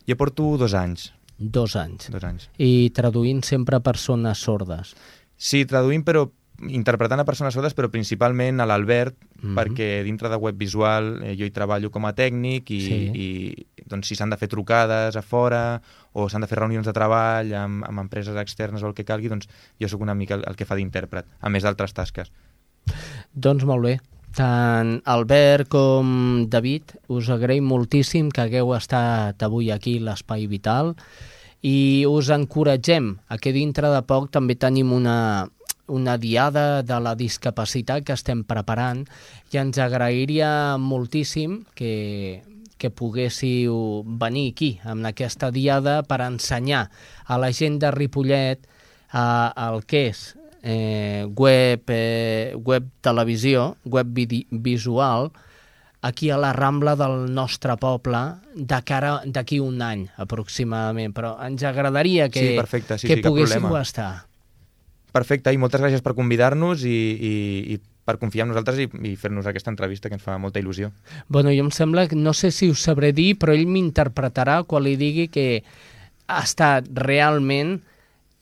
Jo 0.08 0.18
porto 0.18 0.58
dos 0.58 0.76
anys. 0.78 1.12
Dos 1.38 1.76
anys. 1.76 2.12
Dos 2.14 2.24
anys. 2.24 2.50
I 2.62 2.92
traduint 2.94 3.42
sempre 3.44 3.80
persones 3.82 4.44
sordes. 4.46 4.94
Sí, 5.42 5.66
traduint, 5.66 6.06
però 6.06 6.28
interpretant 6.70 7.22
a 7.22 7.26
persones 7.26 7.56
sordes, 7.56 7.74
però 7.74 7.90
principalment 7.90 8.62
a 8.62 8.68
l'Albert, 8.70 9.16
mm 9.18 9.42
-hmm. 9.42 9.56
perquè 9.58 10.04
dintre 10.04 10.30
de 10.30 10.38
web 10.38 10.56
visual 10.58 11.24
eh, 11.24 11.36
jo 11.36 11.46
hi 11.46 11.52
treballo 11.52 11.90
com 11.90 12.06
a 12.06 12.14
tècnic 12.14 12.70
i, 12.70 12.82
sí. 12.82 13.12
i 13.14 13.68
doncs, 13.86 14.08
si 14.08 14.16
s'han 14.16 14.30
de 14.30 14.38
fer 14.38 14.48
trucades 14.48 15.16
a 15.16 15.22
fora 15.22 15.82
o 16.14 16.30
s'han 16.30 16.42
de 16.42 16.48
fer 16.48 16.60
reunions 16.60 16.86
de 16.86 16.94
treball 16.94 17.54
amb, 17.54 17.84
amb 17.84 18.00
empreses 18.00 18.36
externes 18.36 18.84
o 18.84 18.88
el 18.88 18.94
que 18.94 19.06
calgui, 19.06 19.30
doncs 19.30 19.48
jo 19.80 19.88
sóc 19.88 20.02
una 20.02 20.14
mica 20.14 20.36
el, 20.36 20.44
el 20.48 20.56
que 20.56 20.66
fa 20.66 20.76
d'intèrpret, 20.76 21.26
a 21.40 21.50
més 21.50 21.64
d'altres 21.64 21.94
tasques. 21.94 22.32
Doncs 23.34 23.64
molt 23.64 23.84
bé. 23.84 24.00
Tant 24.32 25.02
Albert 25.12 25.68
com 25.68 26.46
David, 26.48 26.94
us 27.12 27.28
agraïm 27.34 27.66
moltíssim 27.68 28.30
que 28.32 28.46
hagueu 28.46 28.72
estat 28.78 29.44
avui 29.44 29.72
aquí 29.76 29.98
l'Espai 30.00 30.46
Vital 30.48 30.94
i 31.68 32.08
us 32.08 32.30
encoratgem 32.32 33.18
a 33.28 33.38
que 33.38 33.52
dintre 33.52 33.92
de 33.92 34.00
poc 34.08 34.30
també 34.32 34.56
tenim 34.56 34.94
una, 34.96 35.50
una 35.92 36.16
diada 36.16 36.80
de 36.82 37.02
la 37.04 37.14
discapacitat 37.20 38.08
que 38.08 38.16
estem 38.16 38.46
preparant 38.48 39.04
i 39.52 39.60
ens 39.60 39.82
agrairia 39.84 40.80
moltíssim 40.80 41.66
que, 41.76 42.40
que 42.80 42.90
poguéssiu 42.90 44.06
venir 44.08 44.48
aquí, 44.56 44.78
amb 44.88 45.12
aquesta 45.12 45.52
diada, 45.52 46.02
per 46.08 46.24
ensenyar 46.24 46.86
a 47.28 47.38
la 47.38 47.52
gent 47.52 47.82
de 47.84 47.92
Ripollet 47.92 48.64
eh, 48.64 49.50
el 49.68 49.84
que 49.84 50.08
és 50.16 50.30
eh, 50.62 51.26
web, 51.36 51.84
eh, 51.88 52.54
web 52.56 52.90
televisió, 53.02 53.78
web 53.86 54.08
visual, 54.50 55.32
aquí 56.02 56.30
a 56.30 56.38
la 56.38 56.54
Rambla 56.54 56.96
del 56.96 57.34
nostre 57.34 57.78
poble 57.78 58.22
de 58.56 58.82
cara 58.84 59.22
d'aquí 59.26 59.60
un 59.62 59.82
any, 59.82 60.08
aproximadament. 60.18 61.14
Però 61.14 61.36
ens 61.46 61.64
agradaria 61.64 62.30
que, 62.30 62.42
Sí, 62.42 62.58
perfecte, 62.58 62.98
sí, 62.98 63.08
que 63.08 63.20
sí, 63.20 63.26
poguéssiu 63.26 63.70
estar. 63.78 64.26
Perfecte, 65.12 65.52
i 65.52 65.60
moltes 65.60 65.82
gràcies 65.82 66.02
per 66.02 66.16
convidar-nos 66.16 66.86
i, 66.88 66.98
i, 67.20 67.34
i 67.76 67.80
per 68.08 68.18
confiar 68.18 68.48
en 68.48 68.54
nosaltres 68.54 68.80
i, 68.80 68.88
i 69.12 69.16
fer-nos 69.20 69.46
aquesta 69.48 69.70
entrevista 69.70 70.10
que 70.10 70.18
ens 70.18 70.24
fa 70.24 70.38
molta 70.42 70.62
il·lusió. 70.62 70.90
Bueno, 71.28 71.52
jo 71.54 71.66
em 71.68 71.72
sembla 71.76 72.08
que 72.08 72.18
no 72.18 72.34
sé 72.34 72.50
si 72.56 72.72
us 72.72 72.82
sabré 72.82 73.12
dir, 73.14 73.36
però 73.40 73.54
ell 73.54 73.68
m'interpretarà 73.70 74.62
quan 74.64 74.86
li 74.88 74.96
digui 74.98 75.28
que 75.32 75.64
ha 76.32 76.42
estat 76.48 76.88
realment 76.96 77.82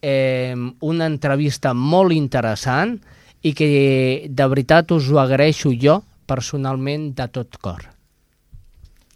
eh, 0.01 0.55
una 0.81 1.05
entrevista 1.09 1.73
molt 1.73 2.13
interessant 2.15 2.97
i 3.41 3.53
que 3.55 4.27
de 4.29 4.47
veritat 4.51 4.91
us 4.91 5.07
ho 5.12 5.19
agraeixo 5.21 5.71
jo 5.79 6.01
personalment 6.27 7.13
de 7.15 7.27
tot 7.33 7.57
cor. 7.62 7.85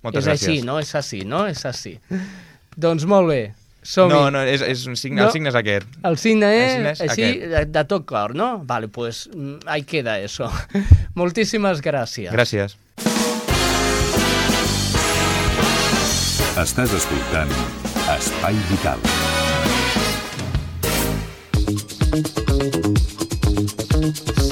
Moltes 0.03 0.23
és 0.25 0.29
gràcies. 0.29 0.47
així, 0.49 0.61
no? 0.67 0.79
És 0.79 0.95
així, 0.95 1.23
no? 1.25 1.45
És 1.47 1.65
així. 1.65 1.97
doncs 2.83 3.05
molt 3.05 3.29
bé, 3.29 3.41
som 3.83 4.09
No, 4.09 4.29
no, 4.31 4.41
és, 4.47 4.61
és 4.63 4.85
un 4.87 4.95
signe, 4.95 5.21
No. 5.21 5.27
el 5.27 5.31
signe 5.35 5.49
és 5.51 5.55
aquest. 5.59 5.87
El 6.07 6.17
signe 6.17 6.47
El 6.47 6.61
és 6.61 6.71
signe 6.73 6.91
és 6.91 7.01
així, 7.01 7.23
aquest. 7.27 7.51
de, 7.51 7.65
de 7.77 7.83
tot 7.91 8.05
cor, 8.07 8.33
no? 8.35 8.63
Vale, 8.65 8.87
pues 8.87 9.29
mm, 9.35 9.67
ahí 9.67 9.83
queda 9.83 10.19
eso. 10.19 10.49
Moltíssimes 11.19 11.81
gràcies. 11.83 12.31
Gràcies. 12.31 12.77
Estàs 16.63 16.93
escoltant 16.93 17.49
Espai 18.13 18.55
Vital. 18.69 18.99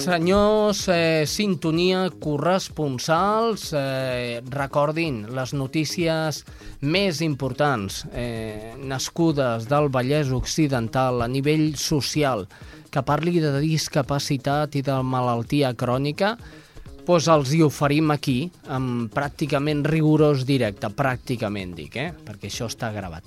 Senyors, 0.02 0.88
eh, 0.90 1.24
sintonia 1.26 2.10
corresponsals, 2.20 3.72
eh, 3.78 4.42
recordin 4.50 5.22
les 5.36 5.54
notícies 5.54 6.42
més 6.82 7.22
importants 7.22 8.02
eh, 8.12 8.74
nascudes 8.82 9.70
del 9.70 9.88
Vallès 9.94 10.34
Occidental 10.36 11.22
a 11.22 11.30
nivell 11.30 11.78
social, 11.78 12.48
que 12.92 13.06
parli 13.08 13.40
de 13.40 13.54
discapacitat 13.62 14.76
i 14.76 14.84
de 14.84 14.98
malaltia 15.04 15.72
crònica, 15.78 16.36
doncs 17.06 17.28
els 17.32 17.54
hi 17.56 17.62
oferim 17.64 18.12
aquí, 18.12 18.50
amb 18.68 19.14
pràcticament 19.14 19.86
rigorós 19.88 20.46
directe, 20.50 20.90
pràcticament 20.90 21.74
dic, 21.78 21.96
eh? 21.96 22.12
perquè 22.26 22.50
això 22.52 22.68
està 22.72 22.92
gravat. 22.96 23.24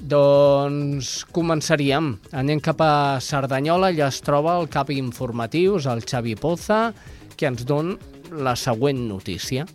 Doncs 0.00 1.22
començaríem. 1.34 2.14
Anem 2.34 2.60
cap 2.64 2.80
a 2.82 3.20
Cerdanyola, 3.22 3.92
allà 3.92 4.10
es 4.10 4.20
troba 4.24 4.58
el 4.60 4.68
cap 4.72 4.90
informatius, 4.90 5.86
el 5.86 6.02
Xavi 6.04 6.34
Poza, 6.40 6.92
que 7.36 7.48
ens 7.48 7.64
don 7.68 7.94
la 8.34 8.56
següent 8.58 9.06
notícia. 9.08 9.66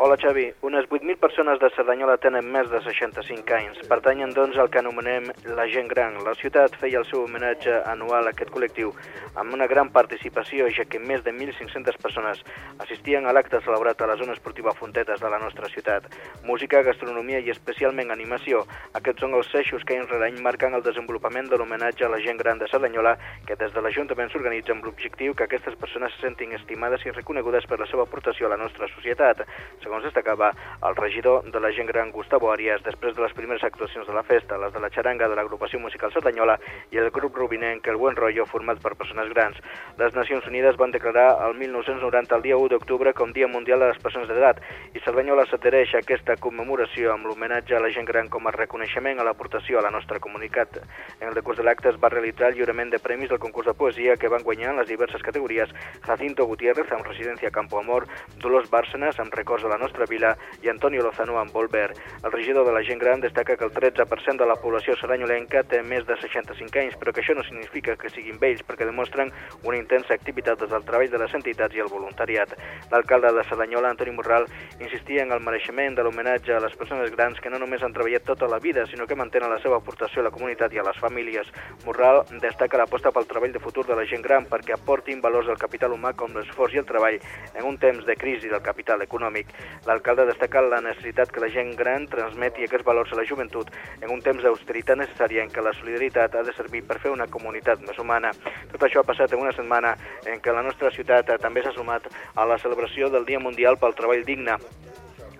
Hola 0.00 0.16
Xavi, 0.16 0.54
unes 0.62 0.88
8.000 0.88 1.16
persones 1.18 1.58
de 1.58 1.68
Cerdanyola 1.74 2.14
tenen 2.22 2.46
més 2.54 2.68
de 2.70 2.78
65 2.84 3.54
anys. 3.56 3.80
Pertanyen 3.90 4.30
doncs 4.30 4.54
al 4.54 4.68
que 4.70 4.78
anomenem 4.78 5.24
la 5.58 5.64
gent 5.72 5.88
gran. 5.90 6.20
La 6.22 6.36
ciutat 6.38 6.76
feia 6.78 7.00
el 7.00 7.06
seu 7.08 7.24
homenatge 7.24 7.80
anual 7.90 8.28
a 8.28 8.30
aquest 8.30 8.52
col·lectiu 8.54 8.92
amb 9.34 9.54
una 9.54 9.66
gran 9.66 9.90
participació, 9.90 10.68
ja 10.70 10.84
que 10.86 11.00
més 11.02 11.24
de 11.26 11.32
1.500 11.34 11.98
persones 12.02 12.44
assistien 12.84 13.26
a 13.26 13.32
l'acte 13.34 13.58
celebrat 13.64 13.98
a 13.98 14.08
la 14.10 14.16
zona 14.20 14.36
esportiva 14.36 14.74
Fontetes 14.78 15.18
de 15.18 15.32
la 15.34 15.40
nostra 15.42 15.66
ciutat. 15.72 16.06
Música, 16.46 16.84
gastronomia 16.86 17.42
i 17.42 17.50
especialment 17.50 18.14
animació. 18.14 18.62
Aquests 18.98 19.26
són 19.26 19.34
els 19.34 19.50
eixos 19.62 19.82
que 19.82 19.98
any 19.98 20.06
rere 20.06 20.30
any 20.30 20.38
marquen 20.46 20.78
el 20.78 20.86
desenvolupament 20.86 21.50
de 21.50 21.58
l'homenatge 21.58 22.06
a 22.06 22.12
la 22.14 22.22
gent 22.22 22.38
gran 22.38 22.62
de 22.62 22.70
Cerdanyola, 22.70 23.16
que 23.50 23.58
des 23.58 23.74
de 23.74 23.82
l'Ajuntament 23.82 24.30
s'organitza 24.30 24.74
amb 24.74 24.86
l'objectiu 24.86 25.34
que 25.34 25.50
aquestes 25.50 25.74
persones 25.74 26.14
se 26.14 26.28
sentin 26.28 26.54
estimades 26.54 27.02
i 27.06 27.14
reconegudes 27.18 27.66
per 27.66 27.82
la 27.82 27.90
seva 27.90 28.06
aportació 28.06 28.46
a 28.46 28.54
la 28.54 28.62
nostra 28.62 28.86
societat. 28.94 29.42
Segons 29.88 30.04
destacava 30.04 30.50
el 30.84 30.96
regidor 30.96 31.46
de 31.48 31.60
la 31.64 31.70
gent 31.72 31.86
gran 31.88 32.10
Gustavo 32.12 32.50
Arias, 32.52 32.82
després 32.84 33.14
de 33.16 33.22
les 33.22 33.32
primeres 33.32 33.62
actuacions 33.64 34.04
de 34.04 34.12
la 34.12 34.22
festa, 34.22 34.58
les 34.60 34.74
de 34.74 34.82
la 34.84 34.90
xaranga 34.92 35.30
de 35.32 35.36
l'agrupació 35.38 35.78
musical 35.80 36.12
Cerdanyola 36.12 36.58
i 36.92 37.00
el 37.00 37.08
grup 37.10 37.38
rubinenc 37.40 37.88
El 37.88 37.96
Buen 37.96 38.18
Rollo, 38.18 38.44
format 38.44 38.82
per 38.84 38.92
persones 39.00 39.30
grans. 39.32 39.56
Les 39.96 40.12
Nacions 40.12 40.44
Unides 40.50 40.76
van 40.76 40.92
declarar 40.92 41.30
el 41.46 41.56
1990, 41.56 42.36
el 42.36 42.44
dia 42.44 42.58
1 42.60 42.68
d'octubre, 42.74 43.14
com 43.16 43.32
Dia 43.32 43.48
Mundial 43.48 43.80
de 43.80 43.88
les 43.88 44.02
Persones 44.04 44.28
d'Edat, 44.28 44.60
i 44.92 45.00
Cerdanyola 45.06 45.46
s'adhereix 45.48 45.94
a 45.94 46.02
aquesta 46.04 46.36
commemoració 46.36 47.14
amb 47.14 47.30
l'homenatge 47.30 47.78
a 47.78 47.80
la 47.80 47.88
gent 47.96 48.10
gran 48.12 48.28
com 48.28 48.44
a 48.44 48.52
reconeixement 48.58 49.16
a 49.16 49.24
l'aportació 49.24 49.80
a 49.80 49.86
la 49.88 49.94
nostra 49.94 50.20
comunitat. 50.20 50.82
En 51.22 51.30
el 51.30 51.40
decurs 51.40 51.56
de 51.56 51.64
l'acte 51.64 51.88
es 51.94 51.96
va 51.96 52.12
realitzar 52.12 52.52
el 52.52 52.60
lliurament 52.60 52.92
de 52.92 53.00
premis 53.00 53.32
del 53.32 53.40
concurs 53.40 53.72
de 53.72 53.76
poesia 53.80 54.20
que 54.20 54.28
van 54.28 54.44
guanyar 54.44 54.74
en 54.74 54.82
les 54.82 54.92
diverses 54.92 55.24
categories 55.24 55.72
Jacinto 56.04 56.44
Gutiérrez 56.44 56.92
amb 56.92 57.08
residència 57.08 57.48
a 57.48 57.56
Campo 57.56 57.80
Amor, 57.80 58.04
Dolors 58.36 58.68
Bárcenas 58.68 59.16
amb 59.16 59.32
records 59.32 59.64
de 59.64 59.72
la 59.72 59.77
nostra 59.78 60.06
vila 60.10 60.34
i 60.62 60.68
Antonio 60.68 61.02
Lozano 61.02 61.38
amb 61.38 61.52
Volver. 61.52 61.92
El 62.22 62.32
regidor 62.32 62.66
de 62.66 62.72
la 62.72 62.82
gent 62.82 63.00
gran 63.00 63.20
destaca 63.20 63.56
que 63.56 63.64
el 63.64 63.72
13% 63.72 64.38
de 64.38 64.46
la 64.46 64.58
població 64.60 64.96
seranyolenca 64.98 65.62
té 65.64 65.82
més 65.82 66.06
de 66.06 66.16
65 66.20 66.82
anys, 66.82 66.96
però 66.98 67.14
que 67.14 67.22
això 67.22 67.36
no 67.38 67.44
significa 67.46 67.96
que 67.96 68.10
siguin 68.10 68.38
vells, 68.42 68.64
perquè 68.66 68.86
demostren 68.88 69.32
una 69.62 69.78
intensa 69.78 70.14
activitat 70.14 70.60
des 70.60 70.70
del 70.70 70.84
treball 70.84 71.10
de 71.10 71.22
les 71.22 71.34
entitats 71.34 71.74
i 71.74 71.82
el 71.84 71.92
voluntariat. 71.92 72.54
L'alcalde 72.90 73.32
de 73.32 73.44
Cerdanyola, 73.48 73.94
Antoni 73.94 74.14
Morral, 74.16 74.48
insistia 74.80 75.22
en 75.22 75.32
el 75.32 75.42
mereixement 75.44 75.96
de 75.96 76.04
l'homenatge 76.04 76.54
a 76.54 76.62
les 76.64 76.74
persones 76.76 77.10
grans 77.14 77.40
que 77.40 77.50
no 77.50 77.58
només 77.62 77.82
han 77.82 77.94
treballat 77.94 78.26
tota 78.26 78.48
la 78.50 78.58
vida, 78.58 78.86
sinó 78.86 79.06
que 79.06 79.18
mantenen 79.18 79.50
la 79.50 79.60
seva 79.62 79.78
aportació 79.78 80.22
a 80.22 80.28
la 80.28 80.34
comunitat 80.34 80.74
i 80.74 80.82
a 80.82 80.86
les 80.86 80.98
famílies. 80.98 81.50
Morral 81.86 82.24
destaca 82.42 82.80
l'aposta 82.80 83.12
pel 83.14 83.28
treball 83.30 83.54
de 83.54 83.62
futur 83.62 83.86
de 83.86 83.96
la 83.96 84.06
gent 84.08 84.22
gran 84.24 84.46
perquè 84.48 84.74
aportin 84.74 85.22
valors 85.24 85.46
del 85.46 85.60
capital 85.60 85.94
humà 85.94 86.14
com 86.16 86.34
l'esforç 86.34 86.74
i 86.74 86.82
el 86.82 86.88
treball 86.88 87.18
en 87.54 87.64
un 87.64 87.78
temps 87.78 88.04
de 88.06 88.16
crisi 88.16 88.50
del 88.50 88.62
capital 88.64 89.02
econòmic. 89.04 89.52
L'alcalde 89.86 90.26
destaca 90.28 90.62
la 90.64 90.80
necessitat 90.84 91.32
que 91.32 91.42
la 91.44 91.50
gent 91.54 91.74
gran 91.78 92.06
transmeti 92.10 92.66
aquests 92.66 92.86
valors 92.86 93.12
a 93.12 93.20
la 93.20 93.26
joventut 93.28 93.70
en 94.00 94.12
un 94.14 94.22
temps 94.24 94.42
d'austeritat 94.42 95.00
necessària 95.00 95.44
en 95.44 95.52
què 95.54 95.64
la 95.64 95.74
solidaritat 95.78 96.34
ha 96.34 96.44
de 96.46 96.54
servir 96.56 96.84
per 96.88 97.00
fer 97.02 97.14
una 97.14 97.26
comunitat 97.26 97.82
més 97.86 97.98
humana. 97.98 98.32
Tot 98.72 98.84
això 98.84 99.02
ha 99.02 99.08
passat 99.08 99.32
en 99.32 99.44
una 99.46 99.54
setmana 99.56 99.96
en 100.26 100.42
què 100.44 100.54
la 100.54 100.66
nostra 100.66 100.92
ciutat 100.94 101.34
també 101.42 101.62
s'ha 101.64 101.76
sumat 101.76 102.10
a 102.34 102.46
la 102.48 102.58
celebració 102.58 103.10
del 103.10 103.28
Dia 103.28 103.40
Mundial 103.40 103.80
pel 103.80 103.96
Treball 103.96 104.24
Digne 104.28 104.58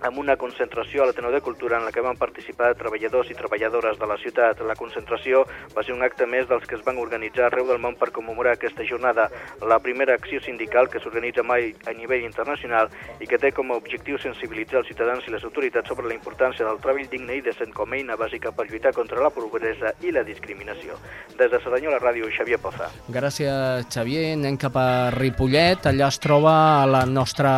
amb 0.01 0.17
una 0.17 0.37
concentració 0.37 1.03
a 1.03 1.09
l'Ateneu 1.09 1.31
de 1.31 1.41
Cultura 1.41 1.77
en 1.77 1.85
la 1.85 1.91
que 1.91 2.03
van 2.03 2.17
participar 2.17 2.71
treballadors 2.79 3.29
i 3.31 3.37
treballadores 3.37 3.99
de 3.99 4.07
la 4.07 4.17
ciutat. 4.21 4.61
La 4.65 4.77
concentració 4.79 5.43
va 5.75 5.83
ser 5.83 5.93
un 5.95 6.03
acte 6.03 6.27
més 6.29 6.47
dels 6.49 6.65
que 6.67 6.77
es 6.77 6.85
van 6.85 6.97
organitzar 7.01 7.47
arreu 7.47 7.67
del 7.67 7.81
món 7.83 7.97
per 7.99 8.11
commemorar 8.15 8.55
aquesta 8.55 8.85
jornada, 8.87 9.29
la 9.61 9.79
primera 9.83 10.15
acció 10.15 10.41
sindical 10.41 10.89
que 10.89 11.01
s'organitza 11.03 11.43
mai 11.43 11.73
a 11.87 11.93
nivell 11.93 12.23
internacional 12.23 12.89
i 13.19 13.27
que 13.27 13.39
té 13.41 13.51
com 13.55 13.71
a 13.71 13.79
objectiu 13.79 14.17
sensibilitzar 14.21 14.83
els 14.83 14.91
ciutadans 14.91 15.27
i 15.27 15.33
les 15.33 15.43
autoritats 15.43 15.89
sobre 15.89 16.07
la 16.07 16.15
importància 16.15 16.65
del 16.67 16.79
treball 16.83 17.09
digne 17.11 17.39
i 17.39 17.43
decent 17.45 17.73
com 17.75 17.91
a 17.91 17.99
eina 17.99 18.17
bàsica 18.19 18.53
per 18.55 18.69
lluitar 18.69 18.93
contra 18.95 19.21
la 19.23 19.33
pobresa 19.33 19.93
i 20.05 20.13
la 20.15 20.23
discriminació. 20.23 20.97
Des 21.37 21.51
de 21.51 21.59
Cerdanyola 21.59 21.99
Ràdio, 21.99 22.29
Xavier 22.35 22.59
Poza. 22.61 22.89
Gràcies, 23.09 23.87
Xavier. 23.91 24.33
Anem 24.37 24.57
cap 24.59 24.75
a 24.79 25.09
Ripollet. 25.15 25.87
Allà 25.89 26.07
es 26.07 26.19
troba 26.23 26.85
la 26.87 27.05
nostra 27.09 27.53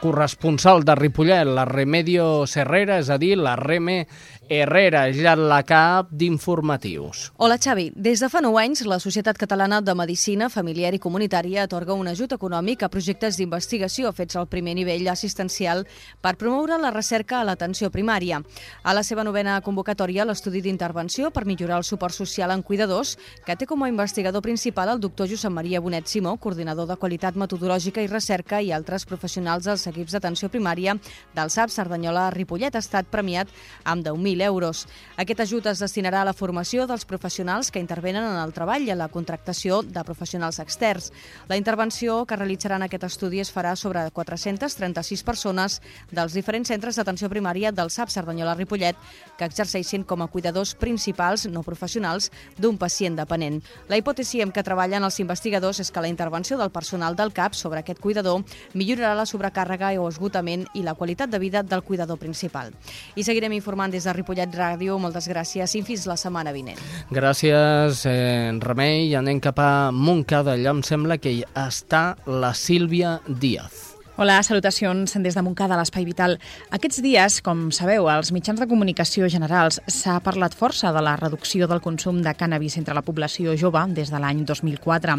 corresponsal 0.00 0.84
de 0.84 0.94
Ripollet, 0.94 1.15
la 1.48 1.64
Remedio 1.64 2.44
Serrera, 2.44 2.98
és 3.00 3.08
a 3.08 3.16
la 3.40 3.54
Reme 3.56 4.02
Herrera, 4.48 5.08
ja 5.10 5.34
la 5.34 5.62
cap 5.66 6.12
d'informatius. 6.14 7.32
Hola, 7.36 7.56
Xavi. 7.58 7.88
Des 7.96 8.20
de 8.22 8.28
fa 8.30 8.38
9 8.44 8.60
anys, 8.62 8.84
la 8.86 9.00
Societat 9.02 9.38
Catalana 9.38 9.80
de 9.82 9.94
Medicina 9.98 10.46
Familiar 10.48 10.92
i 10.94 11.00
Comunitària 11.02 11.64
atorga 11.66 11.96
un 11.98 12.06
ajut 12.06 12.36
econòmic 12.36 12.84
a 12.84 12.88
projectes 12.88 13.40
d'investigació 13.40 14.12
fets 14.14 14.36
al 14.38 14.46
primer 14.46 14.76
nivell 14.78 15.08
assistencial 15.10 15.82
per 16.22 16.36
promoure 16.38 16.78
la 16.78 16.92
recerca 16.94 17.40
a 17.40 17.46
l'atenció 17.48 17.90
primària. 17.90 18.38
A 18.84 18.94
la 18.94 19.02
seva 19.02 19.24
novena 19.24 19.58
convocatòria, 19.60 20.24
l'estudi 20.24 20.62
d'intervenció 20.62 21.32
per 21.34 21.44
millorar 21.44 21.80
el 21.80 21.88
suport 21.88 22.14
social 22.14 22.54
en 22.54 22.62
cuidadors, 22.62 23.16
que 23.44 23.56
té 23.56 23.66
com 23.66 23.82
a 23.82 23.90
investigador 23.90 24.42
principal 24.42 24.94
el 24.94 25.00
doctor 25.00 25.26
Josep 25.28 25.50
Maria 25.50 25.80
Bonet 25.80 26.06
Simó, 26.06 26.36
coordinador 26.36 26.86
de 26.86 26.96
qualitat 26.96 27.34
metodològica 27.34 28.04
i 28.04 28.06
recerca 28.06 28.62
i 28.62 28.70
altres 28.70 29.06
professionals 29.10 29.66
dels 29.66 29.88
equips 29.90 30.14
d'atenció 30.14 30.48
primària 30.48 30.94
del 31.34 31.50
SAP 31.50 31.74
Cerdanyola 31.74 32.30
Ripollet, 32.30 32.76
ha 32.76 32.84
estat 32.84 33.10
premiat 33.10 33.50
amb 33.82 34.06
10.000 34.06 34.35
1.000 34.36 34.42
euros. 34.44 34.86
Aquest 35.16 35.40
ajut 35.40 35.66
es 35.66 35.80
destinarà 35.80 36.20
a 36.22 36.28
la 36.28 36.34
formació 36.36 36.86
dels 36.86 37.04
professionals 37.08 37.70
que 37.70 37.80
intervenen 37.80 38.24
en 38.24 38.38
el 38.38 38.52
treball 38.52 38.84
i 38.86 38.92
a 38.92 38.98
la 38.98 39.08
contractació 39.08 39.80
de 39.82 40.04
professionals 40.04 40.58
externs. 40.60 41.12
La 41.48 41.56
intervenció 41.56 42.24
que 42.26 42.36
realitzaran 42.36 42.84
aquest 42.84 43.04
estudi 43.08 43.40
es 43.40 43.52
farà 43.52 43.74
sobre 43.76 44.04
436 44.10 45.22
persones 45.24 45.80
dels 46.10 46.36
diferents 46.36 46.68
centres 46.68 46.96
d'atenció 46.96 47.30
primària 47.32 47.72
del 47.72 47.90
SAP 47.90 48.12
Cerdanyola-Ripollet 48.12 48.96
que 49.38 49.48
exerceixin 49.48 50.04
com 50.04 50.22
a 50.22 50.28
cuidadors 50.28 50.74
principals 50.76 51.46
no 51.48 51.64
professionals 51.66 52.30
d'un 52.58 52.78
pacient 52.78 53.16
dependent. 53.16 53.62
La 53.88 53.96
hipòtesi 53.98 54.42
amb 54.44 54.54
què 54.54 54.64
treballen 54.66 55.04
els 55.06 55.20
investigadors 55.20 55.80
és 55.80 55.90
que 55.90 56.02
la 56.02 56.12
intervenció 56.12 56.58
del 56.58 56.70
personal 56.74 57.16
del 57.16 57.32
CAP 57.32 57.54
sobre 57.54 57.80
aquest 57.80 58.00
cuidador 58.00 58.44
millorarà 58.74 59.14
la 59.16 59.26
sobrecàrrega 59.26 59.94
o 60.00 60.08
esgotament 60.10 60.66
i 60.74 60.82
la 60.82 60.94
qualitat 60.94 61.30
de 61.30 61.38
vida 61.38 61.62
del 61.62 61.82
cuidador 61.82 62.18
principal. 62.18 62.72
I 63.14 63.24
seguirem 63.24 63.54
informant 63.56 63.92
des 63.92 64.04
de 64.04 64.12
Ripollet 64.12 64.25
Ràdio. 64.56 64.98
Moltes 64.98 65.28
gràcies 65.28 65.74
i 65.78 65.82
fins 65.86 66.06
la 66.06 66.16
setmana 66.16 66.52
vinent. 66.52 66.80
Gràcies, 67.10 68.04
eh, 68.10 68.52
Remei. 68.58 69.14
Anem 69.14 69.40
cap 69.40 69.58
a 69.58 69.90
Montcada. 69.92 70.54
Allà 70.54 70.70
em 70.70 70.82
sembla 70.82 71.18
que 71.18 71.30
hi 71.30 71.44
està 71.54 72.16
la 72.26 72.54
Sílvia 72.54 73.20
Díaz. 73.28 73.85
Hola, 74.18 74.42
salutacions 74.42 75.12
des 75.20 75.34
de 75.36 75.42
Montcada, 75.44 75.76
l'Espai 75.76 76.06
Vital. 76.08 76.38
Aquests 76.72 77.02
dies, 77.04 77.34
com 77.44 77.66
sabeu, 77.68 78.06
als 78.08 78.30
mitjans 78.32 78.56
de 78.56 78.66
comunicació 78.66 79.26
generals 79.28 79.76
s'ha 79.92 80.14
parlat 80.24 80.54
força 80.56 80.88
de 80.88 81.02
la 81.04 81.18
reducció 81.20 81.66
del 81.68 81.82
consum 81.84 82.22
de 82.24 82.32
cànnabis 82.32 82.78
entre 82.80 82.94
la 82.96 83.02
població 83.04 83.52
jove 83.60 83.82
des 83.92 84.08
de 84.08 84.16
l'any 84.16 84.40
2004. 84.48 85.18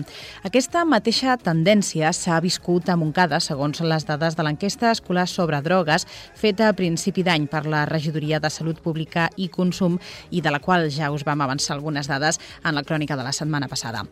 Aquesta 0.49 0.81
mateixa 0.81 1.35
tendència 1.37 2.09
s'ha 2.09 2.39
viscut 2.41 2.89
a 2.89 2.95
Montcada, 2.97 3.37
segons 3.37 3.83
les 3.85 4.07
dades 4.09 4.33
de 4.33 4.47
l'enquesta 4.47 4.89
escolar 4.89 5.27
sobre 5.29 5.61
drogues 5.61 6.07
feta 6.33 6.71
a 6.71 6.73
principi 6.73 7.21
d'any 7.21 7.45
per 7.53 7.67
la 7.69 7.83
Regidoria 7.85 8.41
de 8.41 8.49
Salut 8.49 8.81
Pública 8.81 9.27
i 9.37 9.51
Consum 9.53 9.99
i 10.31 10.41
de 10.41 10.49
la 10.49 10.57
qual 10.57 10.89
ja 10.89 11.11
us 11.13 11.21
vam 11.21 11.45
avançar 11.45 11.75
algunes 11.75 12.09
dades 12.09 12.41
en 12.65 12.73
la 12.73 12.81
crònica 12.81 13.13
de 13.13 13.29
la 13.29 13.31
setmana 13.31 13.69
passada. 13.69 14.07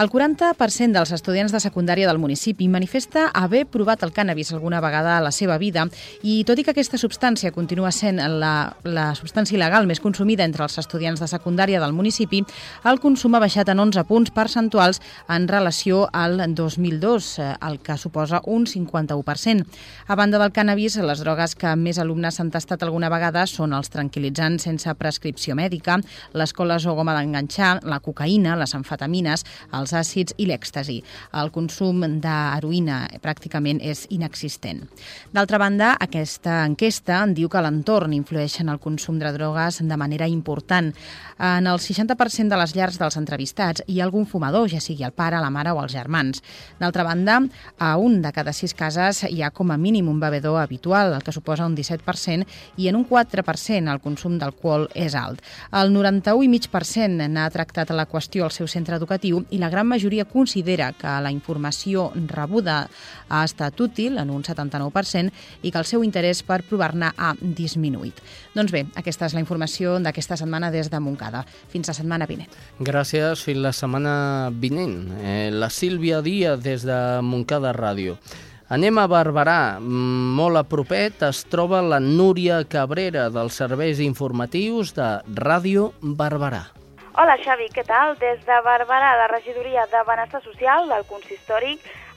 El 0.00 0.08
40% 0.08 0.96
dels 0.96 1.12
estudiants 1.12 1.52
de 1.52 1.60
secundària 1.60 2.08
del 2.08 2.24
municipi 2.24 2.72
manifesta 2.72 3.28
haver 3.34 3.66
provat 3.68 4.00
el 4.00 4.16
cànnabis 4.16 4.29
cànnabis 4.30 4.52
alguna 4.52 4.80
vegada 4.80 5.16
a 5.18 5.20
la 5.20 5.32
seva 5.32 5.58
vida 5.58 5.88
i 6.22 6.44
tot 6.46 6.58
i 6.58 6.64
que 6.64 6.70
aquesta 6.70 6.98
substància 6.98 7.50
continua 7.50 7.90
sent 7.90 8.20
la, 8.20 8.70
la 8.84 9.10
substància 9.18 9.56
il·legal 9.56 9.86
més 9.86 10.00
consumida 10.00 10.44
entre 10.44 10.62
els 10.62 10.78
estudiants 10.78 11.20
de 11.20 11.26
secundària 11.26 11.80
del 11.80 11.92
municipi, 11.92 12.44
el 12.86 13.00
consum 13.00 13.34
ha 13.34 13.40
baixat 13.42 13.68
en 13.72 13.80
11 13.80 14.04
punts 14.06 14.30
percentuals 14.30 15.00
en 15.28 15.48
relació 15.48 16.06
al 16.12 16.38
2002, 16.54 17.38
eh, 17.38 17.54
el 17.66 17.80
que 17.80 17.96
suposa 17.98 18.40
un 18.46 18.66
51%. 18.66 19.66
A 20.06 20.14
banda 20.14 20.38
del 20.38 20.52
cànnabis, 20.52 21.00
les 21.02 21.24
drogues 21.24 21.56
que 21.56 21.74
més 21.76 21.98
alumnes 21.98 22.38
han 22.40 22.50
tastat 22.50 22.84
alguna 22.84 23.10
vegada 23.10 23.46
són 23.46 23.74
els 23.74 23.90
tranquil·litzants 23.90 24.68
sense 24.68 24.94
prescripció 24.94 25.56
mèdica, 25.58 25.98
les 26.34 26.54
coles 26.54 26.86
o 26.86 26.94
goma 26.94 27.16
d'enganxar, 27.18 27.80
la 27.82 28.00
cocaïna, 28.00 28.56
les 28.56 28.74
amfetamines, 28.78 29.44
els 29.74 29.94
àcids 29.96 30.36
i 30.38 30.46
l'èxtasi. 30.46 31.00
El 31.34 31.50
consum 31.50 32.04
d'heroïna 32.22 33.02
pràcticament 33.24 33.80
és 33.82 34.06
inexistent. 34.20 34.84
D'altra 35.32 35.58
banda, 35.58 35.94
aquesta 35.98 36.60
enquesta 36.68 37.22
en 37.24 37.34
diu 37.34 37.48
que 37.50 37.62
l'entorn 37.64 38.12
influeix 38.14 38.60
en 38.60 38.68
el 38.68 38.80
consum 38.82 39.18
de 39.18 39.32
drogues 39.32 39.80
de 39.80 39.96
manera 39.96 40.28
important. 40.28 40.92
En 41.40 41.66
el 41.66 41.80
60% 41.80 42.52
de 42.52 42.58
les 42.60 42.74
llars 42.76 42.98
dels 43.00 43.16
entrevistats 43.16 43.84
hi 43.88 44.00
ha 44.00 44.04
algun 44.04 44.26
fumador, 44.28 44.68
ja 44.68 44.80
sigui 44.80 45.06
el 45.06 45.14
pare, 45.16 45.40
la 45.40 45.50
mare 45.50 45.72
o 45.72 45.80
els 45.80 45.94
germans. 45.94 46.42
D'altra 46.80 47.04
banda, 47.06 47.38
a 47.78 47.96
un 47.96 48.20
de 48.20 48.32
cada 48.36 48.52
sis 48.52 48.74
cases 48.76 49.24
hi 49.24 49.40
ha 49.42 49.50
com 49.50 49.70
a 49.72 49.78
mínim 49.80 50.10
un 50.12 50.20
bevedor 50.20 50.60
habitual, 50.60 51.14
el 51.16 51.24
que 51.24 51.32
suposa 51.32 51.66
un 51.66 51.76
17%, 51.76 52.44
i 52.76 52.88
en 52.88 52.96
un 52.96 53.06
4% 53.08 53.92
el 53.92 54.02
consum 54.04 54.36
d'alcohol 54.38 54.88
és 54.94 55.16
alt. 55.16 55.40
El 55.72 55.94
91,5% 55.94 57.28
n'ha 57.30 57.48
tractat 57.50 57.94
la 57.94 58.08
qüestió 58.10 58.44
al 58.44 58.54
seu 58.54 58.68
centre 58.68 58.98
educatiu 59.00 59.44
i 59.50 59.58
la 59.62 59.70
gran 59.70 59.88
majoria 59.88 60.26
considera 60.28 60.92
que 60.92 61.16
la 61.22 61.32
informació 61.32 62.10
rebuda 62.28 62.82
ha 63.28 63.44
estat 63.44 63.80
útil 63.80 64.09
útil 64.10 64.18
en 64.18 64.30
un 64.30 64.42
79% 64.42 65.30
i 65.62 65.70
que 65.70 65.78
el 65.78 65.86
seu 65.86 66.02
interès 66.04 66.42
per 66.42 66.62
provar-ne 66.66 67.12
ha 67.16 67.34
disminuït. 67.40 68.20
Doncs 68.54 68.72
bé, 68.72 68.84
aquesta 68.96 69.26
és 69.26 69.34
la 69.34 69.40
informació 69.40 69.98
d'aquesta 70.02 70.36
setmana 70.36 70.70
des 70.70 70.90
de 70.90 71.00
Montcada. 71.00 71.44
Fins 71.70 71.88
la 71.88 71.94
setmana 71.94 72.26
vinent. 72.26 72.50
Gràcies, 72.80 73.44
fins 73.44 73.60
la 73.60 73.72
setmana 73.72 74.50
vinent. 74.52 75.12
Eh, 75.22 75.50
la 75.52 75.70
Sílvia 75.70 76.20
Díaz 76.22 76.60
des 76.62 76.82
de 76.82 77.20
Montcada 77.22 77.72
Ràdio. 77.72 78.18
Anem 78.70 78.98
a 78.98 79.06
Barberà. 79.10 79.80
Molt 79.80 80.56
a 80.56 80.62
propet 80.62 81.22
es 81.26 81.44
troba 81.50 81.82
la 81.82 81.98
Núria 81.98 82.62
Cabrera 82.64 83.28
dels 83.30 83.56
serveis 83.58 83.98
informatius 83.98 84.94
de 84.94 85.16
Ràdio 85.34 85.92
Barberà. 86.00 86.68
Hola 87.18 87.34
Xavi, 87.42 87.66
què 87.74 87.82
tal? 87.82 88.14
Des 88.20 88.38
de 88.46 88.56
Barberà, 88.62 89.16
la 89.18 89.26
regidoria 89.26 89.82
de 89.90 90.04
Benestar 90.06 90.40
Social 90.44 90.86
del 90.88 91.02
Consistori 91.08 91.74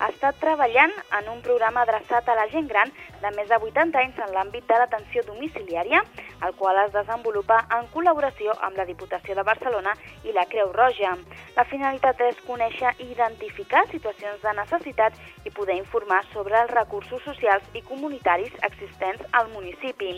estat 0.10 0.40
treballant 0.44 0.94
en 1.20 1.30
un 1.36 1.42
programa 1.48 1.84
adreçat 1.86 2.30
a 2.30 2.38
la 2.42 2.48
gent 2.56 2.70
gran 2.74 2.94
de 3.24 3.32
més 3.38 3.48
de 3.48 3.58
80 3.58 4.00
anys 4.00 4.20
en 4.26 4.34
l'àmbit 4.36 4.68
de 4.68 4.78
l'atenció 4.80 5.24
domiciliària, 5.28 6.02
el 6.46 6.56
qual 6.60 6.80
es 6.84 6.92
desenvolupa 6.92 7.62
en 7.78 7.88
col·laboració 7.94 8.56
amb 8.68 8.78
la 8.78 8.86
Diputació 8.90 9.36
de 9.38 9.46
Barcelona 9.48 9.94
i 10.28 10.36
la 10.36 10.44
Creu 10.52 10.74
Roja. 10.76 11.14
La 11.56 11.66
finalitat 11.70 12.20
és 12.28 12.42
conèixer 12.48 12.92
i 13.00 13.12
identificar 13.14 13.86
situacions 13.92 14.44
de 14.44 14.56
necessitat 14.60 15.16
i 15.48 15.54
poder 15.56 15.78
informar 15.80 16.24
sobre 16.34 16.60
els 16.62 16.74
recursos 16.76 17.24
socials 17.24 17.64
i 17.74 17.84
comunitaris 17.88 18.60
existents 18.70 19.24
al 19.32 19.52
municipi. 19.56 20.12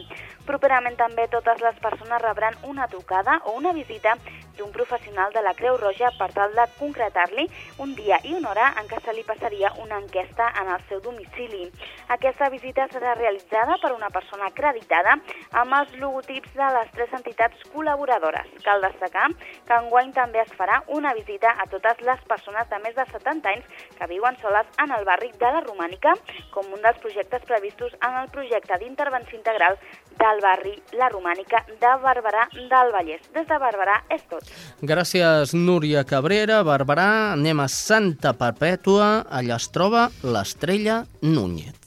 Properament 0.50 0.98
també 0.98 1.28
totes 1.30 1.62
les 1.62 1.78
persones 1.84 2.22
rebran 2.26 2.58
una 2.64 2.90
trucada 2.90 3.40
o 3.46 3.56
una 3.60 3.74
visita 3.74 4.18
d'un 4.58 4.72
professional 4.72 5.34
de 5.34 5.42
la 5.44 5.54
Creu 5.54 5.78
Roja 5.78 6.12
per 6.18 6.32
tal 6.34 6.54
de 6.56 6.66
concretar-li 6.80 7.48
un 7.84 7.94
dia 7.96 8.20
i 8.24 8.34
una 8.38 8.54
hora 8.54 8.72
en 8.80 8.88
què 8.88 9.02
se 9.04 9.14
li 9.14 9.26
passaria 9.28 9.74
una 9.84 10.00
enquesta 10.00 10.48
en 10.62 10.72
el 10.72 10.86
seu 10.90 11.02
domicili. 11.04 11.68
Aquesta 12.16 12.50
visita 12.50 12.88
serà 12.96 13.14
realitzada 13.20 13.76
per 13.84 13.92
una 13.96 14.10
persona 14.14 14.48
acreditada 14.52 15.18
amb 15.62 15.76
els 15.80 15.94
logotips 16.00 16.56
de 16.56 16.72
les 16.78 16.92
tres 16.96 17.14
entitats 17.18 17.68
col·laboradores. 17.74 18.48
Cal 18.64 18.84
destacar 18.86 19.28
que 19.68 19.80
enguany 19.82 20.14
també 20.16 20.42
es 20.44 20.54
farà 20.56 20.82
una 20.96 21.14
visita 21.18 21.52
a 21.60 21.68
totes 21.72 22.02
les 22.08 22.24
persones 22.30 22.70
de 22.72 22.80
més 22.86 22.96
de 22.96 23.06
70 23.12 23.52
anys 23.52 23.86
que 24.00 24.10
viuen 24.12 24.40
soles 24.42 24.70
en 24.84 24.94
el 24.96 25.06
barri 25.08 25.32
de 25.36 25.52
la 25.58 25.64
Romànica, 25.66 26.16
com 26.56 26.72
un 26.72 26.82
dels 26.86 27.00
projectes 27.04 27.44
previstos 27.50 27.96
en 28.00 28.20
el 28.24 28.32
projecte 28.34 28.80
d'intervenció 28.80 29.38
integral 29.40 29.80
del 30.16 30.42
barri 30.44 30.76
La 30.96 31.10
Romànica 31.12 31.66
de 31.68 31.94
Barberà 32.04 32.48
del 32.56 32.94
Vallès. 32.96 33.24
Des 33.36 33.48
de 33.50 33.60
Barberà 33.62 34.02
és 34.16 34.24
tot. 34.32 34.52
Gràcies, 34.82 35.56
Núria 35.56 36.06
Cabrera. 36.08 36.62
Barberà, 36.64 37.10
anem 37.34 37.64
a 37.64 37.70
Santa 37.72 38.36
Perpètua. 38.40 39.26
Allà 39.30 39.60
es 39.60 39.72
troba 39.76 40.10
l'estrella 40.24 41.04
Núñez. 41.22 41.85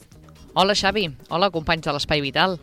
Hola, 0.53 0.73
Xavi. 0.73 1.11
Hola, 1.29 1.51
companys 1.53 1.85
de 1.85 1.93
l'Espai 1.93 2.23
Vital. 2.25 2.55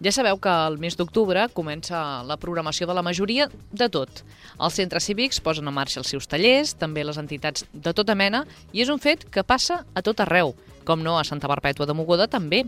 Ja 0.00 0.12
sabeu 0.12 0.38
que 0.40 0.48
el 0.48 0.78
mes 0.80 0.94
d'octubre 0.96 1.42
comença 1.52 2.22
la 2.24 2.38
programació 2.40 2.88
de 2.88 2.94
la 2.96 3.02
majoria 3.04 3.50
de 3.52 3.88
tot. 3.92 4.22
Els 4.56 4.78
centres 4.80 5.04
cívics 5.04 5.42
posen 5.44 5.68
en 5.68 5.76
marxa 5.76 6.00
els 6.00 6.08
seus 6.08 6.24
tallers, 6.32 6.72
també 6.80 7.04
les 7.04 7.20
entitats 7.20 7.66
de 7.72 7.92
tota 7.92 8.16
mena, 8.16 8.46
i 8.72 8.80
és 8.80 8.88
un 8.88 9.02
fet 9.04 9.26
que 9.28 9.44
passa 9.44 9.82
a 9.92 10.02
tot 10.02 10.24
arreu, 10.24 10.54
com 10.88 11.04
no 11.04 11.18
a 11.20 11.26
Santa 11.28 11.48
Perpètua 11.52 11.84
de 11.84 11.96
Mogoda 11.96 12.24
també. 12.24 12.64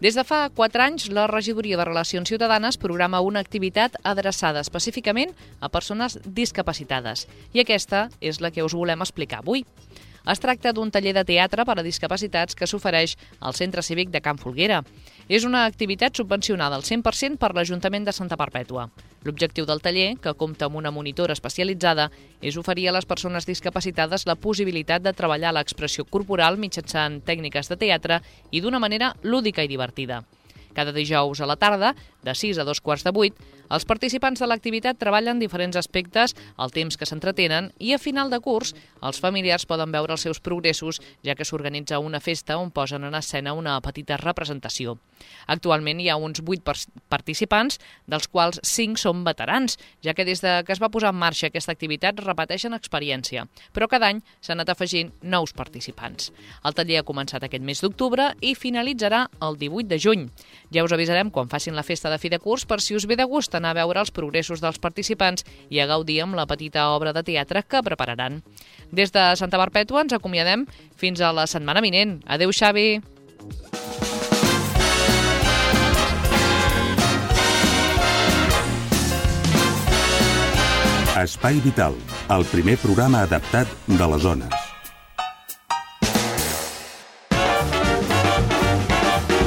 Des 0.00 0.16
de 0.16 0.24
fa 0.24 0.46
4 0.48 0.82
anys, 0.82 1.10
la 1.12 1.28
Regidoria 1.28 1.76
de 1.76 1.84
Relacions 1.84 2.28
Ciutadanes 2.28 2.80
programa 2.80 3.20
una 3.20 3.40
activitat 3.44 4.00
adreçada 4.02 4.64
específicament 4.64 5.36
a 5.60 5.68
persones 5.68 6.18
discapacitades. 6.24 7.28
I 7.52 7.64
aquesta 7.64 8.08
és 8.20 8.40
la 8.40 8.50
que 8.50 8.64
us 8.64 8.76
volem 8.76 9.04
explicar 9.04 9.44
avui. 9.44 9.64
Es 10.26 10.40
tracta 10.42 10.72
d'un 10.74 10.90
taller 10.90 11.12
de 11.14 11.22
teatre 11.22 11.62
per 11.62 11.76
a 11.78 11.82
discapacitats 11.86 12.56
que 12.58 12.66
s'ofereix 12.66 13.12
al 13.38 13.54
Centre 13.54 13.82
Cívic 13.86 14.10
de 14.10 14.20
Can 14.20 14.40
Folguera. 14.42 14.80
És 15.28 15.44
una 15.46 15.64
activitat 15.70 16.18
subvencionada 16.18 16.74
al 16.74 16.82
100% 16.82 17.38
per 17.38 17.52
l'Ajuntament 17.54 18.08
de 18.08 18.14
Santa 18.16 18.38
Perpètua. 18.40 18.88
L'objectiu 19.22 19.66
del 19.66 19.82
taller, 19.82 20.16
que 20.22 20.34
compta 20.34 20.66
amb 20.66 20.80
una 20.82 20.90
monitora 20.90 21.34
especialitzada, 21.34 22.08
és 22.42 22.58
oferir 22.58 22.88
a 22.88 22.96
les 22.98 23.06
persones 23.06 23.46
discapacitades 23.46 24.26
la 24.26 24.34
possibilitat 24.34 25.06
de 25.06 25.14
treballar 25.14 25.54
l'expressió 25.54 26.04
corporal 26.04 26.58
mitjançant 26.58 27.20
tècniques 27.22 27.70
de 27.70 27.78
teatre 27.78 28.18
i 28.50 28.62
d'una 28.62 28.82
manera 28.82 29.14
lúdica 29.22 29.62
i 29.62 29.70
divertida. 29.70 30.24
Cada 30.76 30.92
dijous 30.92 31.40
a 31.40 31.46
la 31.48 31.56
tarda, 31.56 31.94
de 32.26 32.34
6 32.34 32.58
a 32.58 32.66
2 32.66 32.82
quarts 32.82 33.06
de 33.06 33.14
8, 33.14 33.46
els 33.70 33.86
participants 33.86 34.42
de 34.42 34.46
l'activitat 34.46 34.98
treballen 34.98 35.40
diferents 35.42 35.78
aspectes 35.78 36.34
al 36.56 36.74
temps 36.74 36.98
que 36.98 37.06
s'entretenen 37.08 37.72
i 37.82 37.94
a 37.94 38.02
final 38.02 38.30
de 38.30 38.38
curs 38.42 38.74
els 39.02 39.18
familiars 39.22 39.66
poden 39.66 39.92
veure 39.94 40.14
els 40.14 40.22
seus 40.26 40.40
progressos, 40.42 41.00
ja 41.24 41.34
que 41.34 41.46
s'organitza 41.46 41.98
una 42.02 42.20
festa 42.20 42.58
on 42.58 42.70
posen 42.74 43.04
en 43.06 43.14
escena 43.14 43.54
una 43.54 43.78
petita 43.80 44.18
representació. 44.20 44.96
Actualment 45.46 46.00
hi 46.00 46.08
ha 46.10 46.18
uns 46.20 46.42
8 46.42 46.62
participants, 47.08 47.78
dels 48.06 48.28
quals 48.28 48.60
5 48.62 49.00
són 49.00 49.22
veterans, 49.26 49.78
ja 50.02 50.14
que 50.14 50.26
des 50.26 50.42
de 50.42 50.58
que 50.66 50.74
es 50.74 50.82
va 50.82 50.90
posar 50.92 51.12
en 51.14 51.20
marxa 51.20 51.48
aquesta 51.50 51.74
activitat 51.74 52.20
repeteixen 52.22 52.74
experiència, 52.76 53.46
però 53.72 53.88
cada 53.88 54.10
any 54.10 54.22
s'han 54.40 54.58
anat 54.58 54.74
afegint 54.74 55.12
nous 55.22 55.52
participants. 55.56 56.32
El 56.64 56.74
taller 56.74 57.00
ha 57.00 57.06
començat 57.06 57.44
aquest 57.46 57.64
mes 57.64 57.82
d'octubre 57.82 58.32
i 58.40 58.54
finalitzarà 58.58 59.26
el 59.42 59.58
18 59.60 59.88
de 59.90 60.00
juny. 60.02 60.26
Ja 60.74 60.84
us 60.84 60.94
avisarem 60.94 61.30
quan 61.30 61.50
facin 61.52 61.76
la 61.76 61.86
festa 61.86 62.10
de 62.10 62.15
de 62.16 62.22
fi 62.22 62.32
de 62.32 62.40
curs 62.40 62.64
per 62.64 62.80
si 62.80 62.96
us 62.96 63.06
ve 63.06 63.18
de 63.20 63.28
gust 63.28 63.54
anar 63.54 63.74
a 63.74 63.80
veure 63.82 64.00
els 64.00 64.12
progressos 64.14 64.64
dels 64.64 64.80
participants 64.80 65.44
i 65.68 65.80
a 65.80 65.88
gaudir 65.90 66.22
amb 66.24 66.38
la 66.38 66.48
petita 66.48 66.88
obra 66.96 67.12
de 67.12 67.22
teatre 67.26 67.62
que 67.62 67.84
prepararan. 67.84 68.40
Des 68.90 69.12
de 69.12 69.28
Santa 69.36 69.60
Barpètua 69.60 70.06
ens 70.06 70.16
acomiadem 70.16 70.66
fins 70.96 71.20
a 71.20 71.34
la 71.36 71.46
setmana 71.46 71.84
vinent. 71.84 72.20
Adeu, 72.26 72.52
Xavi! 72.52 73.02
Espai 81.16 81.62
Vital, 81.64 81.96
el 82.28 82.44
primer 82.52 82.76
programa 82.82 83.24
adaptat 83.24 83.72
de 83.88 84.12
les 84.12 84.24
zones. 84.28 84.65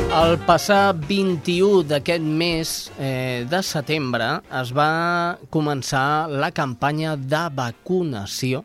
El 0.10 0.40
passat 0.42 0.98
21 1.06 1.84
d'aquest 1.86 2.24
mes 2.26 2.70
eh, 2.98 3.46
de 3.46 3.60
setembre 3.62 4.26
es 4.58 4.72
va 4.74 5.38
començar 5.54 6.26
la 6.34 6.50
campanya 6.50 7.12
de 7.14 7.42
vacunació 7.54 8.64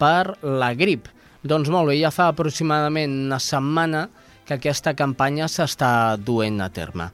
per 0.00 0.34
la 0.42 0.72
grip. 0.74 1.06
Doncs 1.46 1.70
molt 1.70 1.92
bé, 1.92 1.94
ja 2.00 2.10
fa 2.10 2.26
aproximadament 2.32 3.14
una 3.28 3.38
setmana 3.38 4.08
que 4.42 4.58
aquesta 4.58 4.96
campanya 4.98 5.46
s'està 5.46 6.18
duent 6.18 6.58
a 6.58 6.68
terme. 6.74 7.06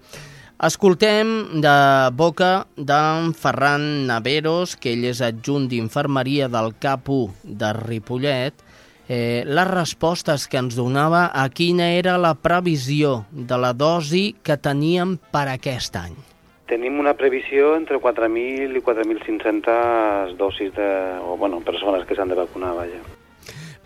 Escoltem 0.56 1.60
de 1.60 1.76
boca 2.16 2.64
d'en 2.80 3.34
Ferran 3.36 4.06
Naveros, 4.08 4.78
que 4.80 4.94
ell 4.96 5.04
és 5.04 5.20
adjunt 5.20 5.68
d'infermeria 5.68 6.48
del 6.48 6.72
CAP1 6.80 7.52
de 7.60 7.74
Ripollet, 7.76 8.65
eh, 9.09 9.42
les 9.46 9.68
respostes 9.70 10.46
que 10.50 10.59
ens 10.61 10.76
donava 10.76 11.26
a 11.34 11.46
quina 11.50 11.92
era 11.94 12.16
la 12.18 12.34
previsió 12.34 13.24
de 13.30 13.59
la 13.59 13.72
dosi 13.72 14.34
que 14.42 14.59
teníem 14.59 15.16
per 15.32 15.46
aquest 15.52 15.98
any. 16.00 16.16
Tenim 16.66 16.98
una 16.98 17.14
previsió 17.14 17.76
entre 17.76 18.00
4.000 18.02 18.74
i 18.74 18.82
4.500 18.82 20.34
dosis 20.38 20.72
de, 20.74 20.88
o, 21.22 21.36
bueno, 21.38 21.61
persones 21.62 22.02
que 22.07 22.16
s'han 22.18 22.32
de 22.32 22.38
vacunar, 22.38 22.74
vaja. 22.74 22.98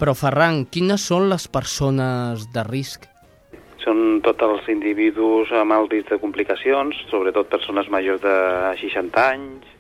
Però, 0.01 0.15
Ferran, 0.17 0.65
quines 0.73 1.05
són 1.05 1.29
les 1.29 1.45
persones 1.53 2.47
de 2.55 2.65
risc? 2.65 3.05
Són 3.85 4.23
tots 4.25 4.45
els 4.45 4.71
individus 4.73 5.53
amb 5.53 5.77
alt 5.77 5.93
risc 5.93 6.09
de 6.09 6.21
complicacions, 6.21 6.97
sobretot 7.13 7.53
persones 7.53 7.93
majors 7.93 8.25
de 8.25 8.37
60 8.81 9.27
anys 9.29 9.77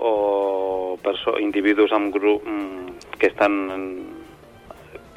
o 0.00 0.96
individus 1.40 1.92
amb 1.92 2.12
grup 2.14 2.44
mm, 2.48 3.12
que 3.20 3.28
estan 3.28 4.21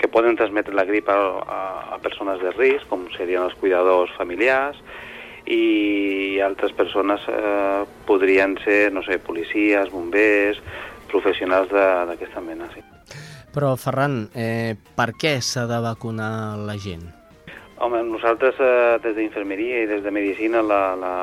que 0.06 0.14
poden 0.14 0.38
transmetre 0.38 0.76
la 0.78 0.86
grip 0.86 1.10
a, 1.10 1.18
a, 1.42 1.60
a 1.96 2.00
persones 2.04 2.38
de 2.44 2.54
risc, 2.54 2.86
com 2.92 3.08
serien 3.18 3.42
els 3.42 3.58
cuidadors 3.58 4.14
familiars, 4.20 4.78
i 5.50 6.40
altres 6.46 6.74
persones 6.78 7.26
eh, 7.30 7.86
podrien 8.06 8.54
ser, 8.64 8.92
no 8.94 9.02
sé, 9.06 9.18
policies, 9.22 9.90
bombers, 9.94 10.62
professionals 11.10 11.74
d'aquesta 11.74 12.42
mena, 12.42 12.70
sí. 12.74 12.82
Però, 13.56 13.74
Ferran, 13.80 14.26
eh, 14.36 14.76
per 14.98 15.14
què 15.18 15.38
s'ha 15.42 15.66
de 15.70 15.78
vacunar 15.82 16.58
la 16.62 16.76
gent? 16.82 17.06
Home, 17.82 18.02
nosaltres 18.08 18.60
eh, 18.62 18.98
des 19.04 19.16
d'infermeria 19.18 19.84
i 19.84 19.90
des 19.90 20.04
de 20.04 20.14
medicina 20.14 20.62
la, 20.66 20.82
la, 21.00 21.16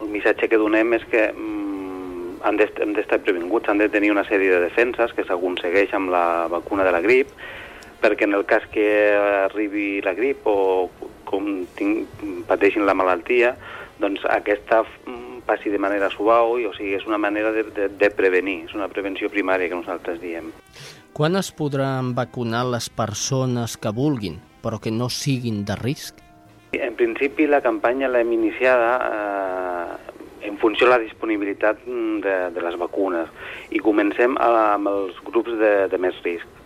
el 0.00 0.10
missatge 0.10 0.48
que 0.50 0.58
donem 0.60 0.94
és 0.96 1.04
que 1.10 1.28
mm, 1.32 2.40
han 2.46 2.58
d'estar 2.58 3.22
previnguts, 3.22 3.68
han 3.68 3.82
de 3.82 3.90
tenir 3.92 4.10
una 4.14 4.26
sèrie 4.26 4.50
de 4.54 4.62
defenses 4.64 5.14
que 5.16 5.26
s'aconsegueix 5.26 5.94
amb 5.96 6.12
la 6.14 6.46
vacuna 6.50 6.86
de 6.86 6.94
la 6.94 7.02
grip, 7.04 7.30
perquè 8.02 8.28
en 8.28 8.36
el 8.38 8.44
cas 8.46 8.66
que 8.72 8.88
arribi 9.44 10.00
la 10.04 10.14
grip 10.14 10.46
o 10.46 10.90
com 11.28 11.48
tinc, 11.78 12.22
pateixin 12.48 12.86
la 12.88 12.96
malaltia, 12.96 13.54
doncs 13.98 14.24
aquesta 14.30 14.82
mm, 14.84 15.42
passi 15.48 15.72
de 15.72 15.80
manera 15.82 16.10
suau, 16.14 16.56
i, 16.60 16.66
o 16.68 16.74
sigui, 16.76 16.94
és 16.96 17.06
una 17.08 17.18
manera 17.18 17.52
de, 17.52 17.66
de, 17.74 17.88
de 17.88 18.10
prevenir, 18.14 18.62
és 18.68 18.76
una 18.78 18.88
prevenció 18.92 19.30
primària 19.32 19.68
que 19.68 19.80
nosaltres 19.80 20.20
diem. 20.22 20.52
Quan 21.12 21.36
es 21.36 21.50
podran 21.50 22.14
vacunar 22.14 22.66
les 22.68 22.88
persones 22.88 23.76
que 23.76 23.90
vulguin? 23.90 24.38
però 24.62 24.78
que 24.80 24.90
no 24.90 25.08
siguin 25.08 25.64
de 25.64 25.76
risc? 25.76 26.18
En 26.72 26.94
principi 26.98 27.46
la 27.48 27.62
campanya 27.64 28.10
l'hem 28.10 28.32
iniciada 28.34 28.90
eh, 29.08 30.48
en 30.48 30.58
funció 30.58 30.86
de 30.86 30.92
la 30.92 31.00
disponibilitat 31.00 31.80
de, 31.86 32.36
de 32.52 32.64
les 32.64 32.76
vacunes 32.80 33.30
i 33.72 33.80
comencem 33.80 34.36
amb 34.42 34.90
els 34.90 35.16
grups 35.24 35.56
de, 35.60 35.72
de 35.88 36.00
més 36.02 36.18
risc, 36.26 36.57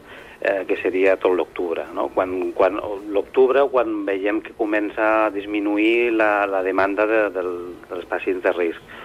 eh, 0.42 0.64
que 0.66 0.76
seria 0.82 1.16
tot 1.16 1.36
l'octubre. 1.36 1.84
No? 1.94 2.08
Quan, 2.14 2.52
quan, 2.58 2.80
l'octubre, 3.14 3.64
quan 3.70 4.02
veiem 4.08 4.42
que 4.42 4.56
comença 4.58 5.26
a 5.26 5.30
disminuir 5.30 6.12
la, 6.16 6.46
la 6.50 6.62
demanda 6.66 7.06
de, 7.06 7.22
de, 7.34 7.46
dels 7.88 8.10
pacients 8.10 8.42
de 8.44 8.52
risc 8.58 9.00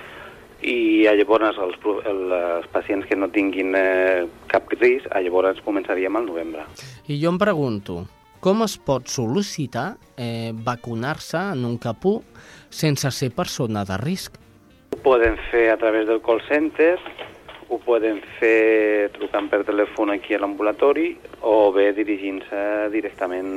i 0.65 1.05
llavors 1.05 1.59
els, 1.61 1.75
els 2.09 2.67
pacients 2.73 3.05
que 3.05 3.15
no 3.15 3.29
tinguin 3.29 3.75
eh, 3.77 4.25
cap 4.49 4.71
risc, 4.73 5.05
llavors 5.21 5.61
començaríem 5.61 6.17
al 6.17 6.25
novembre. 6.25 6.65
I 7.05 7.19
jo 7.21 7.29
em 7.29 7.37
pregunto, 7.37 7.99
com 8.41 8.65
es 8.65 8.77
pot 8.81 9.05
sol·licitar 9.09 9.95
eh, 10.17 10.51
vacunar-se 10.53 11.39
en 11.53 11.65
un 11.69 11.77
capú 11.77 12.19
sense 12.69 13.11
ser 13.13 13.31
persona 13.37 13.85
de 13.85 13.97
risc? 14.01 14.41
Ho 14.95 14.99
poden 15.05 15.37
fer 15.51 15.67
a 15.69 15.77
través 15.77 16.07
del 16.09 16.21
call 16.25 16.41
center, 16.49 16.95
ho 17.67 17.79
poden 17.83 18.21
fer 18.39 19.09
trucant 19.15 19.49
per 19.51 19.65
telèfon 19.67 20.13
aquí 20.13 20.35
a 20.35 20.39
l'ambulatori 20.39 21.09
o 21.41 21.71
bé 21.75 21.91
dirigint-se 21.97 22.87
directament 22.93 23.51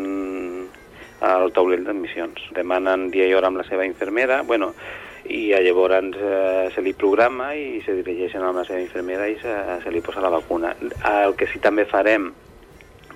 al 1.21 1.53
taulell 1.55 1.85
d'admissions. 1.87 2.49
Demanen 2.57 3.11
dia 3.15 3.29
i 3.29 3.37
hora 3.37 3.51
amb 3.51 3.61
la 3.61 3.67
seva 3.69 3.87
infermera, 3.87 4.41
bueno, 4.43 4.73
i 5.31 5.51
llavors 5.53 6.17
eh, 6.17 6.71
se 6.75 6.83
li 6.83 6.95
programa 6.97 7.53
i 7.55 7.83
se 7.85 7.95
dirigeixen 7.99 8.43
amb 8.43 8.63
la 8.63 8.65
seva 8.67 8.81
infermera 8.81 9.29
i 9.29 9.37
se, 9.39 9.57
se 9.85 9.93
li 9.93 10.01
posa 10.03 10.25
la 10.25 10.33
vacuna. 10.33 10.73
El 11.13 11.37
que 11.39 11.47
sí 11.47 11.61
també 11.63 11.85
farem 11.87 12.31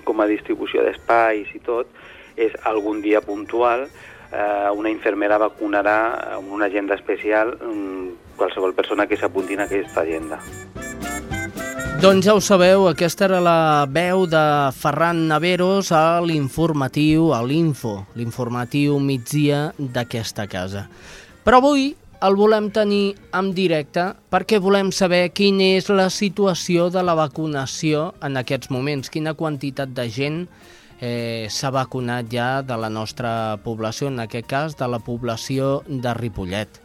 com 0.05 0.21
a 0.21 0.29
distribució 0.29 0.85
d'espais 0.85 1.49
i 1.57 1.63
tot, 1.65 1.89
és 2.37 2.53
algun 2.69 3.01
dia 3.01 3.23
puntual 3.25 3.87
eh, 4.31 4.69
una 4.73 4.89
infermera 4.89 5.37
vacunarà 5.41 5.97
amb 6.37 6.51
una 6.53 6.65
agenda 6.65 6.95
especial 6.95 7.57
mm, 7.59 8.35
qualsevol 8.37 8.73
persona 8.73 9.07
que 9.07 9.17
s'apunti 9.17 9.53
en 9.53 9.65
aquesta 9.65 10.01
agenda. 10.01 10.39
Doncs 12.01 12.25
ja 12.27 12.33
ho 12.35 12.41
sabeu, 12.43 12.89
aquesta 12.89 13.25
era 13.29 13.39
la 13.39 13.87
veu 13.89 14.25
de 14.27 14.43
Ferran 14.75 15.23
Naveros 15.29 15.93
a 15.95 16.19
l'informatiu, 16.21 17.31
a 17.33 17.39
l'Info, 17.41 18.01
l'informatiu 18.19 18.99
migdia 18.99 19.69
d'aquesta 19.79 20.45
casa. 20.51 20.89
Però 21.47 21.61
avui 21.63 21.93
el 22.25 22.35
volem 22.35 22.67
tenir 22.75 23.15
en 23.37 23.51
directe 23.55 24.09
perquè 24.33 24.59
volem 24.61 24.91
saber 24.95 25.29
quina 25.35 25.71
és 25.79 25.87
la 25.89 26.09
situació 26.09 26.89
de 26.91 27.03
la 27.05 27.15
vacunació 27.17 28.09
en 28.25 28.37
aquests 28.43 28.71
moments, 28.75 29.11
quina 29.13 29.35
quantitat 29.39 29.95
de 29.95 30.09
gent 30.11 30.39
s'ha 30.99 31.71
vacunat 31.75 32.29
ja 32.31 32.61
de 32.63 32.77
la 32.79 32.89
nostra 32.89 33.57
població, 33.63 34.07
en 34.07 34.21
aquest 34.23 34.47
cas 34.47 34.77
de 34.79 34.87
la 34.87 35.01
població 35.03 35.81
de 35.87 36.13
Ripollet. 36.15 36.79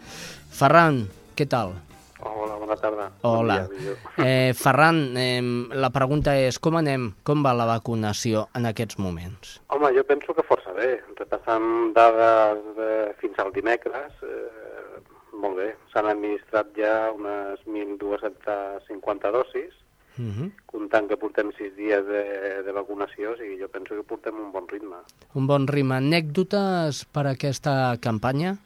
Ferran, 0.51 1.05
què 1.39 1.47
tal? 1.49 1.77
Hola, 2.23 2.57
bona 2.57 2.77
tarda. 2.77 3.11
Hola. 3.23 3.67
Bon 3.67 3.79
dia, 3.79 3.95
eh, 4.19 4.53
Ferran, 4.55 5.17
eh, 5.17 5.41
la 5.73 5.89
pregunta 5.91 6.35
és 6.37 6.59
com 6.59 6.77
anem, 6.77 7.15
com 7.25 7.43
va 7.43 7.55
la 7.57 7.65
vacunació 7.65 8.49
en 8.55 8.67
aquests 8.69 8.99
moments? 8.99 9.61
Home, 9.69 9.93
jo 9.97 10.05
penso 10.05 10.35
que 10.35 10.45
força 10.45 10.73
bé. 10.77 11.01
Repassant 11.17 11.95
dades 11.97 12.61
de, 12.77 12.91
fins 13.23 13.39
al 13.39 13.53
dimecres, 13.53 14.13
eh, 14.23 15.01
molt 15.33 15.57
bé. 15.57 15.71
S'han 15.93 16.11
administrat 16.13 16.75
ja 16.77 17.11
unes 17.17 17.65
1.250 17.65 19.33
dosis, 19.33 19.73
uh 20.19 20.23
mhm. 20.23 20.45
-huh. 20.45 20.51
comptant 20.67 21.09
que 21.09 21.17
portem 21.17 21.53
sis 21.53 21.75
dies 21.77 22.05
de, 22.07 22.63
de 22.63 22.73
vacunació, 22.73 23.33
o 23.33 23.37
sigui, 23.37 23.61
jo 23.61 23.69
penso 23.69 23.95
que 23.95 24.03
portem 24.03 24.35
un 24.35 24.53
bon 24.53 24.67
ritme. 24.69 24.97
Un 25.35 25.47
bon 25.47 25.67
ritme. 25.67 25.95
Anècdotes 25.97 27.05
per 27.05 27.27
a 27.27 27.31
aquesta 27.31 27.97
campanya? 28.01 28.57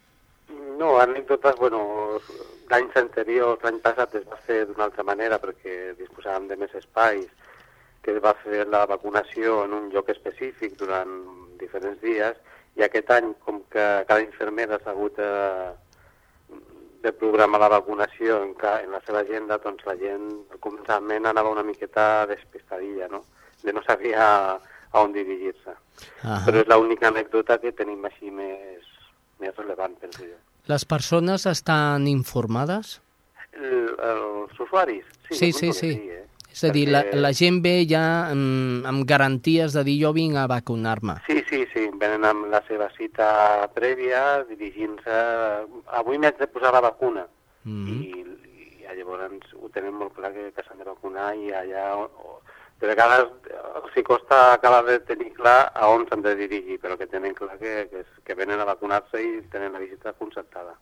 No, 0.78 0.98
anècdotes, 0.98 1.54
bueno, 1.56 2.18
d'anys 2.68 2.96
anteriors, 2.96 3.62
l'any 3.62 3.78
passat 3.84 4.14
es 4.14 4.26
va 4.30 4.36
fer 4.46 4.66
d'una 4.66 4.84
altra 4.84 5.04
manera 5.04 5.38
perquè 5.38 5.94
disposàvem 5.98 6.48
de 6.48 6.56
més 6.56 6.74
espais, 6.74 7.26
que 8.02 8.16
es 8.16 8.22
va 8.22 8.34
fer 8.42 8.66
la 8.68 8.84
vacunació 8.86 9.64
en 9.64 9.72
un 9.72 9.88
lloc 9.92 10.08
específic 10.08 10.76
durant 10.80 11.12
diferents 11.60 12.00
dies, 12.02 12.36
i 12.76 12.82
aquest 12.82 13.10
any, 13.10 13.32
com 13.46 13.62
que 13.70 13.86
cada 14.08 14.20
infermera 14.24 14.80
s'ha 14.82 14.90
hagut 14.90 15.16
de, 15.16 15.30
de 17.04 17.12
programar 17.12 17.60
la 17.60 17.68
vacunació 17.68 18.40
en, 18.42 18.54
ca, 18.56 18.78
en 18.82 18.94
la 18.96 19.00
seva 19.04 19.20
agenda, 19.20 19.60
doncs 19.60 19.84
la 19.84 19.96
gent 20.00 20.24
al 20.54 20.60
començament 20.64 21.28
anava 21.28 21.52
una 21.52 21.64
miqueta 21.66 22.24
despistadilla, 22.30 23.10
no? 23.12 23.20
De 23.62 23.72
no 23.76 23.82
saber 23.84 24.14
a, 24.16 24.56
on 25.00 25.12
dirigir-se. 25.12 25.76
Però 26.24 26.62
és 26.62 26.68
l'única 26.70 27.10
anècdota 27.10 27.58
que 27.62 27.74
tenim 27.76 28.04
així 28.08 28.32
més, 28.32 28.88
més 29.42 29.54
relevant, 29.60 29.96
penso 30.00 30.24
jo. 30.24 30.36
Les 30.70 30.86
persones 30.88 31.44
estan 31.50 32.08
informades? 32.08 32.98
El, 33.52 33.92
els 34.00 34.60
usuaris? 34.64 35.04
Sí, 35.28 35.52
sí, 35.52 35.52
sí. 35.52 35.72
sí. 35.72 35.92
sí 35.92 36.10
eh? 36.10 36.22
És 36.54 36.62
a 36.62 36.70
dir, 36.70 36.84
la, 36.86 37.00
la 37.18 37.32
gent 37.34 37.56
ve 37.64 37.80
ja 37.90 38.30
amb, 38.30 38.84
amb 38.86 39.02
garanties 39.10 39.74
de 39.74 39.82
dir 39.88 39.96
jo 40.04 40.12
vinc 40.14 40.38
a 40.38 40.46
vacunar-me. 40.46 41.16
Sí, 41.26 41.40
sí, 41.48 41.64
sí, 41.72 41.88
venen 42.04 42.28
amb 42.28 42.48
la 42.52 42.60
seva 42.68 42.90
cita 42.98 43.28
prèvia, 43.74 44.44
dirigint-se... 44.50 45.18
Avui 46.00 46.20
m'haig 46.20 46.38
de 46.40 46.50
posar 46.52 46.74
la 46.76 46.84
vacuna. 46.84 47.26
Mm 47.64 48.00
I, 48.04 48.24
i 48.84 48.96
llavors 48.98 49.54
ho 49.56 49.70
tenen 49.74 49.96
molt 49.96 50.12
clar 50.14 50.30
que, 50.34 50.50
que 50.54 50.62
s'han 50.66 50.82
de 50.82 50.90
vacunar 50.92 51.32
i 51.40 51.52
allà... 51.64 51.88
O, 52.04 52.40
de 52.80 52.90
vegades 52.90 53.28
eh, 53.48 53.60
els 53.80 53.96
hi 53.96 54.02
costa 54.06 54.40
acabar 54.52 54.82
de 54.86 54.98
tenir 55.08 55.30
clar 55.36 55.70
a 55.72 55.88
on 55.92 56.04
s'han 56.08 56.24
de 56.24 56.34
dirigir, 56.36 56.80
però 56.82 56.98
que 57.00 57.08
tenen 57.10 57.36
clar 57.36 57.56
que, 57.60 57.86
que, 57.90 58.02
que 58.26 58.36
venen 58.36 58.60
a 58.60 58.66
vacunar-se 58.68 59.22
i 59.22 59.30
tenen 59.52 59.72
la 59.72 59.82
visita 59.82 60.12
concertada. 60.18 60.74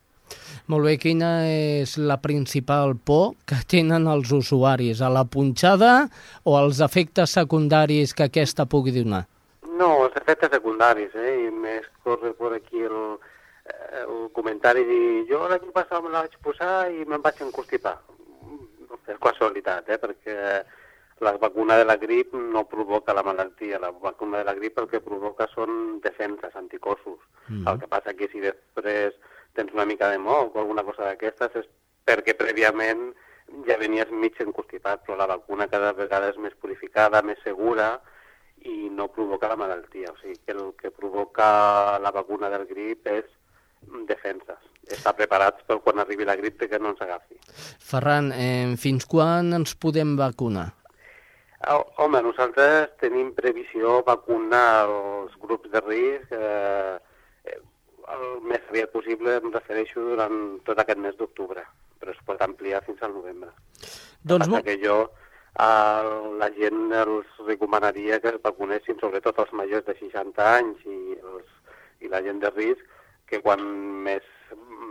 Molt 0.72 0.86
bé, 0.86 0.96
quina 1.02 1.44
és 1.50 1.96
la 2.00 2.16
principal 2.22 2.94
por 2.96 3.34
que 3.48 3.58
tenen 3.68 4.08
els 4.08 4.32
usuaris? 4.32 5.02
A 5.02 5.10
la 5.12 5.26
punxada 5.28 6.08
o 6.44 6.56
als 6.56 6.80
efectes 6.84 7.36
secundaris 7.36 8.14
que 8.16 8.30
aquesta 8.30 8.66
pugui 8.66 8.94
donar? 8.96 9.26
No, 9.78 10.04
els 10.06 10.16
efectes 10.20 10.52
secundaris, 10.52 11.14
eh? 11.14 11.34
I 11.46 11.50
més 11.54 11.86
corre 12.04 12.32
per 12.38 12.52
aquí 12.56 12.84
el, 12.84 12.98
eh, 13.64 14.02
el 14.02 14.28
comentari 14.36 14.84
de 14.88 15.00
jo 15.30 15.42
l'any 15.48 15.70
passat 15.74 16.02
me 16.04 16.12
la 16.12 16.24
vaig 16.26 16.36
posar 16.44 16.90
i 16.92 17.06
me'n 17.08 17.24
vaig 17.24 17.40
encostipar. 17.46 17.96
És 19.08 19.18
casualitat, 19.22 19.88
eh? 19.88 19.98
Perquè 19.98 20.36
la 21.22 21.32
vacuna 21.38 21.76
de 21.78 21.86
la 21.86 21.96
grip 21.96 22.34
no 22.34 22.66
provoca 22.68 23.14
la 23.14 23.22
malaltia. 23.22 23.78
La 23.78 23.90
vacuna 23.90 24.38
de 24.38 24.44
la 24.44 24.54
grip 24.58 24.78
el 24.78 24.88
que 24.90 25.00
provoca 25.00 25.48
són 25.54 26.00
defenses, 26.04 26.54
anticossos. 26.56 27.20
Mhm. 27.48 27.68
El 27.68 27.78
que 27.80 27.88
passa 27.88 28.14
que 28.14 28.28
si 28.28 28.40
després 28.40 29.14
tens 29.54 29.72
una 29.72 29.86
mica 29.86 30.08
de 30.10 30.18
moc 30.18 30.56
o 30.56 30.60
alguna 30.60 30.84
cosa 30.84 31.04
d'aquestes 31.04 31.56
és 31.62 31.68
perquè 32.06 32.34
prèviament 32.36 33.12
ja 33.66 33.76
venies 33.76 34.10
mig 34.10 34.38
encostipat, 34.40 35.04
però 35.04 35.16
la 35.16 35.26
vacuna 35.26 35.68
cada 35.68 35.92
vegada 35.92 36.30
és 36.30 36.38
més 36.38 36.54
purificada, 36.54 37.22
més 37.22 37.38
segura 37.44 38.00
i 38.64 38.90
no 38.90 39.08
provoca 39.12 39.48
la 39.50 39.56
malaltia. 39.56 40.12
O 40.12 40.18
sigui 40.20 40.38
que 40.44 40.52
el 40.56 40.74
que 40.78 40.90
provoca 40.90 41.98
la 42.02 42.12
vacuna 42.14 42.50
del 42.52 42.66
grip 42.66 43.06
és 43.10 43.26
defenses. 44.08 44.58
Estar 44.86 45.14
preparats 45.16 45.62
per 45.66 45.78
quan 45.82 46.02
arribi 46.02 46.26
la 46.26 46.36
grip 46.36 46.62
que 46.68 46.78
no 46.78 46.92
ens 46.92 47.02
agafi. 47.02 47.38
Ferran, 47.78 48.32
eh, 48.32 48.74
fins 48.78 49.06
quan 49.06 49.52
ens 49.54 49.74
podem 49.74 50.16
vacunar? 50.16 50.72
Ah, 51.62 51.78
Home, 52.02 52.22
nosaltres 52.22 52.90
tenim 52.98 53.30
previsió 53.34 54.00
vacunar 54.02 54.88
els 54.88 55.34
grups 55.38 55.70
de 55.70 55.82
risc 55.84 56.32
eh, 56.34 56.98
eh, 57.46 57.60
el 58.16 58.24
més 58.42 58.64
aviat 58.68 58.90
possible, 58.90 59.36
em 59.38 59.52
refereixo 59.54 60.02
durant 60.02 60.58
tot 60.66 60.78
aquest 60.82 60.98
mes 60.98 61.14
d'octubre, 61.16 61.62
però 62.00 62.10
es 62.10 62.22
pot 62.26 62.42
ampliar 62.42 62.82
fins 62.82 63.02
al 63.02 63.14
novembre. 63.14 63.52
Doncs 64.26 64.48
Passa 64.48 64.64
que 64.66 64.74
jo 64.82 64.96
a 65.60 66.02
la 66.40 66.48
gent 66.56 66.92
els 66.96 67.26
recomanaria 67.46 68.20
que 68.20 68.32
es 68.32 68.40
vacunessin, 68.44 68.98
sobretot 69.00 69.38
els 69.42 69.52
majors 69.52 69.84
de 69.88 69.96
60 69.98 70.46
anys 70.56 70.86
i, 70.86 71.18
els, 71.18 71.50
i 72.00 72.12
la 72.12 72.22
gent 72.24 72.40
de 72.40 72.50
risc, 72.54 72.86
que 73.28 73.40
quan 73.44 73.60
més, 74.04 74.24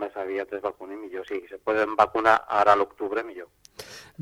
més 0.00 0.14
aviat 0.18 0.52
es 0.54 0.62
vacunin 0.62 1.00
millor. 1.02 1.26
Si 1.26 1.42
se 1.50 1.58
poden 1.62 1.96
vacunar 1.98 2.40
ara 2.48 2.74
a 2.74 2.78
l'octubre, 2.78 3.22
millor. 3.26 3.50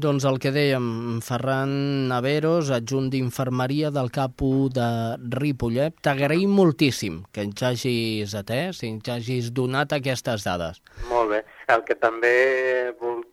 Doncs 0.01 0.25
el 0.29 0.39
que 0.41 0.53
dèiem, 0.55 0.85
Ferran 1.25 1.73
Naveros, 2.09 2.71
adjunt 2.73 3.09
d'infermeria 3.13 3.91
del 3.93 4.13
CAPU 4.15 4.69
de 4.73 4.87
Ripollet, 5.35 5.97
t'agraïm 6.05 6.53
moltíssim 6.57 7.25
que 7.35 7.43
ens 7.49 7.65
hagis 7.67 8.37
atès 8.39 8.85
i 8.85 8.93
ens 8.95 9.11
hagis 9.11 9.51
donat 9.57 9.97
aquestes 9.97 10.47
dades. 10.47 10.81
Molt 11.11 11.35
bé. 11.35 11.43
El 11.75 11.85
que 11.89 11.99
també 11.99 12.37
vull 13.01 13.25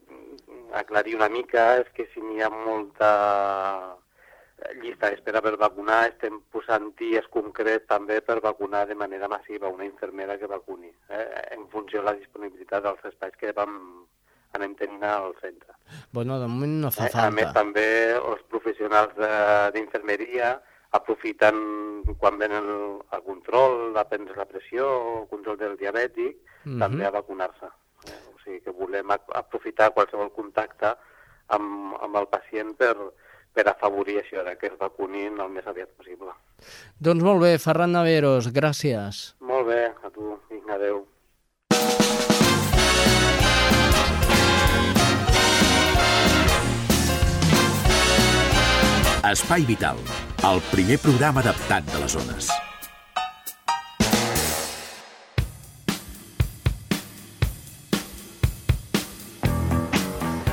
aclarir 0.80 1.16
una 1.16 1.30
mica 1.30 1.78
és 1.82 1.88
que 1.96 2.08
si 2.14 2.22
n'hi 2.22 2.42
ha 2.42 2.50
molta 2.50 3.96
llista 4.82 5.10
d'espera 5.12 5.42
per 5.42 5.56
vacunar, 5.58 6.08
estem 6.10 6.40
posant 6.52 6.90
dies 6.98 7.28
concrets 7.30 7.86
també 7.88 8.22
per 8.26 8.40
vacunar 8.42 8.88
de 8.90 8.96
manera 8.98 9.28
massiva 9.30 9.70
una 9.70 9.86
infermera 9.86 10.38
que 10.38 10.48
vacuni, 10.50 10.90
eh? 11.10 11.28
en 11.52 11.68
funció 11.70 12.02
de 12.02 12.06
la 12.10 12.16
disponibilitat 12.18 12.84
dels 12.84 13.06
espais 13.06 13.36
que 13.38 13.52
vam, 13.54 13.76
anem 14.58 14.74
tenint 14.80 15.04
al 15.04 15.36
centre. 15.42 15.76
Bueno, 16.12 16.40
de 16.40 16.48
moment 16.48 16.82
no 16.82 16.92
fa 16.92 17.06
Eh, 17.06 17.12
A 17.14 17.30
més, 17.30 17.44
falta. 17.46 17.60
també 17.62 17.86
els 18.16 18.42
professionals 18.50 19.14
de- 19.16 19.72
d'infermeria 19.76 20.60
aprofiten 20.92 22.04
quan 22.18 22.38
venen 22.40 22.66
el, 23.12 23.24
control, 23.24 23.96
a 23.98 24.06
prendre 24.10 24.36
la 24.36 24.46
pressió, 24.46 25.22
el 25.22 25.28
control 25.28 25.58
del 25.58 25.78
diabètic, 25.78 26.38
Mhm. 26.66 26.80
també 26.80 27.06
a 27.06 27.12
vacunar-se. 27.12 27.66
Eh? 28.08 28.20
Sigui 28.48 28.62
que 28.64 28.72
volem 28.72 29.12
aprofitar 29.12 29.89
qualsevol 29.91 30.30
contacte 30.32 30.93
amb, 31.52 31.98
amb 32.00 32.16
el 32.16 32.28
pacient 32.32 32.72
per, 32.80 32.93
per 33.52 33.66
afavorir 33.68 34.22
això, 34.22 34.39
de 34.48 34.56
que 34.56 34.72
es 34.72 34.78
vacunin 34.80 35.36
el 35.43 35.52
més 35.52 35.68
aviat 35.68 35.91
possible. 36.00 36.32
Doncs 36.95 37.28
molt 37.28 37.43
bé, 37.43 37.58
Ferran 37.60 37.91
Naveros, 37.91 38.48
gràcies. 38.56 39.34
Molt 39.43 39.68
bé, 39.68 39.84
a 39.91 40.12
tu, 40.16 40.38
vinga, 40.48 40.80
adeu. 40.80 41.04
Espai 49.28 49.68
Vital, 49.68 50.00
el 50.48 50.64
primer 50.72 50.95
programa 51.04 51.43
adaptat 51.43 51.84
de 51.91 52.00
les 52.00 52.16
zones. 52.16 52.48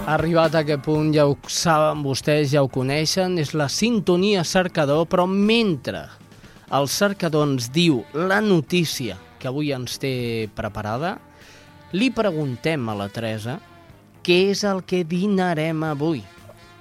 Arribat 0.05 0.52
a 0.52 0.61
aquest 0.61 0.82
punt, 0.84 1.14
ja 1.16 1.22
ho 1.24 1.32
saben 1.48 2.02
vostès, 2.05 2.50
ja 2.52 2.61
ho 2.61 2.68
coneixen, 2.68 3.38
és 3.40 3.55
la 3.57 3.70
sintonia 3.72 4.42
cercador, 4.44 5.07
però 5.09 5.24
mentre 5.24 6.02
el 6.76 6.90
cercador 6.92 7.46
ens 7.48 7.70
diu 7.72 8.02
la 8.12 8.42
notícia 8.44 9.16
que 9.40 9.48
avui 9.48 9.72
ens 9.72 9.96
té 10.02 10.50
preparada, 10.52 11.14
li 11.96 12.11
preguntem 12.12 12.84
a 12.92 12.98
la 12.98 13.09
Teresa 13.09 13.57
què 14.20 14.36
és 14.50 14.61
el 14.68 14.82
que 14.84 15.07
dinarem 15.09 15.80
avui. 15.88 16.20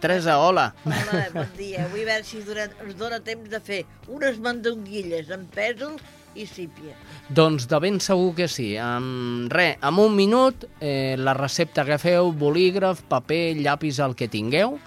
Teresa, 0.03 0.36
hola. 0.43 0.74
Hola, 0.84 1.24
bon 1.32 1.47
dia. 1.55 1.88
Vull 1.93 2.03
veure 2.03 2.28
si 2.28 2.43
dura, 2.43 2.67
ens 2.84 2.99
dona 2.99 3.21
temps 3.24 3.47
de 3.47 3.63
fer 3.63 3.86
unes 4.11 4.36
mandonguilles 4.43 5.32
amb 5.32 5.47
pèsols 5.55 6.03
i 6.36 6.45
sípia. 6.49 6.95
Doncs 7.29 7.67
de 7.69 7.79
ben 7.84 7.99
segur 8.03 8.34
que 8.38 8.47
sí. 8.51 8.73
Amb 8.79 9.51
re, 9.53 9.77
en 9.81 9.99
un 10.01 10.15
minut, 10.15 10.65
eh, 10.79 11.15
la 11.17 11.36
recepta 11.38 11.86
que 11.86 11.99
feu, 12.01 12.31
bolígraf, 12.31 13.03
paper, 13.09 13.55
llapis, 13.61 13.99
el 14.03 14.15
que 14.15 14.29
tingueu, 14.31 14.77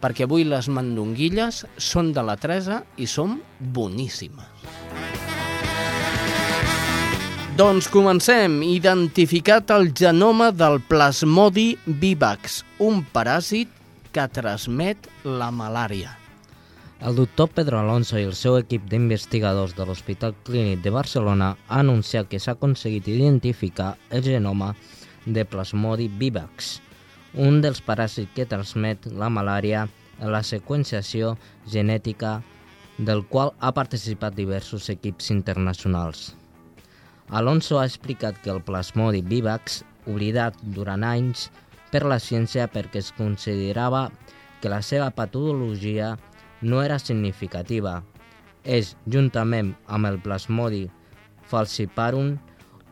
perquè 0.00 0.24
avui 0.24 0.46
les 0.48 0.68
mandonguilles 0.72 1.64
són 1.76 2.12
de 2.16 2.24
la 2.24 2.36
Teresa 2.40 2.82
i 2.96 3.06
són 3.06 3.40
boníssimes. 3.58 4.48
Doncs 7.60 7.90
comencem. 7.92 8.62
Identificat 8.64 9.68
el 9.74 9.90
genoma 9.92 10.48
del 10.56 10.80
plasmodi 10.88 11.74
vivax, 11.84 12.62
un 12.80 13.02
paràsit 13.12 13.68
que 14.14 14.24
transmet 14.32 15.10
la 15.24 15.50
malària. 15.52 16.19
El 17.00 17.16
doctor 17.16 17.48
Pedro 17.48 17.78
Alonso 17.80 18.18
i 18.20 18.26
el 18.28 18.34
seu 18.36 18.58
equip 18.60 18.82
d'investigadors 18.92 19.72
de 19.72 19.86
l'Hospital 19.88 20.34
Clínic 20.44 20.82
de 20.84 20.90
Barcelona 20.92 21.54
ha 21.56 21.78
anunciat 21.80 22.28
que 22.28 22.36
s'ha 22.36 22.52
aconseguit 22.52 23.08
identificar 23.08 23.94
el 24.10 24.20
genoma 24.26 24.74
de 25.24 25.46
Plasmodi 25.48 26.10
vivax, 26.20 26.68
un 27.32 27.62
dels 27.64 27.80
paràsits 27.88 28.28
que 28.36 28.44
transmet 28.52 29.08
la 29.16 29.30
malària 29.32 29.86
en 30.20 30.28
la 30.28 30.42
seqüenciació 30.44 31.38
genètica 31.64 32.42
del 32.98 33.24
qual 33.32 33.54
ha 33.64 33.72
participat 33.72 34.36
diversos 34.36 34.92
equips 34.92 35.32
internacionals. 35.32 36.34
Alonso 37.30 37.80
ha 37.80 37.88
explicat 37.88 38.36
que 38.44 38.52
el 38.52 38.60
Plasmodi 38.60 39.24
vivax, 39.24 39.86
oblidat 40.04 40.60
durant 40.76 41.08
anys 41.16 41.48
per 41.88 42.04
la 42.04 42.20
ciència 42.20 42.68
perquè 42.68 43.00
es 43.00 43.14
considerava 43.16 44.10
que 44.60 44.68
la 44.68 44.82
seva 44.84 45.08
patologia 45.16 46.18
no 46.62 46.82
era 46.82 46.98
significativa. 46.98 48.00
És, 48.64 48.94
juntament 49.08 49.74
amb 49.88 50.08
el 50.10 50.18
plasmodi 50.20 50.86
falciparum, 51.48 52.36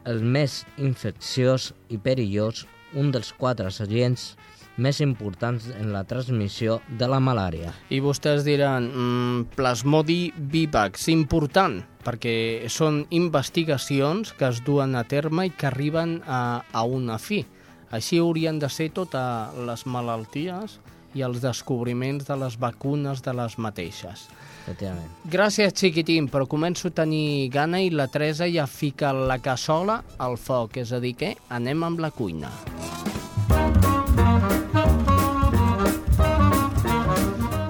el 0.09 0.23
més 0.25 0.63
infecciós 0.81 1.73
i 1.93 1.99
perillós, 2.01 2.65
un 2.97 3.13
dels 3.13 3.35
quatre 3.37 3.69
agents 3.69 4.33
més 4.79 5.01
importants 5.03 5.67
en 5.75 5.91
la 5.93 6.05
transmissió 6.07 6.79
de 7.01 7.09
la 7.11 7.19
malària. 7.21 7.73
I 7.91 7.99
vostès 8.01 8.45
diran, 8.47 8.87
mm, 8.89 9.57
plasmodi 9.59 10.33
vivax, 10.39 11.09
important, 11.09 11.83
perquè 12.05 12.69
són 12.71 13.05
investigacions 13.11 14.33
que 14.33 14.47
es 14.49 14.63
duen 14.65 14.95
a 14.95 15.05
terme 15.05 15.47
i 15.47 15.51
que 15.51 15.67
arriben 15.67 16.23
a, 16.27 16.63
a 16.73 16.85
una 16.85 17.19
fi. 17.19 17.45
Així 17.91 18.19
haurien 18.19 18.59
de 18.59 18.69
ser 18.69 18.91
totes 18.91 19.59
les 19.67 19.87
malalties 19.87 20.79
i 21.19 21.25
els 21.27 21.43
descobriments 21.43 22.29
de 22.29 22.37
les 22.39 22.59
vacunes 22.61 23.23
de 23.25 23.35
les 23.35 23.59
mateixes. 23.59 24.29
Efectivament. 24.69 25.09
Gràcies, 25.33 25.73
xiquitín, 25.73 26.29
però 26.29 26.45
començo 26.47 26.91
a 26.91 26.95
tenir 27.03 27.49
gana 27.53 27.81
i 27.81 27.89
la 27.91 28.09
Teresa 28.13 28.49
ja 28.53 28.67
fica 28.69 29.15
la 29.17 29.39
cassola 29.41 30.03
al 30.21 30.37
foc, 30.37 30.77
és 30.83 30.93
a 30.93 31.01
dir 31.01 31.15
que 31.17 31.35
anem 31.49 31.87
amb 31.89 32.03
la 32.05 32.11
cuina. 32.13 32.53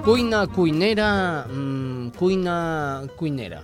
Cuina, 0.03 0.47
cuinera, 0.47 1.45
mmm, 1.47 2.09
cuina 2.17 3.07
cuinera. 3.15 3.61